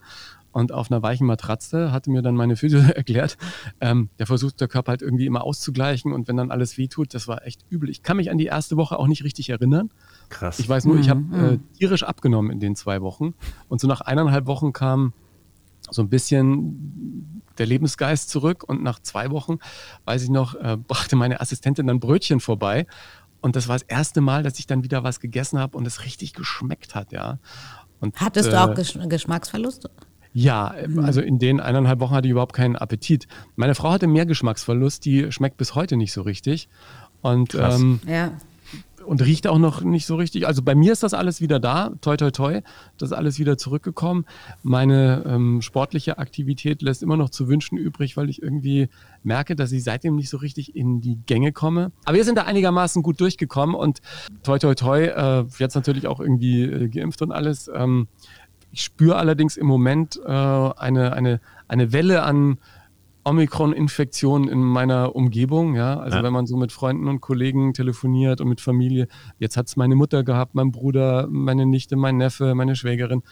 Und 0.52 0.70
auf 0.72 0.90
einer 0.90 1.02
weichen 1.02 1.26
Matratze 1.26 1.92
hatte 1.92 2.10
mir 2.10 2.22
dann 2.22 2.34
meine 2.34 2.56
Physio 2.56 2.78
erklärt, 2.94 3.36
ähm, 3.80 4.10
der 4.18 4.26
versucht 4.26 4.60
der 4.60 4.68
Körper 4.68 4.90
halt 4.90 5.02
irgendwie 5.02 5.26
immer 5.26 5.44
auszugleichen 5.44 6.12
und 6.12 6.28
wenn 6.28 6.36
dann 6.36 6.50
alles 6.50 6.78
wehtut, 6.78 7.14
das 7.14 7.26
war 7.26 7.46
echt 7.46 7.64
übel. 7.70 7.88
Ich 7.88 8.02
kann 8.02 8.16
mich 8.16 8.30
an 8.30 8.38
die 8.38 8.46
erste 8.46 8.76
Woche 8.76 8.98
auch 8.98 9.06
nicht 9.06 9.24
richtig 9.24 9.50
erinnern, 9.50 9.90
Krass. 10.32 10.58
Ich 10.58 10.68
weiß 10.68 10.86
nur, 10.86 10.98
ich 10.98 11.10
habe 11.10 11.20
mhm. 11.20 11.44
äh, 11.44 11.58
tierisch 11.78 12.02
abgenommen 12.04 12.50
in 12.50 12.58
den 12.58 12.74
zwei 12.74 13.02
Wochen. 13.02 13.34
Und 13.68 13.80
so 13.80 13.86
nach 13.86 14.00
eineinhalb 14.00 14.46
Wochen 14.46 14.72
kam 14.72 15.12
so 15.90 16.00
ein 16.00 16.08
bisschen 16.08 17.42
der 17.58 17.66
Lebensgeist 17.66 18.30
zurück. 18.30 18.64
Und 18.66 18.82
nach 18.82 18.98
zwei 18.98 19.30
Wochen, 19.30 19.58
weiß 20.06 20.22
ich 20.22 20.30
noch, 20.30 20.54
äh, 20.54 20.76
brachte 20.88 21.16
meine 21.16 21.40
Assistentin 21.40 21.86
dann 21.86 22.00
Brötchen 22.00 22.40
vorbei. 22.40 22.86
Und 23.42 23.56
das 23.56 23.68
war 23.68 23.76
das 23.76 23.82
erste 23.82 24.20
Mal, 24.20 24.42
dass 24.42 24.58
ich 24.58 24.66
dann 24.66 24.84
wieder 24.84 25.04
was 25.04 25.20
gegessen 25.20 25.58
habe 25.58 25.76
und 25.76 25.86
es 25.86 26.04
richtig 26.04 26.32
geschmeckt 26.32 26.94
hat, 26.94 27.12
ja. 27.12 27.38
Und, 28.00 28.18
Hattest 28.20 28.48
äh, 28.48 28.52
du 28.52 28.62
auch 28.62 28.74
Gesch 28.74 28.98
Geschmacksverlust? 29.08 29.90
Ja, 30.32 30.74
mhm. 30.86 31.00
also 31.00 31.20
in 31.20 31.38
den 31.38 31.60
eineinhalb 31.60 32.00
Wochen 32.00 32.14
hatte 32.14 32.26
ich 32.26 32.32
überhaupt 32.32 32.54
keinen 32.54 32.76
Appetit. 32.76 33.26
Meine 33.56 33.74
Frau 33.74 33.90
hatte 33.90 34.06
mehr 34.06 34.26
Geschmacksverlust, 34.26 35.04
die 35.04 35.30
schmeckt 35.30 35.56
bis 35.56 35.74
heute 35.74 35.96
nicht 35.96 36.12
so 36.12 36.22
richtig. 36.22 36.68
Und 37.20 37.54
ähm, 37.54 38.00
ja 38.06 38.32
und 39.04 39.22
riecht 39.22 39.46
auch 39.46 39.58
noch 39.58 39.82
nicht 39.82 40.06
so 40.06 40.16
richtig. 40.16 40.46
Also 40.46 40.62
bei 40.62 40.74
mir 40.74 40.92
ist 40.92 41.02
das 41.02 41.14
alles 41.14 41.40
wieder 41.40 41.60
da, 41.60 41.92
toi 42.00 42.16
toi 42.16 42.30
toi, 42.30 42.60
das 42.98 43.10
ist 43.10 43.16
alles 43.16 43.38
wieder 43.38 43.58
zurückgekommen. 43.58 44.24
Meine 44.62 45.24
ähm, 45.26 45.62
sportliche 45.62 46.18
Aktivität 46.18 46.82
lässt 46.82 47.02
immer 47.02 47.16
noch 47.16 47.30
zu 47.30 47.48
wünschen 47.48 47.76
übrig, 47.76 48.16
weil 48.16 48.30
ich 48.30 48.42
irgendwie 48.42 48.88
merke, 49.22 49.56
dass 49.56 49.72
ich 49.72 49.84
seitdem 49.84 50.16
nicht 50.16 50.28
so 50.28 50.36
richtig 50.38 50.74
in 50.74 51.00
die 51.00 51.18
Gänge 51.26 51.52
komme. 51.52 51.92
Aber 52.04 52.16
wir 52.16 52.24
sind 52.24 52.38
da 52.38 52.42
einigermaßen 52.42 53.02
gut 53.02 53.20
durchgekommen 53.20 53.74
und 53.74 54.00
toi 54.42 54.58
toi 54.58 54.74
toi, 54.74 55.04
äh, 55.04 55.44
jetzt 55.58 55.74
natürlich 55.74 56.06
auch 56.06 56.20
irgendwie 56.20 56.62
äh, 56.62 56.88
geimpft 56.88 57.22
und 57.22 57.32
alles. 57.32 57.70
Ähm, 57.74 58.08
ich 58.72 58.82
spüre 58.82 59.16
allerdings 59.16 59.56
im 59.56 59.66
Moment 59.66 60.18
äh, 60.24 60.28
eine, 60.28 61.12
eine, 61.12 61.40
eine 61.68 61.92
Welle 61.92 62.22
an 62.22 62.58
Omikron-Infektion 63.24 64.48
in 64.48 64.60
meiner 64.60 65.14
Umgebung, 65.14 65.74
ja. 65.74 66.00
Also 66.00 66.18
ja. 66.18 66.24
wenn 66.24 66.32
man 66.32 66.46
so 66.46 66.56
mit 66.56 66.72
Freunden 66.72 67.06
und 67.06 67.20
Kollegen 67.20 67.72
telefoniert 67.74 68.40
und 68.40 68.48
mit 68.48 68.60
Familie, 68.60 69.06
jetzt 69.38 69.56
hat 69.56 69.68
es 69.68 69.76
meine 69.76 69.94
Mutter 69.94 70.24
gehabt, 70.24 70.54
mein 70.54 70.72
Bruder, 70.72 71.28
meine 71.30 71.66
Nichte, 71.66 71.96
mein 71.96 72.16
Neffe, 72.16 72.54
meine 72.54 72.74
Schwägerin, 72.74 73.22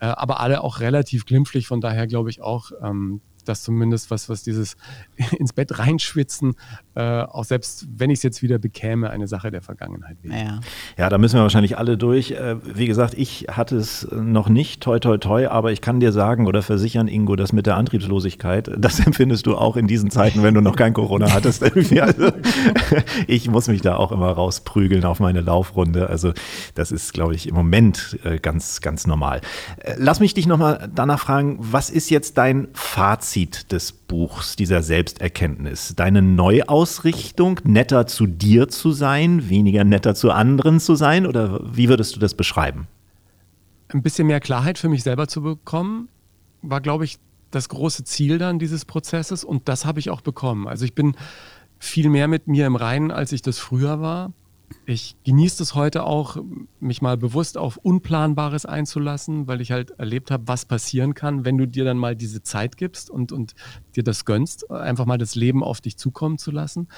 äh, 0.00 0.06
aber 0.06 0.40
alle 0.40 0.62
auch 0.62 0.80
relativ 0.80 1.26
glimpflich, 1.26 1.66
von 1.66 1.80
daher 1.80 2.06
glaube 2.06 2.30
ich 2.30 2.40
auch, 2.40 2.70
ähm, 2.82 3.20
dass 3.48 3.62
zumindest 3.62 4.10
was, 4.10 4.28
was 4.28 4.42
dieses 4.42 4.76
ins 5.38 5.52
Bett 5.52 5.78
reinschwitzen, 5.78 6.54
äh, 6.94 7.22
auch 7.22 7.44
selbst 7.44 7.86
wenn 7.96 8.10
ich 8.10 8.18
es 8.18 8.22
jetzt 8.22 8.42
wieder 8.42 8.58
bekäme, 8.58 9.10
eine 9.10 9.28
Sache 9.28 9.50
der 9.50 9.62
Vergangenheit 9.62 10.16
wäre. 10.22 10.36
Ja. 10.36 10.60
ja, 10.96 11.08
da 11.08 11.18
müssen 11.18 11.36
wir 11.36 11.42
wahrscheinlich 11.42 11.78
alle 11.78 11.96
durch. 11.96 12.32
Äh, 12.32 12.56
wie 12.64 12.86
gesagt, 12.86 13.14
ich 13.14 13.46
hatte 13.50 13.76
es 13.76 14.08
noch 14.12 14.48
nicht, 14.48 14.82
toi, 14.82 14.98
toi, 14.98 15.18
toi, 15.18 15.46
aber 15.46 15.72
ich 15.72 15.80
kann 15.80 16.00
dir 16.00 16.12
sagen 16.12 16.46
oder 16.46 16.62
versichern, 16.62 17.08
Ingo, 17.08 17.36
dass 17.36 17.52
mit 17.52 17.66
der 17.66 17.76
Antriebslosigkeit, 17.76 18.70
das 18.78 19.00
empfindest 19.06 19.46
du 19.46 19.56
auch 19.56 19.76
in 19.76 19.86
diesen 19.86 20.10
Zeiten, 20.10 20.42
wenn 20.42 20.54
du 20.54 20.60
noch 20.60 20.76
kein 20.76 20.92
Corona 20.92 21.32
hattest. 21.32 21.62
also, 22.00 22.32
ich 23.26 23.48
muss 23.48 23.68
mich 23.68 23.80
da 23.80 23.96
auch 23.96 24.12
immer 24.12 24.30
rausprügeln 24.30 25.04
auf 25.04 25.20
meine 25.20 25.40
Laufrunde. 25.40 26.08
Also 26.08 26.32
das 26.74 26.92
ist, 26.92 27.12
glaube 27.12 27.34
ich, 27.34 27.48
im 27.48 27.54
Moment 27.54 28.18
äh, 28.24 28.38
ganz, 28.38 28.80
ganz 28.80 29.06
normal. 29.06 29.40
Äh, 29.78 29.94
lass 29.98 30.20
mich 30.20 30.34
dich 30.34 30.46
nochmal 30.46 30.90
danach 30.94 31.20
fragen, 31.20 31.58
was 31.60 31.90
ist 31.90 32.10
jetzt 32.10 32.38
dein 32.38 32.68
Fazit? 32.72 33.35
Fazit 33.36 33.70
des 33.70 33.92
Buchs, 33.92 34.56
dieser 34.56 34.82
Selbsterkenntnis? 34.82 35.92
Deine 35.94 36.22
Neuausrichtung, 36.22 37.60
netter 37.64 38.06
zu 38.06 38.26
dir 38.26 38.68
zu 38.68 38.92
sein, 38.92 39.50
weniger 39.50 39.84
netter 39.84 40.14
zu 40.14 40.30
anderen 40.30 40.80
zu 40.80 40.94
sein? 40.94 41.26
Oder 41.26 41.60
wie 41.62 41.90
würdest 41.90 42.16
du 42.16 42.20
das 42.20 42.32
beschreiben? 42.32 42.88
Ein 43.88 44.02
bisschen 44.02 44.26
mehr 44.26 44.40
Klarheit 44.40 44.78
für 44.78 44.88
mich 44.88 45.02
selber 45.02 45.28
zu 45.28 45.42
bekommen, 45.42 46.08
war, 46.62 46.80
glaube 46.80 47.04
ich, 47.04 47.18
das 47.50 47.68
große 47.68 48.04
Ziel 48.04 48.38
dann 48.38 48.58
dieses 48.58 48.86
Prozesses 48.86 49.44
und 49.44 49.68
das 49.68 49.84
habe 49.84 50.00
ich 50.00 50.08
auch 50.08 50.22
bekommen. 50.22 50.66
Also 50.66 50.86
ich 50.86 50.94
bin 50.94 51.14
viel 51.78 52.08
mehr 52.08 52.28
mit 52.28 52.48
mir 52.48 52.66
im 52.66 52.74
Reinen, 52.74 53.10
als 53.10 53.32
ich 53.32 53.42
das 53.42 53.58
früher 53.58 54.00
war 54.00 54.32
ich 54.84 55.16
genieße 55.24 55.62
es 55.62 55.74
heute 55.74 56.04
auch, 56.04 56.36
mich 56.80 57.02
mal 57.02 57.16
bewusst 57.16 57.58
auf 57.58 57.76
Unplanbares 57.76 58.66
einzulassen, 58.66 59.46
weil 59.46 59.60
ich 59.60 59.72
halt 59.72 59.90
erlebt 59.92 60.30
habe, 60.30 60.48
was 60.48 60.64
passieren 60.64 61.14
kann, 61.14 61.44
wenn 61.44 61.58
du 61.58 61.66
dir 61.66 61.84
dann 61.84 61.98
mal 61.98 62.16
diese 62.16 62.42
Zeit 62.42 62.76
gibst 62.76 63.10
und, 63.10 63.32
und 63.32 63.54
dir 63.94 64.02
das 64.02 64.24
gönnst, 64.24 64.70
einfach 64.70 65.06
mal 65.06 65.18
das 65.18 65.34
Leben 65.34 65.62
auf 65.62 65.80
dich 65.80 65.96
zukommen 65.96 66.38
zu 66.38 66.50
lassen. 66.50 66.88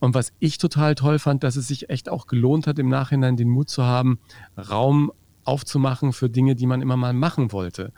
Und 0.00 0.14
was 0.14 0.32
ich 0.40 0.58
total 0.58 0.96
toll 0.96 1.20
fand, 1.20 1.44
dass 1.44 1.54
es 1.54 1.68
sich 1.68 1.88
echt 1.90 2.08
auch 2.08 2.26
gelohnt 2.26 2.66
hat, 2.66 2.78
im 2.78 2.88
Nachhinein 2.88 3.36
den 3.36 3.48
Mut 3.48 3.68
zu 3.68 3.84
haben, 3.84 4.18
Raum 4.56 5.12
aufzumachen 5.44 6.12
für 6.12 6.30
Dinge, 6.30 6.54
die 6.54 6.66
man 6.66 6.82
immer 6.82 6.96
mal 6.96 7.12
machen 7.12 7.52
wollte. 7.52 7.92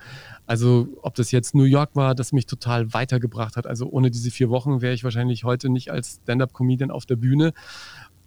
Also 0.47 0.89
ob 1.03 1.15
das 1.15 1.31
jetzt 1.31 1.55
New 1.55 1.65
York 1.65 1.91
war, 1.95 2.15
das 2.15 2.33
mich 2.33 2.47
total 2.47 2.93
weitergebracht 2.93 3.57
hat. 3.57 3.67
Also 3.67 3.89
ohne 3.89 4.11
diese 4.11 4.31
vier 4.31 4.51
Wochen 4.51 4.81
wäre 4.81 4.95
ich 4.95 5.05
wahrscheinlich 5.05 5.45
heute 5.45 5.69
nicht 5.69 5.91
als 5.91 6.21
Stand-up-Comedian 6.23 6.91
auf 6.91 7.07
der 7.07 7.17
Bühne 7.17 7.53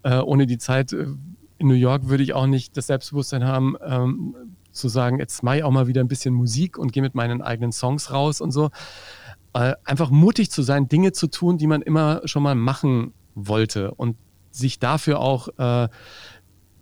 äh, 0.04 0.20
ohne 0.20 0.46
die 0.46 0.58
Zeit 0.58 0.94
äh, 0.94 1.08
in 1.60 1.68
New 1.68 1.74
York 1.74 2.08
würde 2.08 2.24
ich 2.24 2.34
auch 2.34 2.46
nicht 2.46 2.78
das 2.78 2.88
Selbstbewusstsein 2.88 3.44
haben, 3.44 3.76
ähm, 3.84 4.36
zu 4.72 4.90
sagen, 4.90 5.20
jetzt 5.20 5.42
mache 5.44 5.58
ich 5.58 5.64
auch 5.64 5.72
mal 5.72 5.88
wieder 5.88 6.02
ein 6.02 6.08
bisschen 6.08 6.34
Musik 6.34 6.78
und 6.78 6.94
gehe 6.94 7.02
mit 7.02 7.16
meinen 7.16 7.42
eigenen 7.42 7.72
Songs 7.72 8.12
raus 8.12 8.42
und 8.42 8.52
so. 8.52 8.70
Äh, 9.54 9.74
einfach 9.84 10.12
mutig 10.12 10.52
zu 10.52 10.62
sein, 10.62 10.88
Dinge 10.88 11.14
zu 11.14 11.28
tun, 11.28 11.58
die 11.58 11.68
man 11.68 11.82
immer 11.82 12.22
schon 12.26 12.44
mal 12.44 12.54
machen 12.54 13.14
wollte 13.34 13.92
und 13.96 14.18
sich 14.52 14.80
dafür 14.80 15.20
auch 15.20 15.48
äh, 15.58 15.90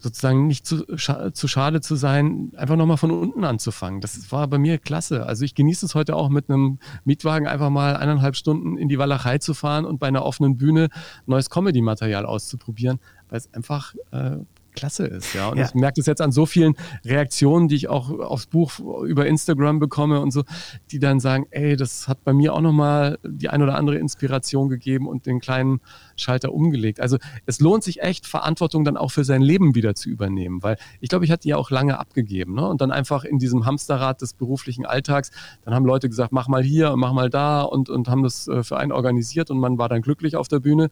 sozusagen 0.06 0.46
nicht 0.46 0.68
zu, 0.68 0.86
scha 0.98 1.34
zu 1.34 1.48
schade 1.48 1.82
zu 1.82 1.96
sein, 1.96 2.52
einfach 2.56 2.76
nochmal 2.76 2.98
von 2.98 3.10
unten 3.10 3.44
anzufangen. 3.44 4.02
Das 4.02 4.32
war 4.32 4.48
bei 4.48 4.60
mir 4.60 4.78
klasse. 4.78 5.26
Also 5.26 5.44
ich 5.44 5.56
genieße 5.56 5.84
es 5.84 5.96
heute 5.96 6.16
auch 6.16 6.30
mit 6.30 6.48
einem 6.48 6.78
Mietwagen 7.06 7.48
einfach 7.48 7.72
mal 7.72 7.98
eineinhalb 7.98 8.36
Stunden 8.36 8.78
in 8.78 8.88
die 8.88 9.00
Walachei 9.00 9.40
zu 9.40 9.56
fahren 9.56 9.84
und 9.84 10.00
bei 10.00 10.08
einer 10.08 10.24
offenen 10.24 10.58
Bühne 10.58 10.90
neues 11.26 11.50
Comedy-Material 11.50 12.24
auszuprobieren, 12.28 13.00
weil 13.30 13.40
es 13.40 13.52
einfach 13.52 13.96
äh, 14.12 14.38
klasse 14.76 15.06
ist. 15.06 15.34
Ja? 15.34 15.50
Und 15.50 15.58
ja. 15.58 15.66
ich 15.66 15.74
merke 15.74 15.96
das 16.00 16.06
jetzt 16.06 16.22
an 16.22 16.32
so 16.32 16.46
vielen 16.46 16.76
Reaktionen, 17.04 17.68
die 17.68 17.76
ich 17.76 17.88
auch 17.88 18.10
aufs 18.12 18.48
Buch 18.48 18.80
über 19.06 19.26
Instagram 19.26 19.80
bekomme 19.80 20.22
und 20.22 20.32
so, 20.32 20.44
die 20.92 21.00
dann 21.00 21.20
sagen, 21.20 21.48
ey, 21.52 21.76
das 21.76 22.08
hat 22.08 22.24
bei 22.24 22.34
mir 22.34 22.54
auch 22.54 22.62
nochmal 22.62 23.18
die 23.24 23.50
ein 23.50 23.62
oder 23.62 23.76
andere 23.76 23.98
Inspiration 23.98 24.70
gegeben 24.70 25.08
und 25.08 25.26
den 25.26 25.40
kleinen 25.40 25.80
Schalter 26.16 26.54
umgelegt. 26.54 27.00
Also 27.00 27.18
es 27.46 27.60
lohnt 27.60 27.84
sich 27.84 28.02
echt, 28.02 28.28
Verantwortung 28.28 28.84
dann 28.84 28.98
auch 28.98 29.12
für 29.12 29.24
sein 29.24 29.42
Leben 29.42 29.76
wieder 29.76 29.96
zu 29.96 30.10
übernehmen, 30.10 30.62
weil 30.62 30.78
ich 31.00 31.10
glaube, 31.10 31.26
ich 31.26 31.32
hatte 31.32 31.48
ja 31.48 31.58
auch 31.58 31.72
lange 31.72 32.00
abgegeben. 32.00 32.56
Ne? 32.56 32.68
Und 32.68 32.82
dann 32.82 32.92
einfach 32.92 33.24
in 33.24 33.40
diesem 33.40 33.66
Hamsterrad 33.66 34.22
des 34.22 34.34
beruflichen 34.34 34.86
Alltags, 34.86 35.32
dann 35.64 35.74
haben 35.74 35.86
Leute 35.86 36.10
gesagt, 36.10 36.32
mach 36.32 36.48
mal 36.48 36.64
hier 36.64 36.92
und 36.92 37.00
mach 37.00 37.14
mal 37.14 37.30
da 37.30 37.62
und, 37.62 37.90
und 37.90 38.10
haben 38.10 38.24
das 38.24 38.48
äh, 38.48 38.64
für 38.64 38.78
einen 38.78 38.92
organisiert 38.92 39.52
und 39.52 39.60
man 39.60 39.78
war 39.78 39.90
dann 39.90 40.02
glücklich 40.02 40.36
auf 40.36 40.48
der 40.48 40.60
Bühne. 40.60 40.90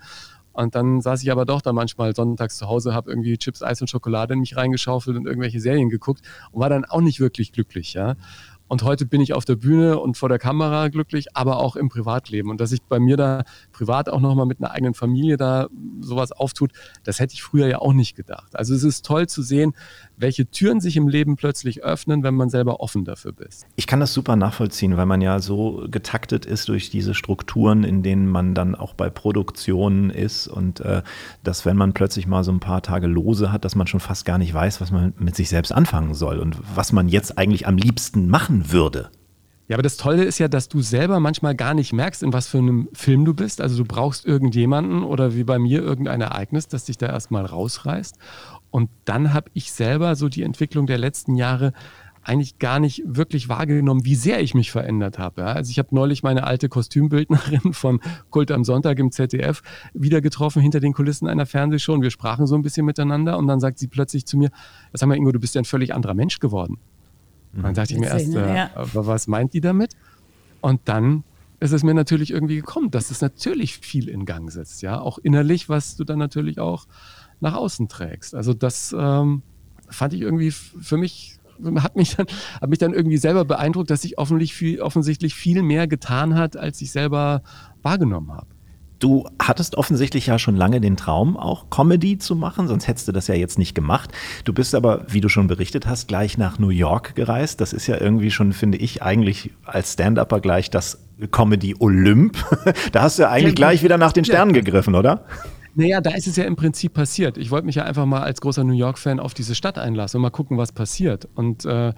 Und 0.53 0.75
dann 0.75 1.01
saß 1.01 1.21
ich 1.23 1.31
aber 1.31 1.45
doch 1.45 1.61
da 1.61 1.73
manchmal 1.73 2.15
sonntags 2.15 2.57
zu 2.57 2.67
Hause, 2.67 2.93
habe 2.93 3.09
irgendwie 3.09 3.37
Chips, 3.37 3.61
Eis 3.61 3.81
und 3.81 3.89
Schokolade 3.89 4.33
in 4.33 4.39
mich 4.39 4.55
reingeschaufelt 4.55 5.17
und 5.17 5.25
irgendwelche 5.25 5.59
Serien 5.59 5.89
geguckt 5.89 6.21
und 6.51 6.61
war 6.61 6.69
dann 6.69 6.85
auch 6.85 7.01
nicht 7.01 7.19
wirklich 7.19 7.51
glücklich, 7.51 7.93
ja. 7.93 8.15
Und 8.67 8.81
heute 8.81 9.05
bin 9.05 9.21
ich 9.21 9.33
auf 9.33 9.45
der 9.45 9.55
Bühne 9.55 9.99
und 9.99 10.17
vor 10.17 10.29
der 10.29 10.39
Kamera 10.39 10.87
glücklich, 10.87 11.35
aber 11.35 11.57
auch 11.57 11.75
im 11.75 11.89
Privatleben. 11.89 12.49
Und 12.49 12.59
dass 12.59 12.71
sich 12.71 12.81
bei 12.81 12.99
mir 12.99 13.17
da 13.17 13.43
privat 13.71 14.09
auch 14.09 14.19
nochmal 14.19 14.45
mit 14.45 14.59
einer 14.59 14.71
eigenen 14.71 14.93
Familie 14.93 15.37
da 15.37 15.67
sowas 15.99 16.31
auftut, 16.31 16.71
das 17.03 17.19
hätte 17.19 17.33
ich 17.33 17.43
früher 17.43 17.67
ja 17.67 17.79
auch 17.79 17.93
nicht 17.93 18.15
gedacht. 18.15 18.55
Also 18.55 18.73
es 18.73 18.83
ist 18.83 19.05
toll 19.05 19.27
zu 19.27 19.43
sehen, 19.43 19.73
welche 20.17 20.45
Türen 20.45 20.79
sich 20.79 20.97
im 20.97 21.07
Leben 21.07 21.35
plötzlich 21.35 21.83
öffnen, 21.83 22.23
wenn 22.23 22.35
man 22.35 22.49
selber 22.49 22.79
offen 22.79 23.05
dafür 23.05 23.33
ist. 23.39 23.65
Ich 23.75 23.87
kann 23.87 23.99
das 23.99 24.13
super 24.13 24.35
nachvollziehen, 24.35 24.97
weil 24.97 25.05
man 25.05 25.21
ja 25.21 25.39
so 25.39 25.85
getaktet 25.89 26.45
ist 26.45 26.67
durch 26.69 26.89
diese 26.89 27.13
Strukturen, 27.13 27.83
in 27.83 28.03
denen 28.03 28.27
man 28.27 28.53
dann 28.53 28.75
auch 28.75 28.93
bei 28.93 29.09
Produktionen 29.09 30.09
ist 30.09 30.47
und 30.47 30.79
äh, 30.81 31.01
dass 31.43 31.65
wenn 31.65 31.77
man 31.77 31.93
plötzlich 31.93 32.27
mal 32.27 32.43
so 32.43 32.51
ein 32.51 32.59
paar 32.59 32.81
Tage 32.81 33.07
lose 33.07 33.51
hat, 33.51 33.65
dass 33.65 33.75
man 33.75 33.87
schon 33.87 33.99
fast 33.99 34.25
gar 34.25 34.37
nicht 34.37 34.53
weiß, 34.53 34.81
was 34.81 34.91
man 34.91 35.13
mit 35.17 35.35
sich 35.35 35.49
selbst 35.49 35.71
anfangen 35.71 36.13
soll 36.13 36.39
und 36.39 36.57
was 36.75 36.91
man 36.91 37.07
jetzt 37.07 37.37
eigentlich 37.37 37.67
am 37.67 37.77
liebsten 37.77 38.27
machen 38.27 38.71
würde. 38.71 39.09
Ja, 39.73 39.77
aber 39.77 39.81
das 39.81 39.97
Tolle 39.97 40.23
ist 40.23 40.37
ja, 40.37 40.47
dass 40.47 40.69
du 40.69 40.83
selber 40.83 41.19
manchmal 41.19 41.55
gar 41.55 41.73
nicht 41.73 41.93
merkst, 41.93 42.21
in 42.21 42.31
was 42.31 42.47
für 42.47 42.59
einem 42.59 42.89
Film 42.93 43.25
du 43.25 43.33
bist. 43.33 43.59
Also 43.59 43.75
du 43.75 43.85
brauchst 43.85 44.23
irgendjemanden 44.23 45.03
oder 45.03 45.33
wie 45.33 45.43
bei 45.43 45.57
mir 45.57 45.81
irgendein 45.81 46.21
Ereignis, 46.21 46.67
das 46.67 46.85
dich 46.85 46.99
da 46.99 47.07
erstmal 47.07 47.43
rausreißt. 47.43 48.19
Und 48.69 48.91
dann 49.05 49.33
habe 49.33 49.49
ich 49.55 49.71
selber 49.71 50.15
so 50.15 50.29
die 50.29 50.43
Entwicklung 50.43 50.85
der 50.85 50.99
letzten 50.99 51.33
Jahre 51.33 51.73
eigentlich 52.21 52.59
gar 52.59 52.79
nicht 52.79 53.01
wirklich 53.03 53.49
wahrgenommen, 53.49 54.05
wie 54.05 54.13
sehr 54.13 54.41
ich 54.41 54.53
mich 54.53 54.69
verändert 54.69 55.17
habe. 55.17 55.41
Ja, 55.41 55.47
also 55.47 55.71
ich 55.71 55.79
habe 55.79 55.89
neulich 55.95 56.21
meine 56.21 56.43
alte 56.43 56.69
Kostümbildnerin 56.69 57.73
von 57.73 57.99
Kult 58.29 58.51
am 58.51 58.63
Sonntag 58.63 58.99
im 58.99 59.11
ZDF 59.11 59.63
wieder 59.95 60.21
getroffen 60.21 60.61
hinter 60.61 60.81
den 60.81 60.93
Kulissen 60.93 61.27
einer 61.27 61.47
Fernsehshow 61.47 61.93
und 61.93 62.03
wir 62.03 62.11
sprachen 62.11 62.45
so 62.45 62.53
ein 62.53 62.61
bisschen 62.61 62.85
miteinander 62.85 63.39
und 63.39 63.47
dann 63.47 63.59
sagt 63.59 63.79
sie 63.79 63.87
plötzlich 63.87 64.27
zu 64.27 64.37
mir, 64.37 64.51
sag 64.93 65.09
mal 65.09 65.17
Ingo, 65.17 65.31
du 65.31 65.39
bist 65.39 65.55
ja 65.55 65.61
ein 65.61 65.65
völlig 65.65 65.95
anderer 65.95 66.13
Mensch 66.13 66.37
geworden. 66.37 66.77
Und 67.55 67.63
dann 67.63 67.73
dachte 67.73 67.93
ich 67.93 67.99
mir 67.99 68.07
erst, 68.07 68.33
äh, 68.35 68.69
was 68.93 69.27
meint 69.27 69.53
die 69.53 69.61
damit? 69.61 69.95
Und 70.61 70.81
dann 70.85 71.23
ist 71.59 71.71
es 71.71 71.83
mir 71.83 71.93
natürlich 71.93 72.31
irgendwie 72.31 72.57
gekommen, 72.57 72.91
dass 72.91 73.11
es 73.11 73.21
natürlich 73.21 73.77
viel 73.77 74.09
in 74.09 74.25
Gang 74.25 74.51
setzt, 74.51 74.81
ja, 74.81 74.99
auch 74.99 75.17
innerlich, 75.17 75.69
was 75.69 75.95
du 75.95 76.03
dann 76.03 76.19
natürlich 76.19 76.59
auch 76.59 76.87
nach 77.39 77.55
außen 77.55 77.87
trägst. 77.87 78.35
Also 78.35 78.53
das 78.53 78.93
ähm, 78.97 79.43
fand 79.89 80.13
ich 80.13 80.21
irgendwie 80.21 80.51
für 80.51 80.97
mich, 80.97 81.39
hat 81.75 81.95
mich, 81.95 82.15
dann, 82.15 82.27
hat 82.59 82.69
mich 82.69 82.79
dann 82.79 82.93
irgendwie 82.93 83.17
selber 83.17 83.45
beeindruckt, 83.45 83.89
dass 83.89 84.01
sich 84.01 84.17
offensichtlich 84.17 84.53
viel, 84.55 84.81
offensichtlich 84.81 85.35
viel 85.35 85.61
mehr 85.63 85.87
getan 85.87 86.35
hat, 86.35 86.57
als 86.57 86.81
ich 86.81 86.91
selber 86.91 87.43
wahrgenommen 87.81 88.31
habe. 88.31 88.47
Du 89.03 89.27
hattest 89.37 89.75
offensichtlich 89.75 90.27
ja 90.27 90.39
schon 90.39 90.55
lange 90.55 90.79
den 90.79 90.95
Traum, 90.95 91.35
auch 91.35 91.69
Comedy 91.69 92.19
zu 92.19 92.37
machen, 92.37 92.69
sonst 92.69 92.87
hättest 92.87 93.05
du 93.09 93.11
das 93.11 93.27
ja 93.27 93.35
jetzt 93.35 93.59
nicht 93.59 93.75
gemacht. 93.75 94.13
Du 94.45 94.53
bist 94.53 94.73
aber, 94.73 95.05
wie 95.09 95.19
du 95.19 95.27
schon 95.27 95.47
berichtet 95.47 95.87
hast, 95.87 96.07
gleich 96.07 96.37
nach 96.37 96.57
New 96.57 96.69
York 96.69 97.13
gereist. 97.13 97.59
Das 97.59 97.73
ist 97.73 97.85
ja 97.85 97.99
irgendwie 97.99 98.31
schon, 98.31 98.53
finde 98.53 98.77
ich, 98.77 99.03
eigentlich 99.03 99.51
als 99.65 99.91
Stand-Upper 99.91 100.39
gleich 100.39 100.69
das 100.69 100.99
Comedy 101.31 101.75
Olymp. 101.79 102.37
da 102.93 103.01
hast 103.01 103.19
du 103.19 103.23
ja 103.23 103.29
eigentlich 103.29 103.55
gleich 103.55 103.83
wieder 103.83 103.97
nach 103.97 104.13
den 104.13 104.23
Sternen 104.23 104.53
gegriffen, 104.53 104.95
oder? 104.95 105.25
Naja, 105.75 106.01
da 106.01 106.11
ist 106.11 106.27
es 106.27 106.35
ja 106.35 106.43
im 106.43 106.55
Prinzip 106.55 106.93
passiert. 106.93 107.37
Ich 107.37 107.49
wollte 107.49 107.65
mich 107.65 107.75
ja 107.75 107.83
einfach 107.83 108.05
mal 108.05 108.21
als 108.21 108.39
großer 108.41 108.63
New 108.63 108.73
York-Fan 108.73 109.19
auf 109.19 109.33
diese 109.33 109.55
Stadt 109.55 109.79
einlassen 109.79 110.19
und 110.19 110.21
mal 110.21 110.29
gucken, 110.29 110.57
was 110.57 110.71
passiert. 110.71 111.27
Und 111.33 111.65
äh, 111.65 111.93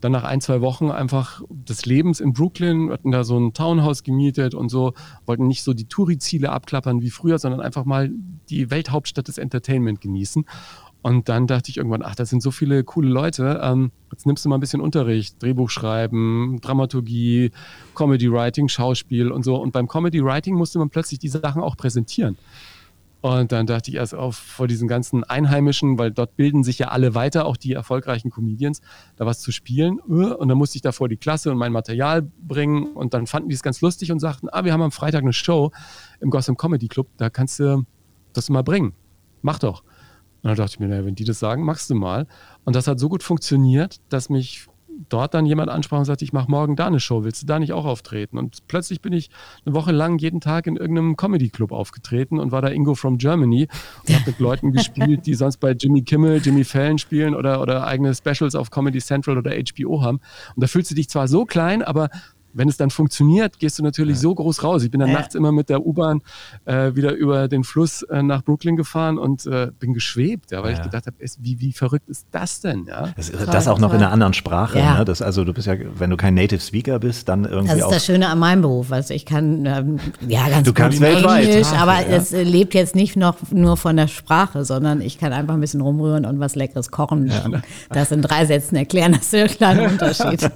dann 0.00 0.12
nach 0.12 0.24
ein, 0.24 0.40
zwei 0.40 0.60
Wochen 0.60 0.90
einfach 0.90 1.42
des 1.48 1.86
Lebens 1.86 2.20
in 2.20 2.32
Brooklyn, 2.32 2.90
hatten 2.90 3.10
da 3.10 3.24
so 3.24 3.38
ein 3.38 3.52
Townhouse 3.52 4.02
gemietet 4.02 4.54
und 4.54 4.68
so, 4.68 4.92
wollten 5.26 5.46
nicht 5.46 5.62
so 5.64 5.74
die 5.74 5.86
Touri-Ziele 5.86 6.50
abklappern 6.50 7.02
wie 7.02 7.10
früher, 7.10 7.38
sondern 7.38 7.60
einfach 7.60 7.84
mal 7.84 8.10
die 8.48 8.70
Welthauptstadt 8.70 9.28
des 9.28 9.38
Entertainment 9.38 10.00
genießen. 10.00 10.44
Und 11.00 11.28
dann 11.28 11.46
dachte 11.46 11.70
ich 11.70 11.76
irgendwann, 11.76 12.02
ach, 12.02 12.16
das 12.16 12.28
sind 12.28 12.42
so 12.42 12.50
viele 12.50 12.82
coole 12.82 13.08
Leute. 13.08 13.60
Ähm, 13.62 13.92
jetzt 14.10 14.26
nimmst 14.26 14.44
du 14.44 14.48
mal 14.48 14.56
ein 14.56 14.60
bisschen 14.60 14.80
Unterricht, 14.80 15.40
Drehbuch 15.40 15.70
schreiben, 15.70 16.58
Dramaturgie, 16.60 17.52
Comedy 17.94 18.30
Writing, 18.30 18.68
Schauspiel 18.68 19.30
und 19.30 19.44
so. 19.44 19.56
Und 19.56 19.72
beim 19.72 19.86
Comedy 19.86 20.22
Writing 20.24 20.56
musste 20.56 20.78
man 20.78 20.90
plötzlich 20.90 21.20
diese 21.20 21.40
Sachen 21.40 21.62
auch 21.62 21.76
präsentieren. 21.76 22.36
Und 23.20 23.50
dann 23.50 23.66
dachte 23.66 23.90
ich 23.90 23.96
erst 23.96 24.14
auf 24.14 24.36
vor 24.36 24.68
diesen 24.68 24.86
ganzen 24.86 25.24
Einheimischen, 25.24 25.98
weil 25.98 26.12
dort 26.12 26.36
bilden 26.36 26.62
sich 26.62 26.78
ja 26.78 26.88
alle 26.88 27.14
weiter, 27.14 27.46
auch 27.46 27.56
die 27.56 27.72
erfolgreichen 27.72 28.30
Comedians, 28.30 28.80
da 29.16 29.26
was 29.26 29.40
zu 29.40 29.50
spielen. 29.50 29.98
Und 29.98 30.48
dann 30.48 30.56
musste 30.56 30.76
ich 30.76 30.82
da 30.82 30.92
vor 30.92 31.08
die 31.08 31.16
Klasse 31.16 31.50
und 31.50 31.58
mein 31.58 31.72
Material 31.72 32.22
bringen. 32.22 32.92
Und 32.94 33.14
dann 33.14 33.26
fanden 33.26 33.48
die 33.48 33.56
es 33.56 33.62
ganz 33.62 33.80
lustig 33.80 34.12
und 34.12 34.20
sagten, 34.20 34.48
ah, 34.50 34.64
wir 34.64 34.72
haben 34.72 34.82
am 34.82 34.92
Freitag 34.92 35.22
eine 35.22 35.32
Show 35.32 35.72
im 36.20 36.30
Gotham 36.30 36.56
Comedy 36.56 36.86
Club, 36.86 37.08
da 37.16 37.28
kannst 37.28 37.58
du 37.58 37.84
das 38.32 38.50
mal 38.50 38.62
bringen. 38.62 38.94
Mach 39.42 39.58
doch. 39.58 39.82
Und 40.42 40.50
dann 40.50 40.56
dachte 40.56 40.74
ich 40.74 40.80
mir, 40.80 40.86
naja, 40.86 41.04
wenn 41.04 41.16
die 41.16 41.24
das 41.24 41.40
sagen, 41.40 41.64
machst 41.64 41.90
du 41.90 41.96
mal. 41.96 42.26
Und 42.64 42.76
das 42.76 42.86
hat 42.86 43.00
so 43.00 43.08
gut 43.08 43.24
funktioniert, 43.24 44.00
dass 44.08 44.28
mich 44.28 44.68
dort 45.08 45.34
dann 45.34 45.46
jemand 45.46 45.70
ansprach 45.70 45.98
und 45.98 46.04
sagte, 46.04 46.24
ich 46.24 46.32
mache 46.32 46.50
morgen 46.50 46.76
da 46.76 46.86
eine 46.86 47.00
Show, 47.00 47.24
willst 47.24 47.42
du 47.42 47.46
da 47.46 47.58
nicht 47.58 47.72
auch 47.72 47.84
auftreten? 47.84 48.38
Und 48.38 48.66
plötzlich 48.68 49.00
bin 49.00 49.12
ich 49.12 49.30
eine 49.64 49.74
Woche 49.74 49.92
lang 49.92 50.18
jeden 50.18 50.40
Tag 50.40 50.66
in 50.66 50.76
irgendeinem 50.76 51.16
Comedy-Club 51.16 51.72
aufgetreten 51.72 52.38
und 52.38 52.52
war 52.52 52.62
da 52.62 52.68
Ingo 52.68 52.94
from 52.94 53.18
Germany 53.18 53.68
und 54.06 54.14
habe 54.14 54.24
mit 54.26 54.38
Leuten 54.38 54.72
gespielt, 54.72 55.26
die 55.26 55.34
sonst 55.34 55.58
bei 55.58 55.72
Jimmy 55.72 56.02
Kimmel, 56.02 56.40
Jimmy 56.42 56.64
Fallon 56.64 56.98
spielen 56.98 57.34
oder, 57.34 57.60
oder 57.60 57.86
eigene 57.86 58.14
Specials 58.14 58.54
auf 58.54 58.70
Comedy 58.70 58.98
Central 58.98 59.38
oder 59.38 59.52
HBO 59.52 60.02
haben. 60.02 60.20
Und 60.54 60.62
da 60.62 60.66
fühlst 60.66 60.90
du 60.90 60.94
dich 60.94 61.08
zwar 61.08 61.28
so 61.28 61.44
klein, 61.44 61.82
aber 61.82 62.08
wenn 62.58 62.68
es 62.68 62.76
dann 62.76 62.90
funktioniert, 62.90 63.58
gehst 63.58 63.78
du 63.78 63.82
natürlich 63.82 64.16
ja. 64.16 64.22
so 64.22 64.34
groß 64.34 64.64
raus. 64.64 64.82
Ich 64.82 64.90
bin 64.90 65.00
dann 65.00 65.10
ja. 65.10 65.18
nachts 65.18 65.34
immer 65.34 65.52
mit 65.52 65.68
der 65.68 65.86
U-Bahn 65.86 66.22
äh, 66.64 66.94
wieder 66.94 67.14
über 67.14 67.48
den 67.48 67.64
Fluss 67.64 68.02
äh, 68.02 68.22
nach 68.22 68.42
Brooklyn 68.42 68.76
gefahren 68.76 69.16
und 69.16 69.46
äh, 69.46 69.70
bin 69.78 69.94
geschwebt, 69.94 70.50
ja, 70.50 70.62
weil 70.62 70.72
ja. 70.72 70.78
ich 70.78 70.82
gedacht 70.82 71.06
habe, 71.06 71.16
wie, 71.38 71.60
wie 71.60 71.72
verrückt 71.72 72.08
ist 72.08 72.26
das 72.32 72.60
denn? 72.60 72.86
Ja? 72.86 73.14
Das, 73.16 73.30
das 73.30 73.68
auch 73.68 73.78
noch 73.78 73.94
in 73.94 73.98
einer 73.98 74.10
anderen 74.10 74.34
Sprache. 74.34 74.78
Ne? 74.78 75.04
Das, 75.04 75.22
also 75.22 75.44
du 75.44 75.52
bist 75.52 75.66
ja, 75.66 75.74
wenn 75.94 76.10
du 76.10 76.16
kein 76.16 76.34
Native 76.34 76.60
Speaker 76.60 76.98
bist, 76.98 77.28
dann 77.28 77.44
irgendwie. 77.44 77.68
Das 77.68 77.76
ist 77.78 77.84
auch 77.84 77.92
das 77.92 78.04
Schöne 78.04 78.28
an 78.28 78.38
meinem 78.38 78.62
Beruf. 78.62 78.90
Also 78.92 79.14
ich 79.14 79.24
kann 79.24 79.64
ähm, 79.64 80.00
ja 80.26 80.48
ganz 80.48 80.66
du 80.66 80.72
kannst 80.72 81.00
weltweit. 81.00 81.46
Englisch, 81.46 81.68
aber 81.68 82.06
es 82.06 82.32
lebt 82.32 82.74
jetzt 82.74 82.96
nicht 82.96 83.16
noch 83.16 83.36
nur 83.52 83.76
von 83.76 83.96
der 83.96 84.08
Sprache, 84.08 84.64
sondern 84.64 85.00
ich 85.00 85.18
kann 85.18 85.32
einfach 85.32 85.54
ein 85.54 85.60
bisschen 85.60 85.80
rumrühren 85.80 86.26
und 86.26 86.40
was 86.40 86.56
Leckeres 86.56 86.90
kochen. 86.90 87.30
Das 87.90 88.10
in 88.10 88.22
drei 88.22 88.46
Sätzen 88.46 88.76
erklären, 88.76 89.12
das 89.12 89.32
ist 89.32 89.34
ein 89.34 89.48
kleiner 89.48 89.82
Unterschied. 89.90 90.50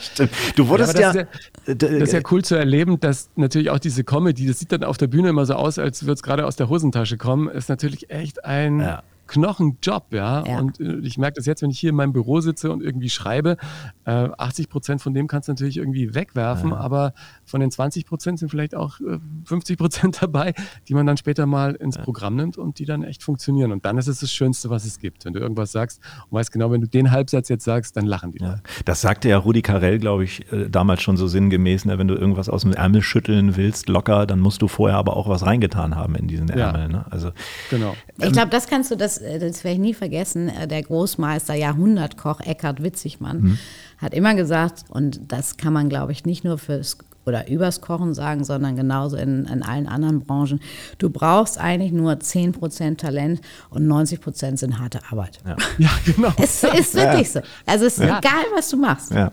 Stimmt. 0.00 0.30
Du 0.56 0.68
wurdest 0.68 0.98
ja, 0.98 1.14
ja, 1.14 1.26
das 1.66 1.90
ist 1.90 2.12
ja 2.12 2.20
cool 2.30 2.44
zu 2.44 2.54
erleben, 2.54 3.00
dass 3.00 3.30
natürlich 3.36 3.70
auch 3.70 3.78
diese 3.78 4.04
Comedy, 4.04 4.46
das 4.46 4.58
sieht 4.58 4.72
dann 4.72 4.84
auf 4.84 4.96
der 4.96 5.06
Bühne 5.06 5.30
immer 5.30 5.46
so 5.46 5.54
aus, 5.54 5.78
als 5.78 6.02
würde 6.02 6.14
es 6.14 6.22
gerade 6.22 6.46
aus 6.46 6.56
der 6.56 6.68
Hosentasche 6.68 7.16
kommen, 7.16 7.48
ist 7.48 7.68
natürlich 7.68 8.10
echt 8.10 8.44
ein 8.44 8.80
ja. 8.80 9.02
Knochenjob, 9.26 10.12
ja? 10.12 10.44
ja. 10.44 10.58
Und 10.58 10.80
äh, 10.80 10.98
ich 11.02 11.18
merke 11.18 11.36
das 11.36 11.46
jetzt, 11.46 11.62
wenn 11.62 11.70
ich 11.70 11.78
hier 11.78 11.90
in 11.90 11.96
meinem 11.96 12.12
Büro 12.12 12.40
sitze 12.40 12.70
und 12.70 12.82
irgendwie 12.82 13.10
schreibe, 13.10 13.56
äh, 14.04 14.10
80 14.10 14.68
Prozent 14.68 15.02
von 15.02 15.14
dem 15.14 15.26
kannst 15.26 15.48
du 15.48 15.52
natürlich 15.52 15.76
irgendwie 15.76 16.14
wegwerfen, 16.14 16.70
ja. 16.70 16.76
aber 16.76 17.14
von 17.44 17.60
den 17.60 17.70
20 17.70 18.06
Prozent 18.06 18.38
sind 18.38 18.50
vielleicht 18.50 18.74
auch 18.74 19.00
äh, 19.00 19.18
50 19.44 19.78
Prozent 19.78 20.18
dabei, 20.22 20.54
die 20.88 20.94
man 20.94 21.06
dann 21.06 21.16
später 21.16 21.46
mal 21.46 21.74
ins 21.74 21.96
ja. 21.96 22.02
Programm 22.02 22.36
nimmt 22.36 22.58
und 22.58 22.78
die 22.78 22.84
dann 22.84 23.02
echt 23.02 23.22
funktionieren. 23.22 23.72
Und 23.72 23.84
dann 23.84 23.98
ist 23.98 24.08
es 24.08 24.20
das 24.20 24.32
Schönste, 24.32 24.70
was 24.70 24.84
es 24.84 24.98
gibt. 24.98 25.24
Wenn 25.24 25.32
du 25.32 25.40
irgendwas 25.40 25.72
sagst 25.72 26.00
und 26.28 26.38
weißt 26.38 26.52
genau, 26.52 26.70
wenn 26.70 26.80
du 26.80 26.88
den 26.88 27.10
Halbsatz 27.10 27.48
jetzt 27.48 27.64
sagst, 27.64 27.96
dann 27.96 28.06
lachen 28.06 28.32
die. 28.32 28.42
Ja. 28.42 28.58
Das 28.84 29.00
sagte 29.00 29.28
ja 29.28 29.38
Rudi 29.38 29.62
Carell, 29.62 29.98
glaube 29.98 30.24
ich, 30.24 30.50
äh, 30.52 30.68
damals 30.68 31.02
schon 31.02 31.16
so 31.16 31.26
sinngemäß, 31.26 31.84
ne? 31.84 31.98
wenn 31.98 32.08
du 32.08 32.14
irgendwas 32.14 32.48
aus 32.48 32.62
dem 32.62 32.72
Ärmel 32.72 33.02
schütteln 33.02 33.56
willst, 33.56 33.88
locker, 33.88 34.26
dann 34.26 34.40
musst 34.40 34.62
du 34.62 34.68
vorher 34.68 34.98
aber 34.98 35.16
auch 35.16 35.28
was 35.28 35.44
reingetan 35.44 35.96
haben 35.96 36.14
in 36.14 36.28
diesen 36.28 36.48
Ärmel. 36.48 36.88
Ne? 36.88 37.04
Also, 37.10 37.30
genau. 37.70 37.94
Ich 38.20 38.32
glaube, 38.32 38.50
das 38.50 38.66
kannst 38.66 38.90
du, 38.90 38.96
das, 38.96 39.13
äh, 39.18 39.38
das 39.38 39.64
werde 39.64 39.74
ich 39.74 39.80
nie 39.80 39.94
vergessen, 39.94 40.48
äh, 40.48 40.68
der 40.68 40.82
Großmeister, 40.82 41.54
Jahrhundertkoch 41.54 42.40
Eckhard 42.40 42.82
Witzigmann, 42.82 43.40
mhm. 43.40 43.58
hat 43.98 44.14
immer 44.14 44.34
gesagt, 44.34 44.84
und 44.88 45.20
das 45.28 45.56
kann 45.56 45.72
man, 45.72 45.88
glaube 45.88 46.12
ich, 46.12 46.24
nicht 46.24 46.44
nur 46.44 46.58
fürs 46.58 46.98
oder 47.26 47.48
übers 47.48 47.80
Kochen 47.80 48.14
sagen, 48.14 48.44
sondern 48.44 48.76
genauso 48.76 49.16
in, 49.16 49.46
in 49.46 49.62
allen 49.62 49.88
anderen 49.88 50.20
Branchen. 50.20 50.60
Du 50.98 51.10
brauchst 51.10 51.58
eigentlich 51.58 51.92
nur 51.92 52.12
10% 52.12 52.98
Talent 52.98 53.40
und 53.70 53.86
90% 53.86 54.58
sind 54.58 54.78
harte 54.78 55.00
Arbeit. 55.10 55.38
Ja, 55.46 55.56
ja 55.78 55.90
genau. 56.04 56.32
Es 56.36 56.62
ist 56.62 56.94
wirklich 56.94 57.32
ja. 57.32 57.40
so. 57.40 57.48
Also 57.66 57.86
es 57.86 57.98
ist 57.98 58.04
ja. 58.04 58.18
egal, 58.18 58.44
was 58.54 58.68
du 58.68 58.76
machst. 58.76 59.10
Ja. 59.10 59.32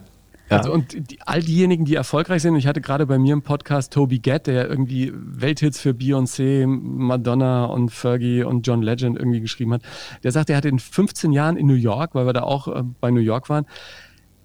Also 0.57 0.73
und 0.73 1.11
die, 1.11 1.19
all 1.25 1.41
diejenigen, 1.41 1.85
die 1.85 1.95
erfolgreich 1.95 2.41
sind, 2.41 2.55
ich 2.55 2.67
hatte 2.67 2.81
gerade 2.81 3.05
bei 3.05 3.17
mir 3.17 3.33
im 3.33 3.41
Podcast 3.41 3.93
Toby 3.93 4.19
Gett, 4.19 4.47
der 4.47 4.69
irgendwie 4.69 5.11
Welthits 5.13 5.79
für 5.79 5.91
Beyoncé, 5.91 6.67
Madonna 6.67 7.65
und 7.65 7.89
Fergie 7.89 8.43
und 8.43 8.67
John 8.67 8.81
Legend 8.81 9.17
irgendwie 9.17 9.41
geschrieben 9.41 9.73
hat, 9.73 9.81
der 10.23 10.31
sagt, 10.31 10.49
er 10.49 10.57
hat 10.57 10.65
in 10.65 10.79
15 10.79 11.31
Jahren 11.31 11.57
in 11.57 11.67
New 11.67 11.73
York, 11.73 12.15
weil 12.15 12.25
wir 12.25 12.33
da 12.33 12.43
auch 12.43 12.67
äh, 12.67 12.83
bei 12.99 13.11
New 13.11 13.21
York 13.21 13.49
waren, 13.49 13.65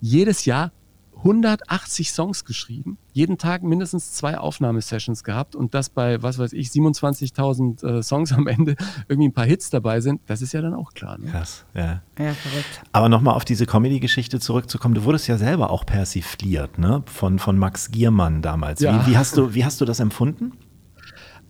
jedes 0.01 0.45
Jahr 0.45 0.73
180 1.17 2.13
Songs 2.13 2.45
geschrieben, 2.45 2.99
jeden 3.13 3.39
Tag 3.39 3.63
mindestens 3.63 4.13
zwei 4.13 4.39
Aufnahmesessions 4.39 5.25
gehabt 5.25 5.57
und 5.57 5.75
das 5.75 5.89
bei, 5.89 6.23
was 6.23 6.39
weiß 6.39 6.53
ich, 6.53 6.69
27.000 6.69 7.85
äh, 7.99 8.03
Songs 8.03 8.33
am 8.37 8.47
Ende 8.47 8.77
irgendwie 9.09 9.29
ein 9.29 9.33
paar 9.33 9.47
Hits 9.47 9.71
dabei 9.71 10.01
sind, 10.01 10.21
das 10.27 10.43
ist 10.43 10.53
ja 10.53 10.61
dann 10.61 10.75
auch 10.75 10.93
klar. 10.93 11.19
Ne? 11.19 11.31
Krass, 11.31 11.65
ja. 11.75 12.03
Ja, 12.19 12.35
verrückt. 12.35 12.83
Aber 12.93 13.09
nochmal 13.09 13.35
auf 13.35 13.45
diese 13.45 13.67
Comedy-Geschichte 13.67 14.41
zurückzukommen, 14.41 14.95
du 14.95 15.05
wurdest 15.05 15.27
ja 15.27 15.39
selber 15.39 15.71
auch 15.71 15.87
persifliert, 15.87 16.79
ne? 16.79 17.03
Von, 17.07 17.39
von 17.39 17.59
Max 17.59 17.91
Giermann 17.91 18.43
damals. 18.43 18.81
Ja. 18.81 19.07
Wie, 19.07 19.13
wie, 19.13 19.17
hast 19.17 19.37
du, 19.37 19.55
wie 19.55 19.65
hast 19.65 19.81
du 19.81 19.85
das 19.85 20.01
empfunden? 20.01 20.53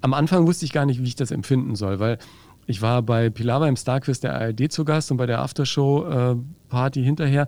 Am 0.01 0.15
Anfang 0.15 0.47
wusste 0.47 0.65
ich 0.65 0.73
gar 0.73 0.87
nicht, 0.87 1.01
wie 1.01 1.09
ich 1.09 1.17
das 1.17 1.31
empfinden 1.31 1.75
soll, 1.75 1.99
weil 1.99 2.19
ich 2.67 2.83
war 2.83 3.03
bei 3.03 3.31
Pilava 3.31 3.69
im 3.69 3.77
Starquiz 3.77 4.21
der 4.21 4.35
ARD 4.35 4.71
zu 4.71 4.85
Gast 4.85 5.11
und 5.11 5.17
bei 5.17 5.27
der 5.27 5.41
Aftershow-Party 5.41 7.01
äh, 7.01 7.05
hinterher 7.05 7.47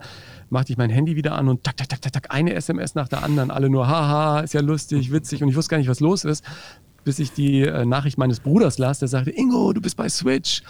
machte 0.51 0.73
ich 0.73 0.79
mein 0.79 0.91
Handy 0.91 1.16
wieder 1.16 1.33
an 1.33 1.49
und 1.49 1.64
tak, 1.64 1.77
tak, 1.77 1.89
tak, 1.89 2.01
tak, 2.01 2.12
tak, 2.12 2.27
eine 2.35 2.55
SMS 2.55 2.95
nach 2.95 3.09
der 3.09 3.23
anderen, 3.23 3.51
alle 3.51 3.69
nur, 3.69 3.89
haha, 3.89 4.41
ist 4.41 4.55
ja 4.55 4.61
lustig, 4.61 5.12
witzig 5.12 5.43
und 5.43 5.49
ich 5.49 5.57
wusste 5.57 5.71
gar 5.71 5.79
nicht, 5.79 5.89
was 5.89 6.01
los 6.01 6.25
ist, 6.25 6.45
bis 7.09 7.19
ich 7.19 7.33
die 7.33 7.62
äh, 7.62 7.87
Nachricht 7.87 8.19
meines 8.19 8.41
Bruders 8.41 8.77
las, 8.77 8.99
der 8.99 9.09
sagte, 9.09 9.31
Ingo, 9.31 9.73
du 9.73 9.81
bist 9.81 9.97
bei 9.97 10.11
Switch. 10.11 10.62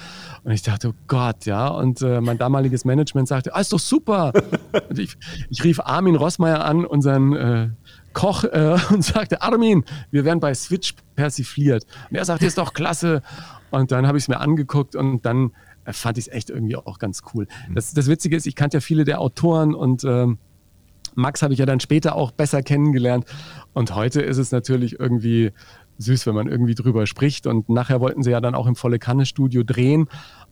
Und 0.44 0.52
ich 0.52 0.62
dachte, 0.62 0.90
oh 0.90 0.94
Gott, 1.08 1.46
ja. 1.46 1.66
Und 1.66 2.00
äh, 2.00 2.20
mein 2.20 2.38
damaliges 2.38 2.84
Management 2.84 3.26
sagte, 3.26 3.56
ah, 3.56 3.60
ist 3.60 3.72
doch 3.72 3.80
super. 3.80 4.32
und 4.88 4.98
ich, 5.00 5.16
ich, 5.50 5.64
rief 5.64 5.80
Armin 5.80 6.14
Rossmeier 6.14 6.64
an, 6.64 6.84
unseren 6.84 7.34
äh, 7.34 7.68
Koch, 8.12 8.44
äh, 8.44 8.76
und 8.90 9.04
sagte, 9.04 9.42
Armin, 9.42 9.84
wir 10.12 10.24
werden 10.24 10.38
bei 10.38 10.54
Switch 10.54 10.94
persifliert. 11.16 11.86
Und 12.08 12.16
er 12.16 12.24
sagte, 12.24 12.46
ist 12.46 12.58
doch 12.58 12.72
klasse. 12.72 13.22
Und 13.70 13.92
dann 13.92 14.06
habe 14.06 14.18
ich 14.18 14.24
es 14.24 14.28
mir 14.28 14.40
angeguckt 14.40 14.96
und 14.96 15.24
dann 15.24 15.52
äh, 15.84 15.92
fand 15.92 16.18
ich 16.18 16.28
es 16.28 16.32
echt 16.32 16.50
irgendwie 16.50 16.76
auch 16.76 16.98
ganz 16.98 17.22
cool. 17.34 17.46
Mhm. 17.68 17.74
Das, 17.74 17.92
das 17.92 18.08
Witzige 18.08 18.36
ist, 18.36 18.46
ich 18.46 18.54
kannte 18.54 18.76
ja 18.76 18.80
viele 18.80 19.04
der 19.04 19.20
Autoren 19.20 19.74
und 19.74 20.04
ähm, 20.04 20.38
Max 21.14 21.42
habe 21.42 21.52
ich 21.52 21.58
ja 21.58 21.66
dann 21.66 21.80
später 21.80 22.14
auch 22.14 22.30
besser 22.30 22.62
kennengelernt. 22.62 23.24
Und 23.72 23.94
heute 23.94 24.22
ist 24.22 24.38
es 24.38 24.52
natürlich 24.52 25.00
irgendwie 25.00 25.52
süß, 25.98 26.26
wenn 26.26 26.34
man 26.34 26.48
irgendwie 26.48 26.74
drüber 26.74 27.06
spricht. 27.06 27.46
Und 27.46 27.68
nachher 27.68 28.00
wollten 28.00 28.22
sie 28.22 28.30
ja 28.30 28.40
dann 28.40 28.54
auch 28.54 28.66
im 28.66 28.76
Volle 28.76 28.98
Kanne 28.98 29.26
Studio 29.26 29.64
drehen. 29.64 30.08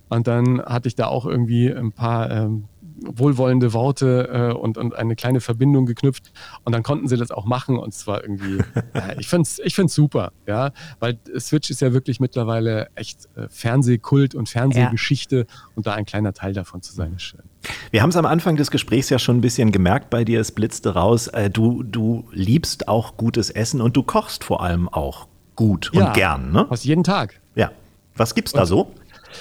Und 0.08 0.26
dann 0.26 0.60
hatte 0.62 0.88
ich 0.88 0.96
da 0.96 1.06
auch 1.06 1.24
irgendwie 1.24 1.72
ein 1.72 1.92
paar 1.92 2.30
ähm, 2.30 2.64
wohlwollende 3.04 3.72
Worte 3.72 4.52
äh, 4.52 4.56
und, 4.56 4.78
und 4.78 4.94
eine 4.94 5.16
kleine 5.16 5.40
Verbindung 5.40 5.86
geknüpft 5.86 6.32
und 6.64 6.72
dann 6.72 6.82
konnten 6.82 7.08
sie 7.08 7.16
das 7.16 7.30
auch 7.30 7.44
machen 7.44 7.78
und 7.78 7.92
zwar 7.92 8.22
irgendwie, 8.22 8.58
ja, 8.94 9.10
ich 9.18 9.28
finde 9.28 9.42
es 9.42 9.58
ich 9.58 9.74
find's 9.74 9.94
super, 9.94 10.32
ja, 10.46 10.72
weil 10.98 11.18
Switch 11.38 11.70
ist 11.70 11.80
ja 11.80 11.92
wirklich 11.92 12.20
mittlerweile 12.20 12.88
echt 12.94 13.28
äh, 13.36 13.48
Fernsehkult 13.48 14.34
und 14.34 14.48
Fernsehgeschichte 14.48 15.36
ja. 15.38 15.44
und 15.74 15.86
da 15.86 15.94
ein 15.94 16.06
kleiner 16.06 16.32
Teil 16.32 16.52
davon 16.52 16.82
zu 16.82 16.94
sein 16.94 17.14
ist 17.14 17.22
schön. 17.22 17.42
Wir 17.90 18.02
haben 18.02 18.10
es 18.10 18.16
am 18.16 18.26
Anfang 18.26 18.56
des 18.56 18.70
Gesprächs 18.70 19.10
ja 19.10 19.18
schon 19.18 19.38
ein 19.38 19.40
bisschen 19.40 19.72
gemerkt 19.72 20.10
bei 20.10 20.24
dir, 20.24 20.40
es 20.40 20.52
blitzte 20.52 20.94
raus, 20.94 21.28
äh, 21.28 21.50
du, 21.50 21.82
du 21.82 22.24
liebst 22.32 22.88
auch 22.88 23.16
gutes 23.16 23.50
Essen 23.50 23.80
und 23.80 23.96
du 23.96 24.02
kochst 24.02 24.44
vor 24.44 24.62
allem 24.62 24.88
auch 24.88 25.28
gut 25.56 25.92
und 25.92 25.98
ja, 25.98 26.12
gern, 26.12 26.52
ne? 26.52 26.70
Aus 26.70 26.84
jeden 26.84 27.02
Tag. 27.02 27.40
Ja. 27.54 27.70
Was 28.14 28.34
gibt's 28.34 28.52
da 28.52 28.64
so? 28.64 28.92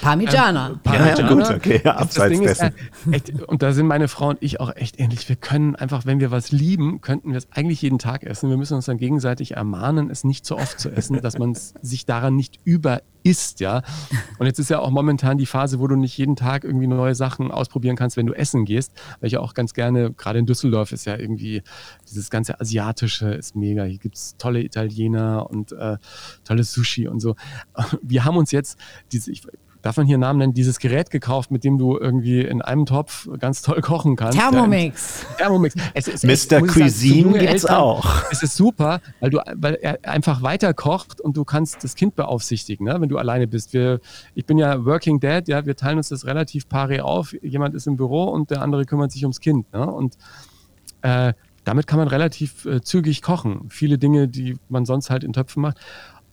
Parmigiana. 0.02 0.70
Ähm, 0.70 0.80
Parmigiana. 0.80 1.20
Ja, 1.20 1.28
gut, 1.30 1.50
okay, 1.50 1.82
ja, 1.84 1.94
Das 1.94 2.02
abseits 2.02 2.40
dessen. 2.40 2.74
äh, 3.12 3.16
echt, 3.16 3.32
und 3.44 3.62
da 3.62 3.74
sind 3.74 3.88
meine 3.88 4.08
Frau 4.08 4.30
und 4.30 4.38
ich 4.42 4.60
auch 4.60 4.76
echt 4.76 5.00
ähnlich. 5.00 5.28
Wir 5.30 5.36
können 5.36 5.76
einfach, 5.76 6.06
wenn 6.06 6.20
wir 6.20 6.32
was 6.32 6.52
lieben, 6.52 7.02
könnten 7.02 7.32
wir 7.32 7.38
es 7.38 7.52
eigentlich 7.52 7.82
jeden 7.82 8.00
Tag 8.00 8.24
essen. 8.24 8.50
Wir 8.50 8.58
müssen 8.58 8.76
uns 8.76 8.86
dann 8.86 8.98
gegenseitig 8.98 9.56
ermahnen, 9.56 10.10
es 10.10 10.24
nicht 10.24 10.46
zu 10.46 10.58
oft 10.58 10.80
zu 10.80 10.90
essen, 10.90 11.22
dass 11.22 11.38
man 11.38 11.56
sich 11.56 12.06
daran 12.06 12.36
nicht 12.36 12.60
überisst, 12.64 13.60
ja. 13.60 13.82
Und 14.38 14.46
jetzt 14.46 14.60
ist 14.60 14.70
ja 14.70 14.80
auch 14.80 14.92
momentan 14.92 15.38
die 15.38 15.46
Phase, 15.46 15.80
wo 15.80 15.88
du 15.88 15.96
nicht 15.96 16.18
jeden 16.18 16.36
Tag 16.36 16.64
irgendwie 16.64 16.88
neue 16.88 17.16
Sachen 17.16 17.52
ausprobieren 17.52 17.96
kannst, 17.96 18.18
wenn 18.18 18.26
du 18.26 18.34
essen 18.34 18.66
gehst. 18.66 18.94
Weil 19.20 19.28
ich 19.28 19.34
ja 19.34 19.40
auch 19.40 19.54
ganz 19.54 19.74
gerne, 19.74 20.12
gerade 20.12 20.40
in 20.40 20.46
Düsseldorf 20.46 20.92
ist 20.92 21.06
ja 21.06 21.18
irgendwie 21.18 21.64
dieses 22.10 22.30
ganze 22.30 22.60
Asiatische 22.60 23.30
ist 23.30 23.56
mega. 23.56 23.84
Hier 23.84 24.00
gibt 24.00 24.16
es 24.16 24.36
tolle 24.38 24.62
Italiener 24.64 25.50
und 25.50 25.72
äh, 25.72 25.98
tolles 26.44 26.72
Sushi 26.72 27.08
und 27.08 27.20
so. 27.20 27.36
Wir 28.02 28.26
haben 28.26 28.38
uns 28.38 28.52
jetzt 28.52 28.78
diese, 29.12 29.32
ich, 29.32 29.44
darf 29.86 29.98
man 29.98 30.08
hier 30.08 30.18
Namen 30.18 30.40
nennen, 30.40 30.54
dieses 30.56 30.80
Gerät 30.80 31.12
gekauft, 31.12 31.52
mit 31.52 31.64
dem 31.64 31.78
du 31.78 31.96
irgendwie 31.96 32.42
in 32.42 32.64
einem 32.64 32.88
Topf 32.88 33.30
ganz 33.38 33.62
toll 33.62 33.82
kochen 33.82 34.16
kannst. 34.16 34.36
Thermomix. 34.36 35.22
Ja, 35.22 35.36
Thermomix. 35.38 35.76
Es 35.94 36.08
ist 36.08 36.24
Mr. 36.24 36.60
für 36.60 36.66
Cuisine 36.66 37.38
gibt's 37.38 37.68
auch. 37.68 38.24
Es 38.32 38.42
ist 38.42 38.56
super, 38.56 39.00
weil 39.20 39.30
du, 39.30 39.40
weil 39.54 39.76
er 39.76 40.00
einfach 40.04 40.42
weiter 40.42 40.74
kocht 40.74 41.22
und 41.22 41.38
du 41.38 41.46
kannst 41.46 41.84
das 41.84 41.94
Kind 41.94 42.16
beaufsichtigen, 42.16 42.88
ne, 42.88 43.00
wenn 43.00 43.10
du 43.10 43.20
alleine 43.20 43.46
bist. 43.46 43.74
Wir, 43.74 44.00
ich 44.34 44.48
bin 44.48 44.58
ja 44.58 44.84
Working 44.84 45.20
Dad, 45.20 45.48
ja, 45.48 45.68
wir 45.68 45.76
teilen 45.76 45.98
uns 45.98 46.10
das 46.10 46.26
relativ 46.26 46.68
pari 46.68 47.02
auf. 47.02 47.36
Jemand 47.44 47.76
ist 47.76 47.86
im 47.86 47.96
Büro 47.96 48.24
und 48.24 48.50
der 48.50 48.64
andere 48.64 48.86
kümmert 48.86 49.12
sich 49.12 49.24
ums 49.24 49.40
Kind. 49.40 49.72
Ne? 49.72 49.86
Und 49.86 50.18
äh, 51.04 51.34
damit 51.64 51.86
kann 51.86 52.00
man 52.00 52.08
relativ 52.08 52.66
äh, 52.66 52.82
zügig 52.82 53.22
kochen. 53.22 53.70
Viele 53.70 53.98
Dinge, 54.00 54.28
die 54.28 54.58
man 54.68 54.86
sonst 54.86 55.10
halt 55.12 55.24
in 55.24 55.34
Töpfen 55.34 55.62
macht. 55.62 55.78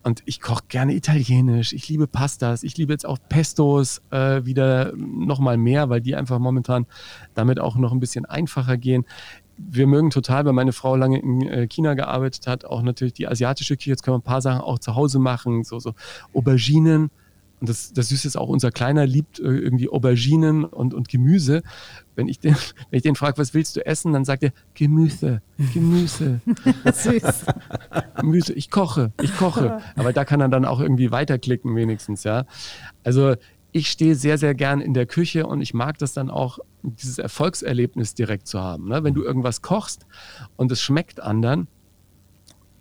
Und 0.03 0.23
ich 0.25 0.41
koche 0.41 0.65
gerne 0.69 0.95
italienisch. 0.95 1.73
Ich 1.73 1.89
liebe 1.89 2.07
Pastas. 2.07 2.63
Ich 2.63 2.77
liebe 2.77 2.93
jetzt 2.93 3.07
auch 3.07 3.19
Pestos 3.29 4.03
äh, 4.11 4.45
wieder 4.45 4.93
noch 4.97 5.39
mal 5.39 5.57
mehr, 5.57 5.91
weil 5.91 6.01
die 6.01 6.17
einfach 6.17 6.39
momentan 6.39 6.87
damit 7.35 7.61
auch 7.61 7.77
noch 7.77 7.93
ein 7.93 8.01
bisschen 8.01 8.25
einfacher 8.25 8.77
gehen. 8.77 9.05
Wir 9.57 9.87
mögen 9.87 10.11
total, 10.11 10.45
weil 10.45 10.55
meine 10.55 10.73
Frau 10.73 10.97
lange 10.97 11.21
in 11.21 11.43
äh, 11.43 11.67
China 11.69 11.95
gearbeitet 11.95 12.47
hat, 12.47 12.65
auch 12.65 12.83
natürlich 12.83 13.13
die 13.13 13.29
asiatische 13.29 13.77
Küche. 13.77 13.91
Jetzt 13.91 14.03
können 14.03 14.17
wir 14.17 14.19
ein 14.19 14.23
paar 14.23 14.43
Sachen 14.43 14.63
auch 14.63 14.79
zu 14.81 14.97
Hause 14.97 15.19
machen, 15.21 15.63
so, 15.63 15.79
so 15.79 15.95
Auberginen. 16.35 17.11
Und 17.63 17.69
das, 17.69 17.93
das 17.93 18.09
Süße 18.09 18.27
ist 18.27 18.35
auch, 18.35 18.49
unser 18.49 18.73
Kleiner 18.73 19.07
liebt 19.07 19.39
äh, 19.39 19.45
irgendwie 19.45 19.89
Auberginen 19.89 20.65
und, 20.65 20.95
und 20.95 21.09
Gemüse. 21.09 21.63
Wenn 22.17 22.27
ich 22.27 22.41
den, 22.41 22.57
wenn 22.91 22.97
ich 22.97 23.05
den 23.05 23.15
frage, 23.15 23.39
was 23.39 23.55
willst 23.55 23.77
du 23.77 23.87
essen, 23.87 24.13
dann 24.13 24.25
sagt 24.25 24.43
er 24.43 24.51
Gemüse, 24.75 25.43
Gemüse. 25.73 26.41
Süß. 26.93 27.45
Gemüse, 28.17 28.53
ich 28.53 28.69
koche, 28.69 29.13
ich 29.23 29.37
koche. 29.37 29.81
Aber 29.95 30.13
da 30.13 30.25
kann 30.25 30.41
er 30.41 30.49
dann 30.49 30.65
auch 30.65 30.81
irgendwie 30.81 31.13
weiterklicken 31.13 31.77
wenigstens, 31.77 32.25
ja. 32.25 32.47
Also 33.05 33.37
ich 33.71 33.89
stehe 33.89 34.17
sehr, 34.17 34.39
sehr 34.39 34.57
gern 34.57 34.81
in 34.81 34.93
der 34.93 35.07
Küche 35.07 35.47
und 35.47 35.61
ich 35.61 35.73
mag 35.73 35.99
das 35.99 36.15
dann 36.15 36.31
auch, 36.31 36.59
dieses 36.83 37.19
Erfolgserlebnis 37.19 38.15
direkt 38.15 38.49
zu 38.49 38.59
haben. 38.59 38.89
Ne? 38.89 39.05
Wenn 39.05 39.15
du 39.15 39.23
irgendwas 39.23 39.63
kochst 39.63 40.05
und 40.57 40.73
es 40.73 40.83
schmeckt 40.83 41.21
anderen, 41.21 41.69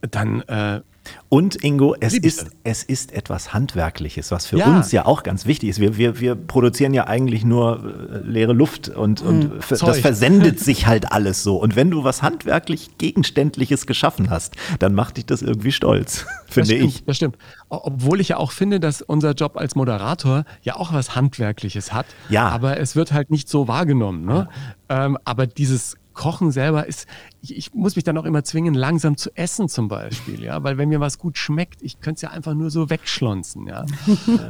dann 0.01 0.41
äh, 0.41 0.81
Und 1.29 1.63
Ingo, 1.63 1.95
es 1.99 2.13
Liebe 2.13 2.27
ist, 2.27 2.47
es 2.63 2.83
ist 2.83 3.13
etwas 3.13 3.53
Handwerkliches, 3.53 4.31
was 4.31 4.45
für 4.45 4.57
Ja. 4.57 4.65
uns 4.75 4.91
ja 4.91 5.05
auch 5.05 5.23
ganz 5.23 5.45
wichtig 5.45 5.69
ist. 5.69 5.79
Wir, 5.79 5.95
wir, 5.97 6.19
wir 6.19 6.35
produzieren 6.35 6.93
ja 6.93 7.07
eigentlich 7.07 7.45
nur 7.45 7.83
äh, 8.11 8.17
leere 8.27 8.53
Luft 8.53 8.89
und, 8.89 9.21
und 9.21 9.57
f- 9.59 9.69
das 9.69 9.99
versendet 9.99 10.59
sich 10.61 10.87
halt 10.87 11.11
alles 11.11 11.41
so. 11.43 11.55
Und 11.57 11.75
wenn 11.75 11.89
du 11.89 12.03
was 12.03 12.21
handwerklich 12.21 12.97
Gegenständliches 12.97 13.85
geschaffen 13.87 14.29
hast, 14.29 14.55
dann 14.79 14.93
macht 14.93 15.17
dich 15.17 15.25
das 15.25 15.41
irgendwie 15.41 15.71
stolz, 15.71 16.25
finde 16.47 16.75
stimmt, 16.75 16.83
ich. 16.89 17.05
Das 17.05 17.15
stimmt. 17.15 17.37
Obwohl 17.69 18.19
ich 18.19 18.29
ja 18.29 18.37
auch 18.37 18.51
finde, 18.51 18.79
dass 18.81 19.01
unser 19.01 19.31
Job 19.31 19.55
als 19.57 19.75
Moderator 19.75 20.43
ja 20.63 20.75
auch 20.75 20.91
was 20.91 21.15
Handwerkliches 21.15 21.93
hat. 21.93 22.05
Ja. 22.29 22.49
Aber 22.49 22.77
es 22.79 22.95
wird 22.97 23.13
halt 23.13 23.31
nicht 23.31 23.47
so 23.47 23.67
wahrgenommen. 23.69 24.25
Ne? 24.25 24.49
Ähm, 24.89 25.17
aber 25.23 25.47
dieses 25.47 25.95
Kochen 26.13 26.51
selber 26.51 26.87
ist, 26.87 27.07
ich, 27.41 27.55
ich 27.57 27.73
muss 27.73 27.95
mich 27.95 28.03
dann 28.03 28.17
auch 28.17 28.25
immer 28.25 28.43
zwingen, 28.43 28.73
langsam 28.73 29.17
zu 29.17 29.29
essen 29.35 29.69
zum 29.69 29.87
Beispiel, 29.87 30.43
ja, 30.43 30.63
weil 30.63 30.77
wenn 30.77 30.89
mir 30.89 30.99
was 30.99 31.17
gut 31.17 31.37
schmeckt, 31.37 31.81
ich 31.81 31.99
könnte 31.99 32.17
es 32.17 32.21
ja 32.21 32.29
einfach 32.29 32.53
nur 32.53 32.69
so 32.69 32.89
wegschlonzen, 32.89 33.67
ja. 33.67 33.85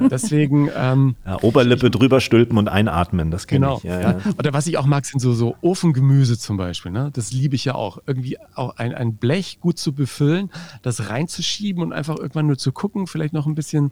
Deswegen, 0.10 0.70
ähm, 0.76 1.16
Ja, 1.26 1.42
Oberlippe 1.42 1.92
drüber 1.92 2.20
stülpen 2.22 2.58
und 2.58 2.68
einatmen, 2.68 3.32
das 3.32 3.48
kenne 3.48 3.66
Genau. 3.68 3.78
ich. 3.78 3.84
Ja, 3.84 4.00
ja. 4.02 4.12
ja. 4.12 4.20
Oder 4.38 4.54
was 4.54 4.68
ich 4.68 4.78
auch 4.78 4.86
mag, 4.86 5.06
sind 5.06 5.20
so, 5.20 5.34
so 5.34 5.56
Ofengemüse 5.62 6.38
zum 6.38 6.58
Beispiel. 6.58 6.92
Ne? 6.92 7.10
Das 7.14 7.32
liebe 7.32 7.56
ich 7.56 7.66
ja 7.66 7.76
auch. 7.76 8.00
Irgendwie 8.06 8.38
auch 8.56 8.78
ein, 8.78 8.94
ein 8.94 9.16
Blech 9.16 9.60
gut 9.60 9.78
zu 9.78 9.94
befüllen, 9.94 10.50
das 10.82 11.10
reinzuschieben 11.10 11.84
und 11.84 11.94
einfach 11.94 12.18
irgendwann 12.18 12.48
nur 12.48 12.58
zu 12.58 12.72
gucken, 12.72 13.08
vielleicht 13.08 13.34
noch 13.34 13.46
ein 13.46 13.56
bisschen 13.56 13.92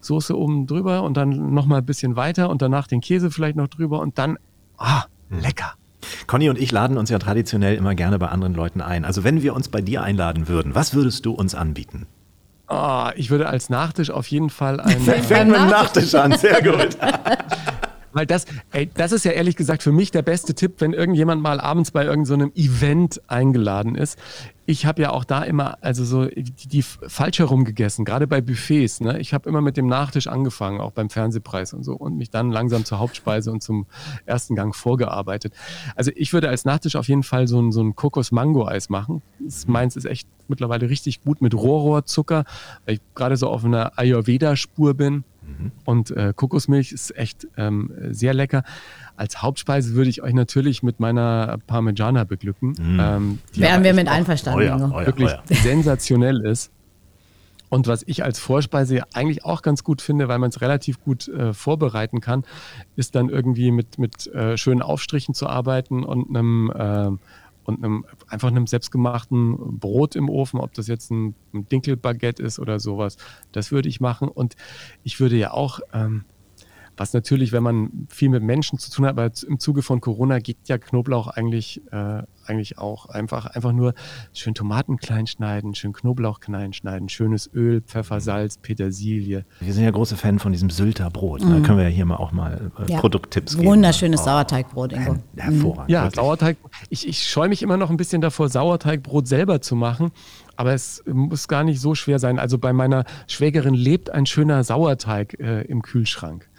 Soße 0.00 0.36
oben 0.36 0.66
drüber 0.66 1.02
und 1.02 1.16
dann 1.16 1.52
nochmal 1.52 1.78
ein 1.80 1.86
bisschen 1.86 2.16
weiter 2.16 2.50
und 2.50 2.62
danach 2.62 2.86
den 2.86 3.00
Käse 3.00 3.30
vielleicht 3.30 3.56
noch 3.56 3.68
drüber 3.68 4.00
und 4.00 4.18
dann, 4.18 4.38
ah, 4.78 5.04
lecker. 5.28 5.74
Conny 6.26 6.48
und 6.48 6.58
ich 6.58 6.72
laden 6.72 6.98
uns 6.98 7.10
ja 7.10 7.18
traditionell 7.18 7.74
immer 7.74 7.94
gerne 7.94 8.18
bei 8.18 8.28
anderen 8.28 8.54
Leuten 8.54 8.80
ein. 8.80 9.04
Also 9.04 9.24
wenn 9.24 9.42
wir 9.42 9.54
uns 9.54 9.68
bei 9.68 9.80
dir 9.80 10.02
einladen 10.02 10.48
würden, 10.48 10.74
was 10.74 10.94
würdest 10.94 11.26
du 11.26 11.32
uns 11.32 11.54
anbieten? 11.54 12.06
Ah, 12.66 13.12
ich 13.16 13.30
würde 13.30 13.48
als 13.48 13.68
Nachtisch 13.68 14.10
auf 14.10 14.28
jeden 14.28 14.48
Fall 14.48 14.80
ein, 14.80 15.00
Fängt 15.00 15.50
mit 15.50 15.58
dem 15.58 15.68
Nachtisch 15.68 16.14
an, 16.14 16.36
sehr 16.38 16.62
gut. 16.62 16.96
Weil 18.12 18.26
das, 18.26 18.44
ey, 18.72 18.90
das 18.94 19.12
ist 19.12 19.24
ja 19.24 19.32
ehrlich 19.32 19.56
gesagt 19.56 19.82
für 19.82 19.92
mich 19.92 20.10
der 20.10 20.22
beste 20.22 20.54
Tipp, 20.54 20.76
wenn 20.78 20.92
irgendjemand 20.92 21.42
mal 21.42 21.60
abends 21.60 21.92
bei 21.92 22.04
irgendeinem 22.04 22.52
Event 22.54 23.20
eingeladen 23.28 23.94
ist. 23.94 24.18
Ich 24.70 24.86
habe 24.86 25.02
ja 25.02 25.10
auch 25.10 25.24
da 25.24 25.42
immer, 25.42 25.78
also 25.80 26.04
so 26.04 26.26
die, 26.26 26.44
die 26.44 26.82
falsch 26.82 27.40
herum 27.40 27.64
gegessen, 27.64 28.04
gerade 28.04 28.28
bei 28.28 28.40
Buffets. 28.40 29.00
Ne? 29.00 29.18
Ich 29.18 29.34
habe 29.34 29.48
immer 29.48 29.60
mit 29.60 29.76
dem 29.76 29.88
Nachtisch 29.88 30.28
angefangen, 30.28 30.80
auch 30.80 30.92
beim 30.92 31.10
Fernsehpreis 31.10 31.74
und 31.74 31.82
so, 31.82 31.94
und 31.94 32.16
mich 32.16 32.30
dann 32.30 32.52
langsam 32.52 32.84
zur 32.84 33.00
Hauptspeise 33.00 33.50
und 33.50 33.64
zum 33.64 33.86
ersten 34.26 34.54
Gang 34.54 34.72
vorgearbeitet. 34.76 35.54
Also 35.96 36.12
ich 36.14 36.32
würde 36.32 36.48
als 36.48 36.64
Nachtisch 36.64 36.94
auf 36.94 37.08
jeden 37.08 37.24
Fall 37.24 37.48
so 37.48 37.60
ein, 37.60 37.72
so 37.72 37.82
ein 37.82 37.96
Kokos-Mango-Eis 37.96 38.90
machen. 38.90 39.22
Das 39.40 39.66
meins 39.66 39.96
ist 39.96 40.04
echt 40.04 40.28
mittlerweile 40.46 40.88
richtig 40.88 41.22
gut 41.22 41.42
mit 41.42 41.52
Rohrrohrzucker, 41.52 42.44
weil 42.86 42.94
ich 42.94 43.00
gerade 43.16 43.36
so 43.36 43.48
auf 43.48 43.64
einer 43.64 43.98
Ayurveda-Spur 43.98 44.94
bin. 44.94 45.24
Und 45.84 46.10
äh, 46.10 46.32
Kokosmilch 46.34 46.92
ist 46.92 47.16
echt 47.16 47.46
ähm, 47.56 47.92
sehr 48.10 48.34
lecker. 48.34 48.64
Als 49.16 49.42
Hauptspeise 49.42 49.94
würde 49.94 50.10
ich 50.10 50.22
euch 50.22 50.34
natürlich 50.34 50.82
mit 50.82 51.00
meiner 51.00 51.58
Parmigiana 51.66 52.24
beglücken. 52.24 52.74
Ähm, 52.78 53.38
die 53.54 53.60
Wären 53.60 53.84
wir 53.84 53.94
mit 53.94 54.08
einverstanden, 54.08 54.60
Euer, 54.60 54.76
Ingo. 54.76 54.94
euer, 54.94 55.06
wirklich 55.06 55.30
euer. 55.30 55.42
sensationell 55.48 56.44
ist. 56.46 56.70
Und 57.70 57.86
was 57.86 58.02
ich 58.06 58.24
als 58.24 58.40
Vorspeise 58.40 58.96
ja 58.96 59.04
eigentlich 59.14 59.44
auch 59.44 59.62
ganz 59.62 59.84
gut 59.84 60.02
finde, 60.02 60.26
weil 60.28 60.38
man 60.38 60.50
es 60.50 60.60
relativ 60.60 61.00
gut 61.02 61.28
äh, 61.28 61.54
vorbereiten 61.54 62.20
kann, 62.20 62.44
ist 62.96 63.14
dann 63.14 63.28
irgendwie 63.28 63.70
mit, 63.70 63.98
mit 63.98 64.26
äh, 64.34 64.56
schönen 64.58 64.82
Aufstrichen 64.82 65.34
zu 65.34 65.46
arbeiten 65.46 66.02
und 66.04 66.28
einem, 66.28 66.72
ähm, 66.76 67.18
und 67.64 67.84
einem 67.84 68.04
einfach 68.28 68.48
einem 68.48 68.66
selbstgemachten 68.66 69.78
Brot 69.78 70.16
im 70.16 70.28
Ofen, 70.28 70.60
ob 70.60 70.74
das 70.74 70.86
jetzt 70.86 71.10
ein, 71.10 71.34
ein 71.52 71.68
Dinkelbaguette 71.68 72.42
ist 72.42 72.58
oder 72.58 72.80
sowas. 72.80 73.16
Das 73.52 73.72
würde 73.72 73.88
ich 73.88 74.00
machen. 74.00 74.28
Und 74.28 74.56
ich 75.02 75.20
würde 75.20 75.36
ja 75.36 75.52
auch, 75.52 75.80
ähm, 75.92 76.24
was 77.00 77.14
natürlich, 77.14 77.50
wenn 77.50 77.62
man 77.62 78.06
viel 78.10 78.28
mit 78.28 78.42
Menschen 78.42 78.78
zu 78.78 78.90
tun 78.90 79.06
hat, 79.06 79.12
aber 79.18 79.30
im 79.48 79.58
Zuge 79.58 79.80
von 79.80 80.02
Corona 80.02 80.38
geht 80.38 80.58
ja 80.66 80.76
Knoblauch 80.76 81.28
eigentlich, 81.28 81.80
äh, 81.92 82.22
eigentlich 82.44 82.76
auch 82.76 83.06
einfach, 83.06 83.46
einfach 83.46 83.72
nur 83.72 83.94
schön 84.34 84.52
Tomaten 84.52 84.98
klein 84.98 85.26
schneiden, 85.26 85.74
schön 85.74 85.94
Knoblauch 85.94 86.40
klein 86.40 86.74
schneiden, 86.74 87.08
schönes 87.08 87.48
Öl, 87.54 87.80
Pfeffer, 87.80 88.20
Salz, 88.20 88.58
Petersilie. 88.58 89.46
Wir 89.60 89.72
sind 89.72 89.84
ja 89.84 89.90
große 89.90 90.14
Fan 90.14 90.38
von 90.38 90.52
diesem 90.52 90.68
Sylter 90.68 91.08
Brot. 91.08 91.40
Da 91.40 91.60
können 91.60 91.78
wir 91.78 91.84
ja 91.84 91.88
hier 91.88 92.04
mal 92.04 92.16
auch 92.16 92.32
mal 92.32 92.70
äh, 92.86 92.92
Ja. 92.92 93.00
Produkttipps 93.00 93.56
geben. 93.56 93.66
Wunderschönes 93.66 94.20
Oh, 94.20 94.24
Sauerteigbrot, 94.24 94.92
Ingo. 94.92 95.16
Hervorragend. 95.38 95.90
Ja, 95.90 96.02
wirklich. 96.02 96.16
Sauerteig. 96.16 96.58
Ich, 96.90 97.08
ich 97.08 97.26
scheue 97.30 97.48
mich 97.48 97.62
immer 97.62 97.78
noch 97.78 97.88
ein 97.88 97.96
bisschen 97.96 98.20
davor, 98.20 98.50
Sauerteigbrot 98.50 99.26
selber 99.26 99.62
zu 99.62 99.74
machen. 99.74 100.10
Aber 100.56 100.74
es 100.74 101.02
muss 101.06 101.48
gar 101.48 101.64
nicht 101.64 101.80
so 101.80 101.94
schwer 101.94 102.18
sein. 102.18 102.38
Also 102.38 102.58
bei 102.58 102.74
meiner 102.74 103.06
Schwägerin 103.26 103.72
lebt 103.72 104.10
ein 104.10 104.26
schöner 104.26 104.62
Sauerteig 104.64 105.40
äh, 105.40 105.62
im 105.62 105.80
Kühlschrank. 105.80 106.49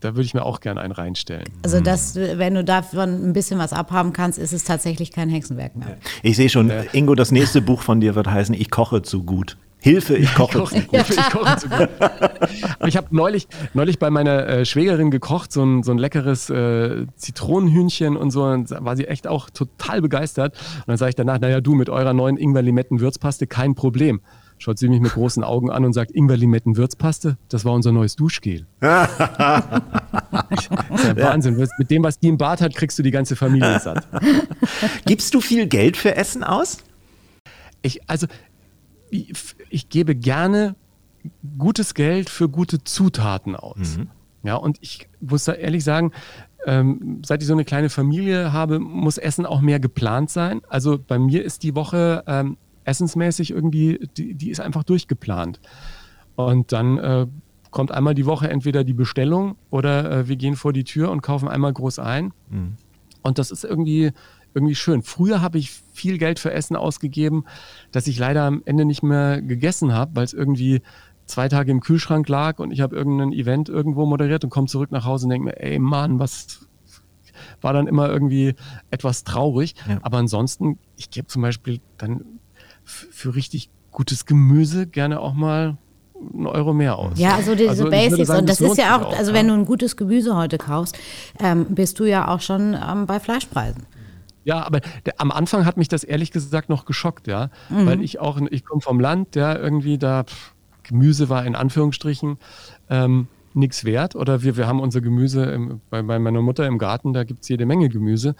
Da 0.00 0.14
würde 0.14 0.22
ich 0.22 0.34
mir 0.34 0.44
auch 0.44 0.60
gerne 0.60 0.80
einen 0.80 0.92
reinstellen. 0.92 1.44
Also 1.64 1.80
das, 1.80 2.14
wenn 2.14 2.54
du 2.54 2.62
davon 2.62 3.28
ein 3.28 3.32
bisschen 3.32 3.58
was 3.58 3.72
abhaben 3.72 4.12
kannst, 4.12 4.38
ist 4.38 4.52
es 4.52 4.64
tatsächlich 4.64 5.10
kein 5.10 5.28
Hexenwerk 5.28 5.76
mehr. 5.76 5.96
Ich 6.22 6.36
sehe 6.36 6.48
schon, 6.48 6.70
Ingo, 6.92 7.14
das 7.14 7.32
nächste 7.32 7.60
Buch 7.60 7.82
von 7.82 8.00
dir 8.00 8.14
wird 8.14 8.28
heißen 8.28 8.54
Ich 8.54 8.70
koche 8.70 9.02
zu 9.02 9.24
gut. 9.24 9.56
Hilfe, 9.80 10.16
ich 10.16 10.34
koche 10.34 10.64
zu 10.64 10.80
gut. 10.82 11.08
Ich 11.08 11.30
koche 11.30 11.56
zu 11.56 11.68
gut. 11.68 11.88
Aber 12.00 12.86
ich 12.88 12.96
habe 12.96 13.06
neulich, 13.10 13.46
neulich 13.74 13.98
bei 14.00 14.10
meiner 14.10 14.46
äh, 14.46 14.64
Schwägerin 14.64 15.10
gekocht, 15.12 15.52
so 15.52 15.64
ein, 15.64 15.84
so 15.84 15.92
ein 15.92 15.98
leckeres 15.98 16.50
äh, 16.50 17.06
Zitronenhühnchen 17.14 18.16
und 18.16 18.32
so. 18.32 18.44
Und 18.44 18.70
war 18.70 18.96
sie 18.96 19.06
echt 19.06 19.28
auch 19.28 19.50
total 19.50 20.02
begeistert. 20.02 20.54
Und 20.78 20.88
dann 20.88 20.96
sage 20.96 21.10
ich 21.10 21.14
danach, 21.14 21.38
naja, 21.38 21.60
du 21.60 21.74
mit 21.74 21.90
eurer 21.90 22.12
neuen 22.12 22.36
Ingwer-Limetten-Würzpaste, 22.36 23.46
kein 23.46 23.76
Problem. 23.76 24.20
Schaut 24.58 24.78
sie 24.78 24.88
mich 24.88 25.00
mit 25.00 25.12
großen 25.12 25.44
Augen 25.44 25.70
an 25.70 25.84
und 25.84 25.92
sagt, 25.92 26.10
Ingwer-Limetten-Würzpaste, 26.10 27.36
das 27.48 27.64
war 27.64 27.72
unser 27.72 27.92
neues 27.92 28.16
Duschgel. 28.16 28.66
das 28.80 29.10
ist 30.50 30.70
ja 31.04 31.16
Wahnsinn. 31.16 31.56
Mit 31.78 31.90
dem, 31.90 32.02
was 32.02 32.18
die 32.18 32.28
im 32.28 32.38
Bad 32.38 32.60
hat, 32.60 32.74
kriegst 32.74 32.98
du 32.98 33.02
die 33.02 33.12
ganze 33.12 33.36
Familie 33.36 33.78
satt. 33.78 34.08
Gibst 35.06 35.34
du 35.34 35.40
viel 35.40 35.66
Geld 35.66 35.96
für 35.96 36.16
Essen 36.16 36.42
aus? 36.42 36.78
Ich, 37.82 38.08
also, 38.08 38.26
ich, 39.10 39.32
ich 39.70 39.88
gebe 39.88 40.16
gerne 40.16 40.74
gutes 41.56 41.94
Geld 41.94 42.28
für 42.28 42.48
gute 42.48 42.82
Zutaten 42.82 43.54
aus. 43.54 43.98
Ja, 44.42 44.56
und 44.56 44.78
ich 44.80 45.08
muss 45.20 45.44
da 45.44 45.52
ehrlich 45.52 45.84
sagen, 45.84 46.12
ähm, 46.66 47.22
seit 47.24 47.42
ich 47.42 47.46
so 47.46 47.54
eine 47.54 47.64
kleine 47.64 47.90
Familie 47.90 48.52
habe, 48.52 48.78
muss 48.78 49.18
Essen 49.18 49.46
auch 49.46 49.60
mehr 49.60 49.80
geplant 49.80 50.30
sein. 50.30 50.60
Also 50.68 50.98
bei 50.98 51.18
mir 51.18 51.44
ist 51.44 51.62
die 51.62 51.74
Woche 51.74 52.24
ähm, 52.26 52.56
essensmäßig 52.88 53.50
irgendwie, 53.50 54.08
die, 54.16 54.34
die, 54.34 54.50
ist 54.50 54.60
einfach 54.60 54.82
durchgeplant. 54.82 55.60
Und 56.36 56.72
dann 56.72 56.98
äh, 56.98 57.26
kommt 57.70 57.92
einmal 57.92 58.14
die 58.14 58.26
Woche 58.26 58.48
entweder 58.48 58.84
die 58.84 58.94
Bestellung 58.94 59.56
oder 59.70 60.10
äh, 60.10 60.28
wir 60.28 60.36
gehen 60.36 60.56
vor 60.56 60.72
die 60.72 60.84
Tür 60.84 61.10
und 61.10 61.22
kaufen 61.22 61.48
einmal 61.48 61.72
groß 61.72 61.98
ein. 61.98 62.32
Mhm. 62.50 62.76
Und 63.22 63.38
das 63.38 63.50
ist 63.50 63.64
irgendwie, 63.64 64.12
irgendwie 64.54 64.74
schön. 64.74 65.02
Früher 65.02 65.42
habe 65.42 65.58
ich 65.58 65.70
viel 65.92 66.18
Geld 66.18 66.38
für 66.38 66.52
Essen 66.52 66.76
ausgegeben, 66.76 67.44
das 67.92 68.06
ich 68.06 68.18
leider 68.18 68.44
am 68.44 68.62
Ende 68.64 68.84
nicht 68.84 69.02
mehr 69.02 69.42
gegessen 69.42 69.92
habe, 69.92 70.16
weil 70.16 70.24
es 70.24 70.32
irgendwie 70.32 70.80
zwei 71.26 71.48
Tage 71.48 71.70
im 71.70 71.80
Kühlschrank 71.80 72.26
lag 72.28 72.58
und 72.58 72.70
ich 72.70 72.80
habe 72.80 72.96
irgendein 72.96 73.32
Event 73.32 73.68
irgendwo 73.68 74.06
moderiert 74.06 74.44
und 74.44 74.50
komme 74.50 74.66
zurück 74.66 74.90
nach 74.90 75.04
Hause 75.04 75.26
und 75.26 75.30
denke 75.30 75.44
mir, 75.46 75.60
ey 75.60 75.78
Mann, 75.78 76.18
was 76.18 76.66
war 77.60 77.72
dann 77.72 77.86
immer 77.86 78.08
irgendwie 78.08 78.54
etwas 78.90 79.24
traurig. 79.24 79.74
Ja. 79.88 79.98
Aber 80.02 80.18
ansonsten, 80.18 80.78
ich 80.96 81.10
gebe 81.10 81.28
zum 81.28 81.42
Beispiel 81.42 81.80
dann 81.96 82.24
für 82.88 83.34
richtig 83.34 83.70
gutes 83.90 84.26
Gemüse 84.26 84.86
gerne 84.86 85.20
auch 85.20 85.34
mal 85.34 85.76
einen 86.34 86.46
Euro 86.46 86.72
mehr 86.72 86.98
aus. 86.98 87.18
Ja, 87.18 87.34
also 87.34 87.54
diese 87.54 87.70
also 87.70 87.90
Basics. 87.90 88.28
Sagen, 88.28 88.40
und 88.40 88.48
das, 88.48 88.58
das 88.58 88.72
ist 88.72 88.78
ja 88.78 88.98
auch, 88.98 89.16
also 89.16 89.32
wenn 89.32 89.48
du 89.48 89.54
ein 89.54 89.64
gutes 89.64 89.96
Gemüse 89.96 90.36
heute 90.36 90.58
kaufst, 90.58 90.98
ähm, 91.38 91.66
bist 91.68 92.00
du 92.00 92.04
ja 92.04 92.28
auch 92.28 92.40
schon 92.40 92.74
ähm, 92.74 93.06
bei 93.06 93.20
Fleischpreisen. 93.20 93.86
Ja, 94.44 94.64
aber 94.64 94.80
der, 95.04 95.20
am 95.20 95.30
Anfang 95.30 95.64
hat 95.64 95.76
mich 95.76 95.88
das 95.88 96.04
ehrlich 96.04 96.32
gesagt 96.32 96.70
noch 96.70 96.86
geschockt, 96.86 97.26
ja. 97.26 97.50
Mhm. 97.68 97.86
Weil 97.86 98.02
ich 98.02 98.18
auch, 98.18 98.40
ich 98.50 98.64
komme 98.64 98.80
vom 98.80 98.98
Land, 98.98 99.36
ja, 99.36 99.56
irgendwie 99.56 99.98
da, 99.98 100.24
pff, 100.24 100.54
Gemüse 100.82 101.28
war 101.28 101.44
in 101.44 101.54
Anführungsstrichen 101.54 102.38
ähm, 102.88 103.28
nichts 103.54 103.84
wert. 103.84 104.14
Oder 104.16 104.42
wir, 104.42 104.56
wir 104.56 104.66
haben 104.66 104.80
unser 104.80 105.00
Gemüse 105.00 105.44
im, 105.44 105.80
bei, 105.90 106.02
bei, 106.02 106.18
meiner 106.18 106.42
Mutter 106.42 106.66
im 106.66 106.78
Garten, 106.78 107.12
da 107.12 107.24
gibt 107.24 107.42
es 107.42 107.48
jede 107.48 107.66
Menge 107.66 107.88
Gemüse. 107.88 108.34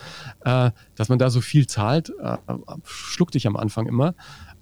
Äh, 0.44 0.70
dass 0.94 1.09
man 1.09 1.18
da 1.18 1.30
so 1.30 1.40
viel 1.40 1.66
zahlt, 1.66 2.12
äh, 2.20 2.36
schluckte 2.84 3.38
ich 3.38 3.46
am 3.46 3.56
Anfang 3.56 3.86
immer. 3.86 4.14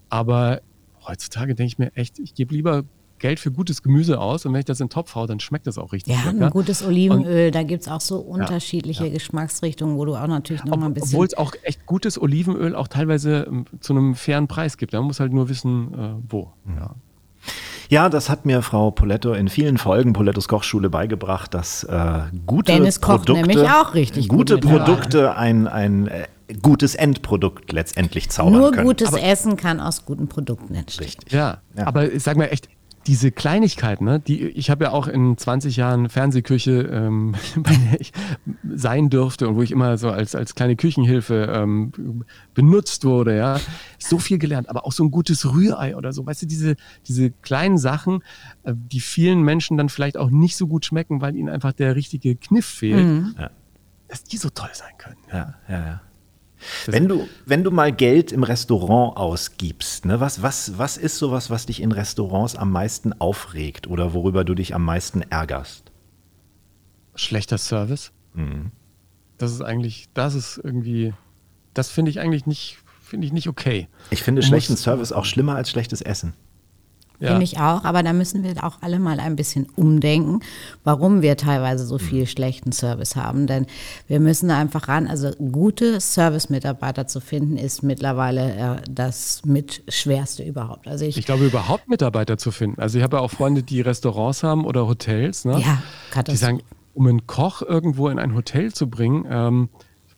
Aber 0.08 0.60
heutzutage 1.06 1.54
denke 1.54 1.68
ich 1.68 1.78
mir 1.78 1.94
echt, 1.94 2.18
ich 2.18 2.34
gebe 2.34 2.54
lieber 2.54 2.84
Geld 3.18 3.40
für 3.40 3.50
gutes 3.50 3.82
Gemüse 3.82 4.20
aus 4.20 4.44
und 4.44 4.52
wenn 4.52 4.58
ich 4.58 4.66
das 4.66 4.80
in 4.80 4.86
den 4.86 4.90
Topf 4.90 5.14
haue, 5.14 5.26
dann 5.26 5.40
schmeckt 5.40 5.66
das 5.66 5.78
auch 5.78 5.92
richtig. 5.92 6.14
Ja, 6.14 6.30
lecker. 6.30 6.46
ein 6.46 6.50
gutes 6.50 6.84
Olivenöl, 6.84 7.46
und, 7.46 7.54
da 7.54 7.62
gibt 7.62 7.82
es 7.82 7.88
auch 7.88 8.00
so 8.00 8.18
unterschiedliche 8.18 9.04
ja, 9.04 9.08
ja. 9.08 9.14
Geschmacksrichtungen, 9.14 9.96
wo 9.96 10.04
du 10.04 10.16
auch 10.16 10.26
natürlich 10.26 10.64
noch 10.64 10.74
Ob, 10.74 10.80
mal 10.80 10.86
ein 10.86 10.94
bisschen. 10.94 11.14
Obwohl 11.14 11.26
es 11.26 11.34
auch 11.34 11.54
echt 11.62 11.86
gutes 11.86 12.20
Olivenöl 12.20 12.74
auch 12.74 12.88
teilweise 12.88 13.46
ähm, 13.48 13.64
zu 13.80 13.94
einem 13.94 14.14
fairen 14.14 14.48
Preis 14.48 14.76
gibt. 14.76 14.92
Man 14.92 15.04
muss 15.04 15.20
halt 15.20 15.32
nur 15.32 15.48
wissen, 15.48 15.94
äh, 15.94 16.14
wo. 16.28 16.52
Ja. 16.76 16.94
Ja, 17.88 18.08
das 18.08 18.28
hat 18.28 18.46
mir 18.46 18.62
Frau 18.62 18.90
Poletto 18.90 19.32
in 19.32 19.48
vielen 19.48 19.78
Folgen 19.78 20.12
Polettos 20.12 20.48
Kochschule 20.48 20.90
beigebracht, 20.90 21.54
dass 21.54 21.84
äh, 21.84 22.20
gute 22.46 22.72
Dennis 22.72 22.98
Produkte, 22.98 23.32
kocht 23.32 23.46
nämlich 23.46 23.68
auch 23.68 23.94
richtig 23.94 24.28
gute 24.28 24.58
gut 24.58 24.70
Produkte 24.70 25.36
ein, 25.36 25.68
ein 25.68 26.08
äh, 26.08 26.26
gutes 26.62 26.94
Endprodukt 26.94 27.72
letztendlich 27.72 28.30
zaubern 28.30 28.52
Nur 28.54 28.70
können. 28.70 28.84
Nur 28.84 28.94
gutes 28.94 29.08
aber 29.08 29.22
Essen 29.22 29.56
kann 29.56 29.80
aus 29.80 30.04
guten 30.04 30.28
Produkten 30.28 30.74
entstehen. 30.74 31.06
Richtig. 31.06 31.32
Ja, 31.32 31.58
ja. 31.76 31.86
aber 31.86 32.12
ich 32.12 32.22
sag 32.22 32.36
mal 32.36 32.46
echt, 32.46 32.68
diese 33.06 33.30
Kleinigkeiten, 33.30 34.04
ne, 34.04 34.20
die 34.20 34.48
ich 34.48 34.70
habe 34.70 34.84
ja 34.84 34.90
auch 34.90 35.06
in 35.06 35.36
20 35.36 35.76
Jahren 35.76 36.08
Fernsehküche, 36.08 36.82
ähm, 36.92 37.34
bei 37.56 37.74
der 37.74 38.00
ich 38.00 38.12
sein 38.74 39.10
durfte 39.10 39.48
und 39.48 39.56
wo 39.56 39.62
ich 39.62 39.70
immer 39.70 39.96
so 39.96 40.10
als, 40.10 40.34
als 40.34 40.54
kleine 40.54 40.76
Küchenhilfe 40.76 41.52
ähm, 41.54 42.24
benutzt 42.54 43.04
wurde, 43.04 43.36
ja, 43.36 43.60
so 43.98 44.18
viel 44.18 44.38
gelernt, 44.38 44.68
aber 44.68 44.86
auch 44.86 44.92
so 44.92 45.04
ein 45.04 45.10
gutes 45.10 45.52
Rührei 45.52 45.96
oder 45.96 46.12
so, 46.12 46.26
weißt 46.26 46.42
du, 46.42 46.46
diese, 46.46 46.76
diese 47.06 47.30
kleinen 47.30 47.78
Sachen, 47.78 48.22
äh, 48.64 48.72
die 48.74 49.00
vielen 49.00 49.42
Menschen 49.42 49.76
dann 49.76 49.88
vielleicht 49.88 50.16
auch 50.16 50.30
nicht 50.30 50.56
so 50.56 50.66
gut 50.66 50.84
schmecken, 50.84 51.20
weil 51.20 51.36
ihnen 51.36 51.48
einfach 51.48 51.72
der 51.72 51.94
richtige 51.94 52.36
Kniff 52.36 52.66
fehlt, 52.66 53.06
mhm. 53.06 53.34
dass 54.08 54.24
die 54.24 54.36
so 54.36 54.50
toll 54.50 54.70
sein 54.72 54.92
können. 54.98 55.18
Ja, 55.32 55.54
ja, 55.68 55.86
ja. 55.86 56.00
Wenn 56.86 57.08
du, 57.08 57.28
wenn 57.44 57.64
du 57.64 57.70
mal 57.70 57.92
Geld 57.92 58.32
im 58.32 58.42
Restaurant 58.42 59.16
ausgibst, 59.16 60.04
ne, 60.04 60.20
was, 60.20 60.42
was, 60.42 60.78
was 60.78 60.96
ist 60.96 61.18
sowas, 61.18 61.50
was 61.50 61.66
dich 61.66 61.80
in 61.80 61.92
Restaurants 61.92 62.56
am 62.56 62.70
meisten 62.72 63.12
aufregt 63.12 63.86
oder 63.86 64.12
worüber 64.14 64.44
du 64.44 64.54
dich 64.54 64.74
am 64.74 64.84
meisten 64.84 65.22
ärgerst? 65.22 65.90
Schlechter 67.14 67.58
Service. 67.58 68.12
Mhm. 68.34 68.72
Das 69.38 69.52
ist 69.52 69.62
eigentlich, 69.62 70.08
das 70.14 70.34
ist 70.34 70.60
irgendwie, 70.62 71.12
das 71.74 71.90
finde 71.90 72.10
ich 72.10 72.20
eigentlich 72.20 72.46
nicht, 72.46 72.78
finde 73.02 73.26
ich 73.26 73.32
nicht 73.32 73.48
okay. 73.48 73.88
Ich 74.10 74.22
finde 74.22 74.42
schlechten 74.42 74.76
Service 74.76 75.12
auch 75.12 75.24
schlimmer 75.24 75.56
als 75.56 75.70
schlechtes 75.70 76.00
Essen. 76.00 76.34
Ja. 77.18 77.28
Finde 77.28 77.44
ich 77.44 77.58
auch, 77.58 77.84
aber 77.84 78.02
da 78.02 78.12
müssen 78.12 78.42
wir 78.42 78.62
auch 78.62 78.78
alle 78.82 78.98
mal 78.98 79.20
ein 79.20 79.36
bisschen 79.36 79.66
umdenken, 79.76 80.40
warum 80.84 81.22
wir 81.22 81.36
teilweise 81.36 81.86
so 81.86 81.98
viel 81.98 82.26
schlechten 82.26 82.72
Service 82.72 83.16
haben. 83.16 83.46
Denn 83.46 83.66
wir 84.06 84.20
müssen 84.20 84.48
da 84.48 84.58
einfach 84.58 84.88
ran. 84.88 85.06
Also 85.06 85.30
gute 85.32 86.00
Service-Mitarbeiter 86.00 87.06
zu 87.06 87.20
finden, 87.20 87.56
ist 87.56 87.82
mittlerweile 87.82 88.54
äh, 88.54 88.82
das 88.90 89.42
mit 89.44 89.82
schwerste 89.88 90.42
überhaupt. 90.42 90.88
Also 90.88 91.04
ich, 91.04 91.16
ich 91.16 91.26
glaube, 91.26 91.46
überhaupt 91.46 91.88
Mitarbeiter 91.88 92.38
zu 92.38 92.50
finden. 92.50 92.80
Also 92.80 92.98
ich 92.98 93.04
habe 93.04 93.16
ja 93.16 93.22
auch 93.22 93.30
Freunde, 93.30 93.62
die 93.62 93.80
Restaurants 93.80 94.42
haben 94.42 94.64
oder 94.64 94.86
Hotels, 94.86 95.44
ne? 95.44 95.60
Ja, 95.60 95.82
die 96.22 96.36
sagen, 96.36 96.60
um 96.94 97.06
einen 97.06 97.26
Koch 97.26 97.62
irgendwo 97.62 98.08
in 98.08 98.18
ein 98.18 98.34
Hotel 98.34 98.72
zu 98.72 98.88
bringen, 98.88 99.26
ähm, 99.28 99.68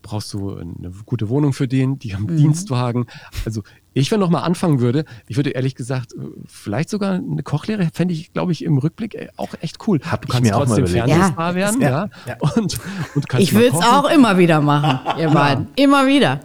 brauchst 0.09 0.33
du 0.33 0.57
eine 0.57 0.91
gute 1.05 1.29
Wohnung 1.29 1.53
für 1.53 1.69
den, 1.69 1.99
die 1.99 2.15
haben 2.15 2.25
mhm. 2.25 2.37
Dienstwagen. 2.39 3.07
Also 3.45 3.63
ich, 3.93 4.11
wenn 4.11 4.21
noch 4.21 4.31
mal 4.31 4.41
anfangen 4.41 4.81
würde, 4.81 5.05
ich 5.27 5.37
würde 5.37 5.51
ehrlich 5.51 5.75
gesagt, 5.75 6.15
äh, 6.15 6.19
vielleicht 6.47 6.89
sogar 6.89 7.15
eine 7.15 7.43
Kochlehre 7.43 7.89
fände 7.93 8.15
ich, 8.15 8.33
glaube 8.33 8.53
ich, 8.53 8.65
im 8.65 8.79
Rückblick 8.79 9.15
äh, 9.15 9.29
auch 9.37 9.51
echt 9.61 9.87
cool. 9.87 10.01
Hab 10.03 10.23
du 10.23 10.33
kannst 10.33 10.51
trotzdem 10.51 10.87
Fernsehstar 10.87 11.51
ja. 11.51 11.55
werden, 11.55 11.81
ja. 11.81 12.09
ja. 12.27 12.37
Und, 12.41 12.79
und 13.15 13.29
kannst 13.29 13.49
ich 13.49 13.55
würde 13.55 13.77
es 13.77 13.85
auch 13.85 14.09
immer 14.11 14.39
wieder 14.39 14.63
machen, 14.63 15.21
ihr 15.21 15.29
beiden. 15.29 15.69
Immer 15.77 16.07
wieder. 16.07 16.41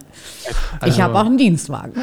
Ich 0.85 0.99
habe 0.99 1.17
auch 1.17 1.25
einen 1.25 1.37
Dienstwagen 1.37 1.93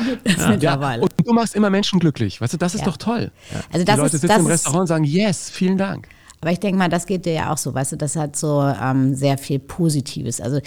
mittlerweile. 0.49 1.03
und 1.03 1.13
du 1.23 1.33
machst 1.33 1.55
immer 1.55 1.69
Menschen 1.69 1.99
glücklich. 1.99 2.41
Weißt 2.41 2.55
du, 2.55 2.57
das 2.57 2.75
ist 2.75 2.87
doch 2.87 2.97
toll. 2.97 3.31
Also 3.71 3.85
das 3.85 3.97
Die 3.97 4.01
Leute 4.01 4.17
ist, 4.17 4.23
sitzen 4.23 4.41
im 4.41 4.47
Restaurant 4.47 4.81
und 4.83 4.87
sagen, 4.87 5.05
yes, 5.05 5.51
vielen 5.51 5.77
Dank. 5.77 6.09
Aber 6.41 6.53
ich 6.53 6.61
denke 6.61 6.79
mal, 6.79 6.89
das 6.89 7.07
geht 7.07 7.27
dir 7.27 7.33
ja 7.35 7.53
auch 7.53 7.59
so, 7.59 7.75
weißt 7.75 7.93
du, 7.93 7.97
das 7.97 8.17
hat 8.17 8.35
so 8.35 8.63
ähm, 8.63 9.15
sehr 9.15 9.37
viel 9.37 9.59
Positives. 9.59 10.41
Also 10.41 10.61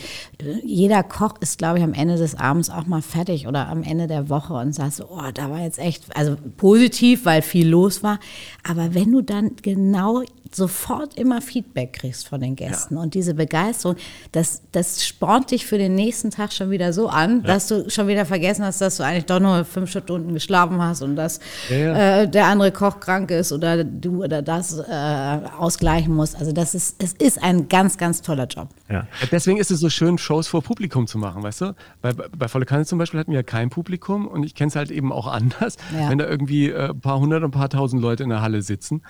jeder 0.64 1.02
Koch 1.02 1.34
ist, 1.40 1.58
glaube 1.58 1.80
ich, 1.80 1.84
am 1.84 1.94
Ende 1.94 2.16
des 2.16 2.36
Abends 2.36 2.70
auch 2.70 2.86
mal 2.86 3.02
fertig 3.02 3.48
oder 3.48 3.68
am 3.70 3.82
Ende 3.82 4.06
der 4.06 4.30
Woche 4.30 4.54
und 4.54 4.74
sagst 4.74 4.98
so, 4.98 5.06
oh, 5.10 5.32
da 5.34 5.50
war 5.50 5.62
jetzt 5.62 5.80
echt, 5.80 6.16
also 6.16 6.36
positiv, 6.58 7.26
weil 7.26 7.42
viel 7.42 7.68
los 7.68 8.04
war. 8.04 8.20
Aber 8.68 8.94
wenn 8.94 9.12
du 9.12 9.22
dann 9.22 9.56
genau 9.64 10.22
sofort 10.56 11.18
immer 11.18 11.42
Feedback 11.42 11.94
kriegst 11.94 12.28
von 12.28 12.42
den 12.42 12.56
Gästen 12.56 12.96
ja. 12.96 13.02
und 13.02 13.14
diese 13.14 13.34
Begeisterung, 13.34 13.96
das, 14.32 14.62
das 14.72 15.06
spornt 15.06 15.52
dich 15.52 15.66
für 15.66 15.78
den 15.78 15.96
nächsten 15.96 16.32
Tag 16.32 16.54
schon 16.54 16.72
wieder 16.72 16.94
so 16.94 17.08
an, 17.08 17.42
ja. 17.42 17.48
dass 17.48 17.68
du 17.68 17.90
schon 17.90 18.08
wieder 18.08 18.26
vergessen 18.26 18.64
hast, 18.66 18.82
dass 18.82 18.98
du 18.98 19.04
eigentlich 19.04 19.26
doch 19.26 19.40
nur 19.40 19.66
fünf 19.66 19.90
Stunden 19.92 20.34
geschlafen 20.34 20.82
hast 20.82 21.02
und 21.02 21.16
dass 21.16 21.40
ja, 21.70 22.22
äh, 22.22 22.28
der 22.30 22.48
andere 22.48 22.72
Koch 22.72 23.00
krank 23.00 23.32
ist 23.32 23.52
oder 23.52 23.84
du 23.84 24.24
oder 24.24 24.42
das 24.42 24.78
äh, 24.80 25.40
ausgleichen 25.58 26.14
musst. 26.14 26.36
Also 26.36 26.52
das 26.52 26.76
ist, 26.76 27.02
es 27.04 27.14
ist 27.14 27.42
ein 27.42 27.68
ganz, 27.70 27.98
ganz 27.98 28.22
toller 28.22 28.48
Job. 28.48 28.70
Ja. 28.90 29.08
Deswegen 29.32 29.58
ist 29.58 29.72
es 29.72 29.80
so 29.80 29.90
schön, 29.90 30.18
Shows 30.18 30.48
vor 30.48 30.62
Publikum 30.62 31.08
zu 31.08 31.18
machen, 31.18 31.44
weißt 31.44 31.62
du? 31.62 31.76
Bei, 32.02 32.14
bei 32.14 32.48
Volle 32.48 32.66
Kanne 32.66 32.86
zum 32.86 33.00
Beispiel 33.00 33.20
hatten 33.20 33.32
wir 33.32 33.40
ja 33.40 33.44
kein 33.44 33.70
Publikum 33.70 34.28
und 34.28 34.44
ich 34.44 34.56
kenne 34.56 34.70
es 34.70 34.76
halt 34.76 34.92
eben 34.92 35.12
auch 35.12 35.28
anders. 35.34 35.78
Wenn 35.92 36.18
da 36.18 36.28
irgendwie 36.28 36.70
äh, 36.70 36.90
ein 36.90 37.00
paar 37.00 37.20
hundert, 37.20 37.44
ein 37.44 37.52
paar 37.52 37.70
tausend 37.70 38.02
Leute 38.02 38.24
in 38.24 38.30
der 38.30 38.42
Halle 38.42 38.62
sitzen, 38.62 39.02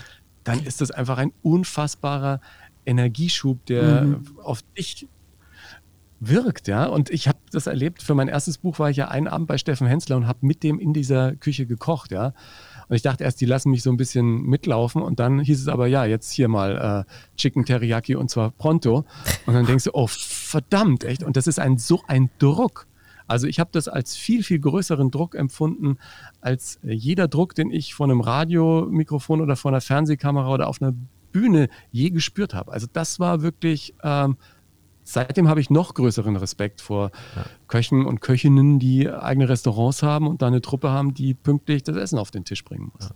dann 0.43 0.63
ist 0.63 0.81
das 0.81 0.91
einfach 0.91 1.17
ein 1.17 1.31
unfassbarer 1.41 2.41
Energieschub, 2.85 3.65
der 3.65 4.03
mhm. 4.03 4.39
auf 4.41 4.61
dich 4.77 5.07
wirkt, 6.19 6.67
ja. 6.67 6.85
Und 6.85 7.09
ich 7.09 7.27
habe 7.27 7.37
das 7.51 7.67
erlebt. 7.67 8.01
Für 8.01 8.15
mein 8.15 8.27
erstes 8.27 8.57
Buch 8.57 8.79
war 8.79 8.89
ich 8.89 8.97
ja 8.97 9.07
einen 9.09 9.27
Abend 9.27 9.47
bei 9.47 9.57
Steffen 9.57 9.87
Hensler 9.87 10.15
und 10.15 10.27
habe 10.27 10.39
mit 10.41 10.63
dem 10.63 10.79
in 10.79 10.93
dieser 10.93 11.35
Küche 11.35 11.65
gekocht, 11.65 12.11
ja. 12.11 12.33
Und 12.87 12.95
ich 12.95 13.01
dachte 13.01 13.23
erst, 13.23 13.41
die 13.41 13.45
lassen 13.45 13.71
mich 13.71 13.83
so 13.83 13.89
ein 13.89 13.97
bisschen 13.97 14.43
mitlaufen 14.43 15.01
und 15.01 15.19
dann 15.19 15.39
hieß 15.39 15.61
es 15.61 15.67
aber, 15.67 15.87
ja, 15.87 16.05
jetzt 16.05 16.31
hier 16.31 16.47
mal 16.47 17.05
äh, 17.07 17.37
Chicken 17.37 17.65
Teriyaki 17.65 18.15
und 18.15 18.29
zwar 18.29 18.51
pronto. 18.51 19.05
Und 19.45 19.53
dann 19.53 19.65
denkst 19.65 19.85
du, 19.85 19.91
oh 19.93 20.07
verdammt, 20.07 21.03
echt. 21.03 21.23
Und 21.23 21.37
das 21.37 21.47
ist 21.47 21.59
ein 21.59 21.77
so 21.77 22.01
ein 22.07 22.29
Druck. 22.39 22.87
Also 23.27 23.47
ich 23.47 23.59
habe 23.59 23.69
das 23.71 23.87
als 23.87 24.15
viel, 24.15 24.43
viel 24.43 24.59
größeren 24.59 25.09
Druck 25.11 25.35
empfunden 25.35 25.97
als 26.43 26.79
jeder 26.83 27.27
Druck, 27.27 27.55
den 27.55 27.71
ich 27.71 27.93
vor 27.93 28.05
einem 28.05 28.21
Radiomikrofon 28.21 29.41
oder 29.41 29.55
vor 29.55 29.71
einer 29.71 29.81
Fernsehkamera 29.81 30.53
oder 30.53 30.67
auf 30.67 30.81
einer 30.81 30.93
Bühne 31.31 31.69
je 31.91 32.09
gespürt 32.09 32.53
habe. 32.53 32.71
Also 32.71 32.87
das 32.91 33.19
war 33.19 33.41
wirklich, 33.41 33.95
ähm, 34.03 34.37
seitdem 35.03 35.47
habe 35.47 35.61
ich 35.61 35.69
noch 35.69 35.93
größeren 35.93 36.35
Respekt 36.35 36.81
vor 36.81 37.11
ja. 37.35 37.45
Köchen 37.67 38.05
und 38.05 38.21
Köchinnen, 38.21 38.79
die 38.79 39.09
eigene 39.09 39.49
Restaurants 39.49 40.03
haben 40.03 40.27
und 40.27 40.41
da 40.41 40.47
eine 40.47 40.61
Truppe 40.61 40.91
haben, 40.91 41.13
die 41.13 41.33
pünktlich 41.33 41.83
das 41.83 41.95
Essen 41.95 42.19
auf 42.19 42.29
den 42.29 42.45
Tisch 42.45 42.63
bringen 42.63 42.91
muss. 42.93 43.09
Ja. 43.09 43.15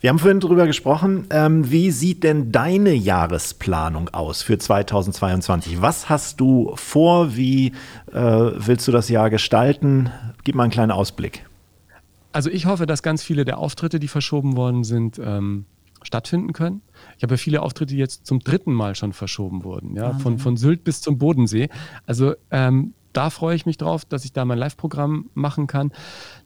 Wir 0.00 0.10
haben 0.10 0.18
vorhin 0.18 0.40
darüber 0.40 0.66
gesprochen, 0.66 1.26
ähm, 1.30 1.70
wie 1.70 1.92
sieht 1.92 2.24
denn 2.24 2.50
deine 2.50 2.92
Jahresplanung 2.92 4.08
aus 4.08 4.42
für 4.42 4.58
2022? 4.58 5.80
Was 5.80 6.08
hast 6.08 6.40
du 6.40 6.72
vor? 6.74 7.36
Wie 7.36 7.68
äh, 8.12 8.20
willst 8.20 8.88
du 8.88 8.92
das 8.92 9.08
Jahr 9.08 9.30
gestalten? 9.30 10.10
Gib 10.42 10.56
mal 10.56 10.64
einen 10.64 10.72
kleinen 10.72 10.90
Ausblick. 10.90 11.44
Also 12.32 12.50
ich 12.50 12.66
hoffe, 12.66 12.86
dass 12.86 13.02
ganz 13.02 13.22
viele 13.22 13.44
der 13.44 13.58
Auftritte, 13.58 13.98
die 13.98 14.08
verschoben 14.08 14.56
worden 14.56 14.84
sind, 14.84 15.20
ähm, 15.22 15.66
stattfinden 16.02 16.52
können. 16.52 16.82
Ich 17.16 17.22
habe 17.22 17.34
ja 17.34 17.38
viele 17.38 17.62
Auftritte, 17.62 17.94
die 17.94 17.98
jetzt 17.98 18.26
zum 18.26 18.40
dritten 18.40 18.72
Mal 18.72 18.94
schon 18.94 19.12
verschoben 19.12 19.64
wurden, 19.64 19.94
ja, 19.94 20.18
von, 20.18 20.38
von 20.38 20.56
Sylt 20.56 20.84
bis 20.84 21.00
zum 21.00 21.18
Bodensee. 21.18 21.68
Also 22.06 22.34
ähm, 22.50 22.94
da 23.12 23.30
freue 23.30 23.54
ich 23.54 23.66
mich 23.66 23.76
drauf, 23.76 24.04
dass 24.04 24.24
ich 24.24 24.32
da 24.32 24.44
mein 24.44 24.58
Live-Programm 24.58 25.30
machen 25.34 25.66
kann. 25.66 25.92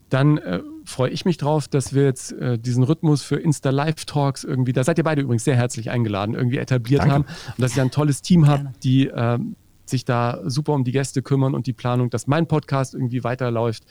Dann 0.09 0.39
äh, 0.39 0.61
freue 0.84 1.11
ich 1.11 1.24
mich 1.24 1.37
drauf, 1.37 1.68
dass 1.68 1.95
wir 1.95 2.05
jetzt 2.05 2.32
äh, 2.32 2.59
diesen 2.59 2.84
Rhythmus 2.84 3.22
für 3.22 3.37
Insta-Live-Talks 3.37 4.45
irgendwie, 4.45 4.72
da 4.72 4.84
seid 4.84 4.99
ihr 4.99 5.05
beide 5.05 5.22
übrigens 5.22 5.45
sehr 5.45 5.57
herzlich 5.57 5.91
eingeladen, 5.91 6.34
irgendwie 6.34 6.59
etabliert 6.59 7.03
Danke. 7.03 7.14
haben 7.14 7.24
und 7.24 7.62
dass 7.62 7.72
ich 7.72 7.80
ein 7.80 7.91
tolles 7.91 8.22
Team 8.22 8.47
habe, 8.47 8.72
die 8.82 9.09
äh, 9.09 9.39
sich 9.84 10.05
da 10.05 10.41
super 10.45 10.74
um 10.74 10.84
die 10.84 10.93
Gäste 10.93 11.22
kümmern 11.22 11.55
und 11.55 11.66
die 11.66 11.72
Planung, 11.72 12.11
dass 12.11 12.26
mein 12.26 12.47
Podcast 12.47 12.95
irgendwie 12.95 13.24
weiterläuft. 13.24 13.84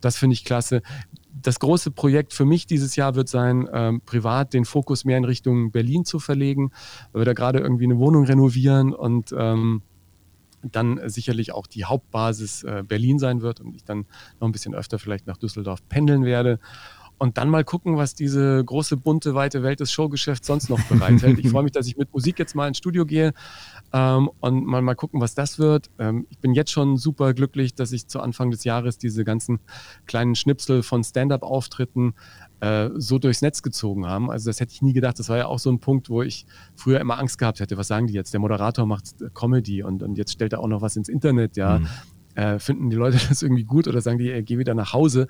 Das 0.00 0.16
finde 0.16 0.34
ich 0.34 0.44
klasse. 0.44 0.82
Das 1.42 1.58
große 1.58 1.90
Projekt 1.90 2.32
für 2.34 2.44
mich 2.44 2.66
dieses 2.66 2.96
Jahr 2.96 3.14
wird 3.14 3.28
sein, 3.28 3.68
ähm, 3.72 4.00
privat 4.04 4.52
den 4.52 4.64
Fokus 4.64 5.04
mehr 5.04 5.16
in 5.16 5.24
Richtung 5.24 5.70
Berlin 5.70 6.04
zu 6.04 6.18
verlegen, 6.18 6.72
weil 7.12 7.22
wir 7.22 7.26
da 7.26 7.32
gerade 7.32 7.60
irgendwie 7.60 7.84
eine 7.84 7.98
Wohnung 7.98 8.24
renovieren 8.24 8.92
und 8.92 9.34
ähm, 9.36 9.82
dann 10.62 11.00
sicherlich 11.06 11.52
auch 11.52 11.66
die 11.66 11.84
Hauptbasis 11.84 12.64
äh, 12.64 12.82
Berlin 12.86 13.18
sein 13.18 13.40
wird 13.40 13.60
und 13.60 13.74
ich 13.74 13.84
dann 13.84 14.06
noch 14.40 14.48
ein 14.48 14.52
bisschen 14.52 14.74
öfter 14.74 14.98
vielleicht 14.98 15.26
nach 15.26 15.36
Düsseldorf 15.36 15.80
pendeln 15.88 16.24
werde. 16.24 16.58
Und 17.18 17.36
dann 17.36 17.50
mal 17.50 17.64
gucken, 17.64 17.98
was 17.98 18.14
diese 18.14 18.64
große, 18.64 18.96
bunte, 18.96 19.34
weite 19.34 19.62
Welt 19.62 19.80
des 19.80 19.92
Showgeschäfts 19.92 20.46
sonst 20.46 20.70
noch 20.70 20.82
bereithält. 20.84 21.38
ich 21.38 21.48
freue 21.50 21.64
mich, 21.64 21.72
dass 21.72 21.86
ich 21.86 21.98
mit 21.98 22.10
Musik 22.12 22.38
jetzt 22.38 22.54
mal 22.54 22.66
ins 22.66 22.78
Studio 22.78 23.04
gehe 23.04 23.34
ähm, 23.92 24.30
und 24.40 24.66
mal, 24.66 24.82
mal 24.82 24.94
gucken, 24.94 25.20
was 25.20 25.34
das 25.34 25.58
wird. 25.58 25.90
Ähm, 25.98 26.26
ich 26.30 26.38
bin 26.38 26.54
jetzt 26.54 26.70
schon 26.70 26.96
super 26.96 27.34
glücklich, 27.34 27.74
dass 27.74 27.92
ich 27.92 28.06
zu 28.06 28.20
Anfang 28.20 28.50
des 28.50 28.64
Jahres 28.64 28.98
diese 28.98 29.24
ganzen 29.24 29.58
kleinen 30.06 30.34
Schnipsel 30.34 30.82
von 30.82 31.02
Stand-up-Auftritten 31.02 32.14
äh, 32.60 32.90
so 32.94 33.18
durchs 33.18 33.42
Netz 33.42 33.62
gezogen 33.62 34.06
haben. 34.06 34.30
Also 34.30 34.48
das 34.48 34.60
hätte 34.60 34.72
ich 34.72 34.82
nie 34.82 34.92
gedacht. 34.92 35.18
Das 35.18 35.28
war 35.28 35.38
ja 35.38 35.46
auch 35.46 35.58
so 35.58 35.70
ein 35.70 35.80
Punkt, 35.80 36.08
wo 36.08 36.22
ich 36.22 36.46
früher 36.76 37.00
immer 37.00 37.18
Angst 37.18 37.38
gehabt 37.38 37.60
hätte. 37.60 37.76
Was 37.76 37.88
sagen 37.88 38.06
die 38.06 38.14
jetzt? 38.14 38.32
Der 38.32 38.40
Moderator 38.40 38.86
macht 38.86 39.16
Comedy 39.34 39.82
und, 39.82 40.02
und 40.02 40.16
jetzt 40.16 40.32
stellt 40.32 40.52
er 40.52 40.60
auch 40.60 40.68
noch 40.68 40.82
was 40.82 40.96
ins 40.96 41.08
Internet, 41.08 41.56
ja. 41.56 41.80
Mhm. 41.80 41.88
Äh, 42.36 42.60
finden 42.60 42.90
die 42.90 42.96
Leute 42.96 43.18
das 43.28 43.42
irgendwie 43.42 43.64
gut 43.64 43.88
oder 43.88 44.00
sagen 44.00 44.18
die, 44.18 44.30
ey, 44.30 44.42
geh 44.42 44.58
wieder 44.58 44.74
nach 44.74 44.92
Hause 44.92 45.26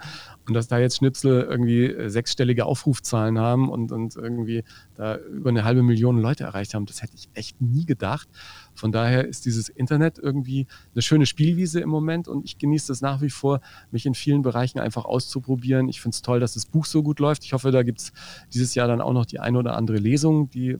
und 0.47 0.55
dass 0.55 0.69
da 0.69 0.79
jetzt 0.79 0.99
Schnipsel 0.99 1.43
irgendwie 1.43 1.87
äh, 1.87 2.11
sechsstellige 2.11 2.67
Aufrufzahlen 2.67 3.39
haben 3.39 3.71
und, 3.71 3.91
und 3.91 4.17
irgendwie 4.17 4.65
da 4.97 5.17
über 5.17 5.49
eine 5.49 5.65
halbe 5.65 5.83
Million 5.83 6.19
Leute 6.19 6.45
erreicht 6.45 6.75
haben, 6.75 6.85
das 6.85 7.03
hätte 7.03 7.15
ich 7.17 7.29
echt 7.35 7.61
nie 7.61 7.87
gedacht. 7.87 8.29
Von 8.75 8.93
daher 8.93 9.27
ist 9.27 9.47
dieses 9.47 9.69
Internet 9.69 10.19
irgendwie 10.19 10.67
eine 10.95 11.03
schöne 11.03 11.25
Spielwiese 11.25 11.81
im 11.81 11.89
Moment 11.89 12.29
und 12.29 12.45
ich 12.45 12.59
genieße 12.59 12.89
das 12.89 13.01
nach 13.01 13.23
wie 13.23 13.31
vor, 13.31 13.61
mich 13.91 14.05
in 14.05 14.15
vielen 14.15 14.43
Bereichen 14.43 14.79
einfach 14.79 15.07
auszuprobieren. 15.07 15.89
Ich 15.89 16.01
finde 16.01 16.15
es 16.15 16.23
toll, 16.23 16.41
dass 16.41 16.55
das 16.55 16.67
Buch 16.67 16.85
so 16.85 17.03
gut 17.03 17.19
läuft. 17.19 17.45
Ich 17.45 17.55
hoffe, 17.55 17.71
da 17.71 17.83
gibt 17.83 18.01
es 18.01 18.13
dieses 18.53 18.75
Jahr 18.75 18.89
dann 18.89 19.01
auch 19.01 19.13
noch 19.13 19.27
die 19.27 19.41
eine 19.41 19.59
oder 19.59 19.77
andere 19.77 19.99
Lesung, 19.99 20.51
die 20.51 20.79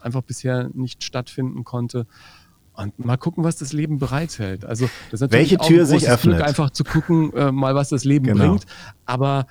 einfach 0.00 0.22
bisher 0.22 0.70
nicht 0.74 1.02
stattfinden 1.02 1.64
konnte. 1.64 2.06
Und 2.76 3.04
mal 3.04 3.16
gucken, 3.16 3.42
was 3.42 3.56
das 3.56 3.72
Leben 3.72 3.98
bereithält. 3.98 4.64
Also 4.64 4.88
das 5.10 5.22
ist 5.22 5.32
Welche 5.32 5.56
Tür 5.56 5.80
ein 5.80 5.86
sich 5.86 6.08
öffnet. 6.08 6.36
Glück, 6.36 6.46
einfach 6.46 6.70
zu 6.70 6.84
gucken, 6.84 7.32
äh, 7.32 7.50
mal 7.50 7.74
was 7.74 7.88
das 7.88 8.04
Leben 8.04 8.26
genau. 8.26 8.48
bringt. 8.48 8.64
Aber 9.06 9.46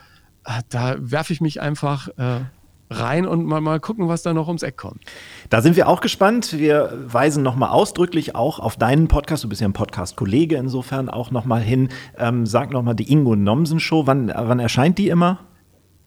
äh, 0.45 0.61
da 0.69 0.95
werfe 0.99 1.33
ich 1.33 1.41
mich 1.41 1.59
einfach 1.59 2.07
äh, 2.17 2.41
rein 2.89 3.25
und 3.25 3.45
mal, 3.45 3.61
mal 3.61 3.79
gucken, 3.79 4.07
was 4.07 4.21
da 4.21 4.33
noch 4.33 4.47
ums 4.47 4.63
Eck 4.63 4.77
kommt. 4.77 5.01
Da 5.49 5.61
sind 5.61 5.75
wir 5.75 5.87
auch 5.87 6.01
gespannt. 6.01 6.53
Wir 6.53 6.93
weisen 7.07 7.41
nochmal 7.41 7.69
ausdrücklich 7.69 8.35
auch 8.35 8.59
auf 8.59 8.77
deinen 8.77 9.07
Podcast. 9.07 9.43
Du 9.43 9.49
bist 9.49 9.61
ja 9.61 9.67
ein 9.67 9.73
Podcast-Kollege 9.73 10.57
insofern 10.57 11.09
auch 11.09 11.31
nochmal 11.31 11.61
hin. 11.61 11.89
Ähm, 12.17 12.45
sag 12.45 12.71
nochmal 12.71 12.95
die 12.95 13.11
Ingo 13.11 13.35
Nomsen 13.35 13.79
Show. 13.79 14.05
Wann, 14.05 14.27
wann 14.27 14.59
erscheint 14.59 14.97
die 14.97 15.09
immer? 15.09 15.39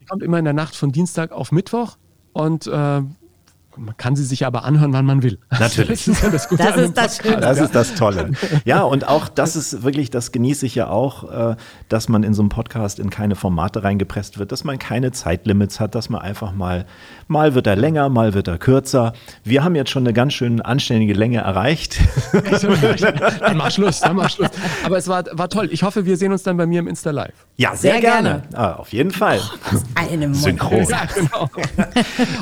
Die 0.00 0.04
kommt 0.04 0.22
immer 0.22 0.38
in 0.38 0.44
der 0.44 0.54
Nacht 0.54 0.76
von 0.76 0.92
Dienstag 0.92 1.32
auf 1.32 1.50
Mittwoch 1.50 1.96
und 2.32 2.68
äh, 2.68 3.02
man 3.79 3.97
kann 3.97 4.16
sie 4.16 4.24
sich 4.24 4.45
aber 4.45 4.64
anhören, 4.64 4.93
wann 4.93 5.07
man 5.07 5.22
will. 5.22 5.39
Natürlich. 5.51 6.05
Das 6.05 6.09
ist, 6.09 6.22
ja 6.22 6.31
das, 6.31 6.49
Gute 6.49 6.62
das, 6.62 6.76
ist 6.76 6.97
das, 6.97 7.16
Schöne. 7.18 7.41
das 7.41 7.59
ist 7.59 7.74
das 7.74 7.95
Tolle. 7.95 8.33
Ja, 8.64 8.83
und 8.83 9.07
auch 9.07 9.29
das 9.29 9.57
ist 9.57 9.83
wirklich, 9.83 10.11
das 10.11 10.33
genieße 10.33 10.66
ich 10.66 10.74
ja 10.74 10.89
auch, 10.89 11.53
äh, 11.53 11.57
dass 11.89 12.09
man 12.09 12.22
in 12.22 12.35
so 12.35 12.43
einem 12.43 12.49
Podcast 12.49 12.99
in 12.99 13.11
keine 13.11 13.37
Formate 13.37 13.85
reingepresst 13.85 14.39
wird, 14.39 14.53
dass 14.53 14.64
man 14.64 14.79
keine 14.79 15.12
Zeitlimits 15.12 15.81
hat, 15.81 15.95
dass 15.95 16.09
man 16.09 16.20
einfach 16.20 16.53
mal, 16.53 16.87
mal 17.29 17.55
wird 17.55 17.66
er 17.66 17.76
länger, 17.76 18.09
mal 18.09 18.35
wird 18.35 18.49
er 18.49 18.59
kürzer. 18.59 19.12
Wir 19.45 19.62
haben 19.62 19.76
jetzt 19.76 19.91
schon 19.91 20.03
eine 20.03 20.12
ganz 20.12 20.33
schön 20.33 20.61
anständige 20.61 21.14
Länge 21.14 21.39
erreicht. 21.39 22.01
dann 23.41 23.57
mach 23.57 23.70
Schluss, 23.70 24.01
dann 24.01 24.16
mach 24.16 24.31
Schluss. 24.31 24.51
Aber 24.85 24.97
es 24.99 25.07
war, 25.09 25.24
war 25.33 25.49
toll. 25.49 25.68
Ich 25.70 25.83
hoffe, 25.83 26.07
wir 26.07 26.16
sehen 26.16 26.33
uns 26.33 26.43
dann 26.43 26.57
bei 26.57 26.66
mir 26.66 26.81
im 26.81 26.89
Insta 26.89 27.11
Live. 27.11 27.47
Ja, 27.57 27.76
sehr, 27.76 27.93
sehr 27.93 28.01
gerne. 28.01 28.43
gerne. 28.51 28.59
Ah, 28.59 28.72
auf 28.74 28.93
jeden 28.93 29.11
Fall. 29.11 29.41
Oh, 29.41 29.79
eine 29.95 30.35
Synchron. 30.35 30.85
Ja, 30.89 31.05
genau. 31.14 31.49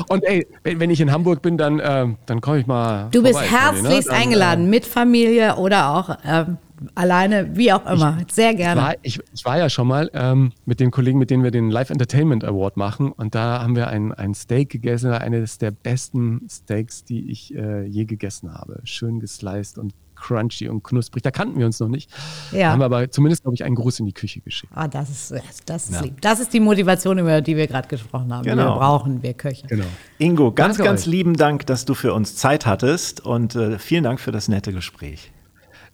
Und 0.07 0.23
ey, 0.23 0.47
wenn 0.63 0.89
ich 0.89 1.01
in 1.01 1.11
Hamburg 1.11 1.41
bin, 1.41 1.57
dann, 1.57 1.79
äh, 1.79 2.07
dann 2.25 2.41
komme 2.41 2.59
ich 2.59 2.67
mal. 2.67 3.09
Du 3.11 3.21
bist 3.21 3.39
herzlichst 3.39 4.09
ne? 4.09 4.17
eingeladen, 4.17 4.65
äh, 4.65 4.69
mit 4.69 4.85
Familie 4.85 5.55
oder 5.55 5.89
auch 5.89 6.17
ähm, 6.25 6.57
alleine, 6.95 7.55
wie 7.55 7.71
auch 7.71 7.85
immer. 7.85 8.17
Ich, 8.25 8.33
Sehr 8.33 8.53
gerne. 8.53 8.81
Ich 8.81 8.87
war, 8.87 8.95
ich, 9.01 9.19
ich 9.33 9.45
war, 9.45 9.57
ja 9.57 9.69
schon 9.69 9.87
mal 9.87 10.09
ähm, 10.13 10.51
mit 10.65 10.79
den 10.79 10.91
Kollegen, 10.91 11.19
mit 11.19 11.29
denen 11.29 11.43
wir 11.43 11.51
den 11.51 11.69
Live 11.69 11.89
Entertainment 11.89 12.43
Award 12.43 12.77
machen. 12.77 13.11
Und 13.11 13.35
da 13.35 13.61
haben 13.61 13.75
wir 13.75 13.87
ein, 13.87 14.13
ein 14.13 14.33
Steak 14.33 14.69
gegessen, 14.69 15.11
eines 15.11 15.57
der 15.57 15.71
besten 15.71 16.47
Steaks, 16.49 17.03
die 17.03 17.29
ich 17.31 17.55
äh, 17.55 17.85
je 17.85 18.05
gegessen 18.05 18.53
habe. 18.53 18.81
Schön 18.83 19.19
gesliced 19.19 19.77
und 19.77 19.93
crunchy 20.17 20.67
und 20.67 20.83
knusprig. 20.83 21.23
Da 21.23 21.31
kannten 21.31 21.59
wir 21.59 21.65
uns 21.65 21.79
noch 21.79 21.87
nicht. 21.87 22.09
Ja. 22.51 22.71
Haben 22.71 22.81
aber 22.81 23.09
zumindest, 23.11 23.43
glaube 23.43 23.55
ich, 23.55 23.63
einen 23.63 23.75
Gruß 23.75 23.99
in 23.99 24.05
die 24.05 24.13
Küche 24.13 24.41
geschickt. 24.41 24.71
Ah, 24.75 24.87
das 24.87 25.09
ist, 25.09 25.33
das 25.65 25.89
ist 25.89 25.95
ja. 25.95 26.01
lieb. 26.01 26.21
Das 26.21 26.39
ist 26.39 26.53
die 26.53 26.59
Motivation, 26.59 27.19
über 27.19 27.41
die 27.41 27.55
wir 27.55 27.67
gerade 27.67 27.87
gesprochen 27.87 28.33
haben. 28.33 28.43
Genau. 28.43 28.73
Wir 28.73 28.79
brauchen 28.79 29.23
wir 29.23 29.33
Köche. 29.33 29.67
Genau. 29.67 29.85
Ingo, 30.17 30.51
ganz, 30.51 30.77
Danke 30.77 30.89
ganz 30.89 31.01
euch. 31.01 31.07
lieben 31.07 31.35
Dank, 31.35 31.65
dass 31.67 31.85
du 31.85 31.93
für 31.93 32.13
uns 32.13 32.35
Zeit 32.35 32.65
hattest 32.65 33.25
und 33.25 33.55
äh, 33.55 33.79
vielen 33.79 34.03
Dank 34.03 34.19
für 34.19 34.31
das 34.31 34.47
nette 34.47 34.73
Gespräch. 34.73 35.31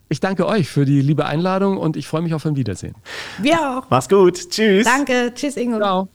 Ich 0.09 0.19
danke 0.19 0.45
euch 0.45 0.69
für 0.69 0.85
die 0.85 1.01
liebe 1.01 1.25
Einladung 1.25 1.77
und 1.77 1.97
ich 1.97 2.07
freue 2.07 2.21
mich 2.21 2.33
auf 2.33 2.45
ein 2.45 2.55
Wiedersehen. 2.55 2.95
Wir 3.39 3.59
auch. 3.59 3.89
Mach's 3.89 4.09
gut. 4.09 4.49
Tschüss. 4.49 4.85
Danke. 4.85 5.31
Tschüss, 5.33 5.57
Ingo. 5.57 5.77
Ciao. 5.77 6.09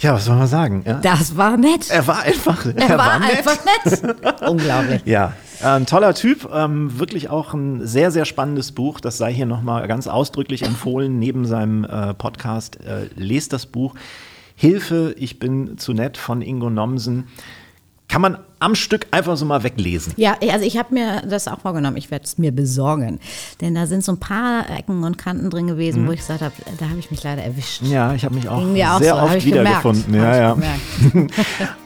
Ja, 0.00 0.14
was 0.14 0.24
soll 0.24 0.36
man 0.36 0.46
sagen? 0.46 0.82
Ja. 0.86 0.94
Das 1.00 1.36
war 1.36 1.56
nett. 1.56 1.88
Er 1.90 2.06
war 2.06 2.20
einfach, 2.20 2.66
er, 2.66 2.76
er 2.76 2.98
war, 2.98 2.98
war 2.98 3.18
nett. 3.20 3.38
einfach 3.38 3.58
nett. 3.64 4.42
Unglaublich. 4.48 5.02
Ja, 5.06 5.32
ein 5.62 5.86
toller 5.86 6.14
Typ, 6.14 6.48
ähm, 6.52 6.98
wirklich 6.98 7.30
auch 7.30 7.54
ein 7.54 7.86
sehr, 7.86 8.10
sehr 8.10 8.24
spannendes 8.24 8.72
Buch. 8.72 9.00
Das 9.00 9.16
sei 9.16 9.32
hier 9.32 9.46
nochmal 9.46 9.86
ganz 9.88 10.06
ausdrücklich 10.06 10.62
empfohlen 10.62 11.18
neben 11.18 11.46
seinem 11.46 11.84
äh, 11.84 12.14
Podcast. 12.14 12.78
Äh, 12.84 13.08
lest 13.16 13.52
das 13.52 13.66
Buch. 13.66 13.94
Hilfe, 14.56 15.14
ich 15.18 15.38
bin 15.38 15.78
zu 15.78 15.94
nett 15.94 16.16
von 16.16 16.42
Ingo 16.42 16.70
Nomsen. 16.70 17.28
Kann 18.08 18.20
man 18.20 18.38
am 18.64 18.74
Stück 18.74 19.06
einfach 19.10 19.36
so 19.36 19.44
mal 19.44 19.62
weglesen. 19.62 20.14
Ja, 20.16 20.36
also 20.50 20.64
ich 20.64 20.78
habe 20.78 20.94
mir 20.94 21.22
das 21.28 21.48
auch 21.48 21.60
vorgenommen. 21.60 21.98
Ich 21.98 22.10
werde 22.10 22.24
es 22.24 22.38
mir 22.38 22.50
besorgen. 22.50 23.20
Denn 23.60 23.74
da 23.74 23.86
sind 23.86 24.02
so 24.02 24.12
ein 24.12 24.18
paar 24.18 24.70
Ecken 24.70 25.04
und 25.04 25.18
Kanten 25.18 25.50
drin 25.50 25.66
gewesen, 25.66 26.02
mhm. 26.02 26.08
wo 26.08 26.12
ich 26.12 26.20
gesagt 26.20 26.40
habe, 26.40 26.54
da 26.78 26.88
habe 26.88 26.98
ich 26.98 27.10
mich 27.10 27.22
leider 27.22 27.42
erwischt. 27.42 27.82
Ja, 27.82 28.14
ich 28.14 28.24
habe 28.24 28.34
mich 28.34 28.48
auch, 28.48 28.62
auch 28.62 28.98
sehr 28.98 29.16
so. 29.16 29.20
oft 29.20 29.44
wiedergefunden. 29.44 30.14
Ja, 30.14 30.36
ja. 30.36 30.56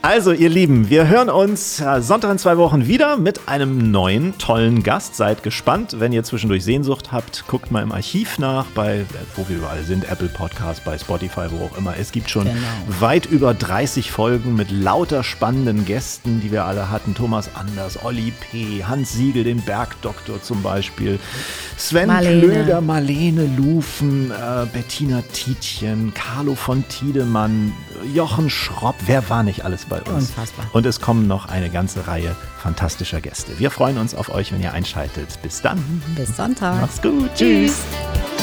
also, 0.03 0.31
ihr 0.31 0.49
Lieben, 0.49 0.89
wir 0.89 1.09
hören 1.09 1.31
uns 1.31 1.83
Sonntag 2.01 2.31
in 2.31 2.39
zwei 2.39 2.57
Wochen 2.59 2.87
wieder 2.87 3.17
mit 3.17 3.49
einem 3.49 3.91
neuen, 3.91 4.39
tollen 4.39 4.85
Gast. 4.85 5.17
Seid 5.17 5.43
gespannt. 5.43 5.97
Wenn 5.99 6.13
ihr 6.13 6.23
zwischendurch 6.23 6.63
Sehnsucht 6.63 7.11
habt, 7.11 7.45
guckt 7.49 7.73
mal 7.73 7.83
im 7.83 7.91
Archiv 7.91 8.39
nach, 8.39 8.67
bei 8.67 9.05
wo 9.35 9.49
wir 9.49 9.57
überall 9.57 9.83
sind, 9.83 10.09
Apple 10.09 10.29
Podcast, 10.29 10.85
bei 10.85 10.97
Spotify, 10.97 11.47
wo 11.51 11.65
auch 11.65 11.77
immer. 11.77 11.95
Es 11.99 12.13
gibt 12.13 12.31
schon 12.31 12.45
genau. 12.45 12.57
weit 13.01 13.27
über 13.27 13.53
30 13.53 14.13
Folgen 14.13 14.55
mit 14.55 14.71
lauter 14.71 15.25
spannenden 15.25 15.85
Gästen, 15.85 16.41
die 16.41 16.53
wir 16.53 16.68
alle 16.69 16.91
hatten. 16.91 17.15
Thomas 17.15 17.51
Anders, 17.55 18.05
Olli 18.05 18.33
P., 18.33 18.85
Hans 18.85 19.13
Siegel, 19.13 19.45
den 19.45 19.63
Bergdoktor 19.63 20.43
zum 20.43 20.63
Beispiel, 20.63 21.19
Sven 21.77 22.09
Marlene. 22.09 22.41
Klöger, 22.41 22.81
Marlene 22.81 23.47
Lufen, 23.57 24.31
äh, 24.31 24.67
Bettina 24.73 25.23
Tietjen, 25.33 26.13
Carlo 26.15 26.55
von 26.55 26.87
Tiedemann, 26.89 27.73
Jochen 28.15 28.51
Schropp. 28.51 28.97
Wer 29.07 29.29
war 29.29 29.43
nicht 29.43 29.65
alles 29.65 29.87
bei 29.87 30.01
uns? 30.03 30.31
Unfassbar. 30.31 30.67
Und 30.73 30.87
es 30.87 31.01
kommen 31.01 31.27
noch 31.27 31.49
eine 31.49 31.71
ganze 31.71 32.07
Reihe 32.07 32.37
fantastischer 32.59 33.21
Gäste. 33.21 33.59
Wir 33.59 33.71
freuen 33.71 33.99
uns 33.99 34.15
auf 34.15 34.29
euch, 34.31 34.53
wenn 34.53 34.63
ihr 34.63 34.73
einschaltet. 34.73 35.41
Bis 35.43 35.63
dann. 35.63 35.79
Bis 36.17 36.37
Sonntag. 36.37 36.81
Macht's 36.81 37.01
gut. 37.01 37.31
Tschüss. 37.35 37.73
Tschüss. 38.13 38.38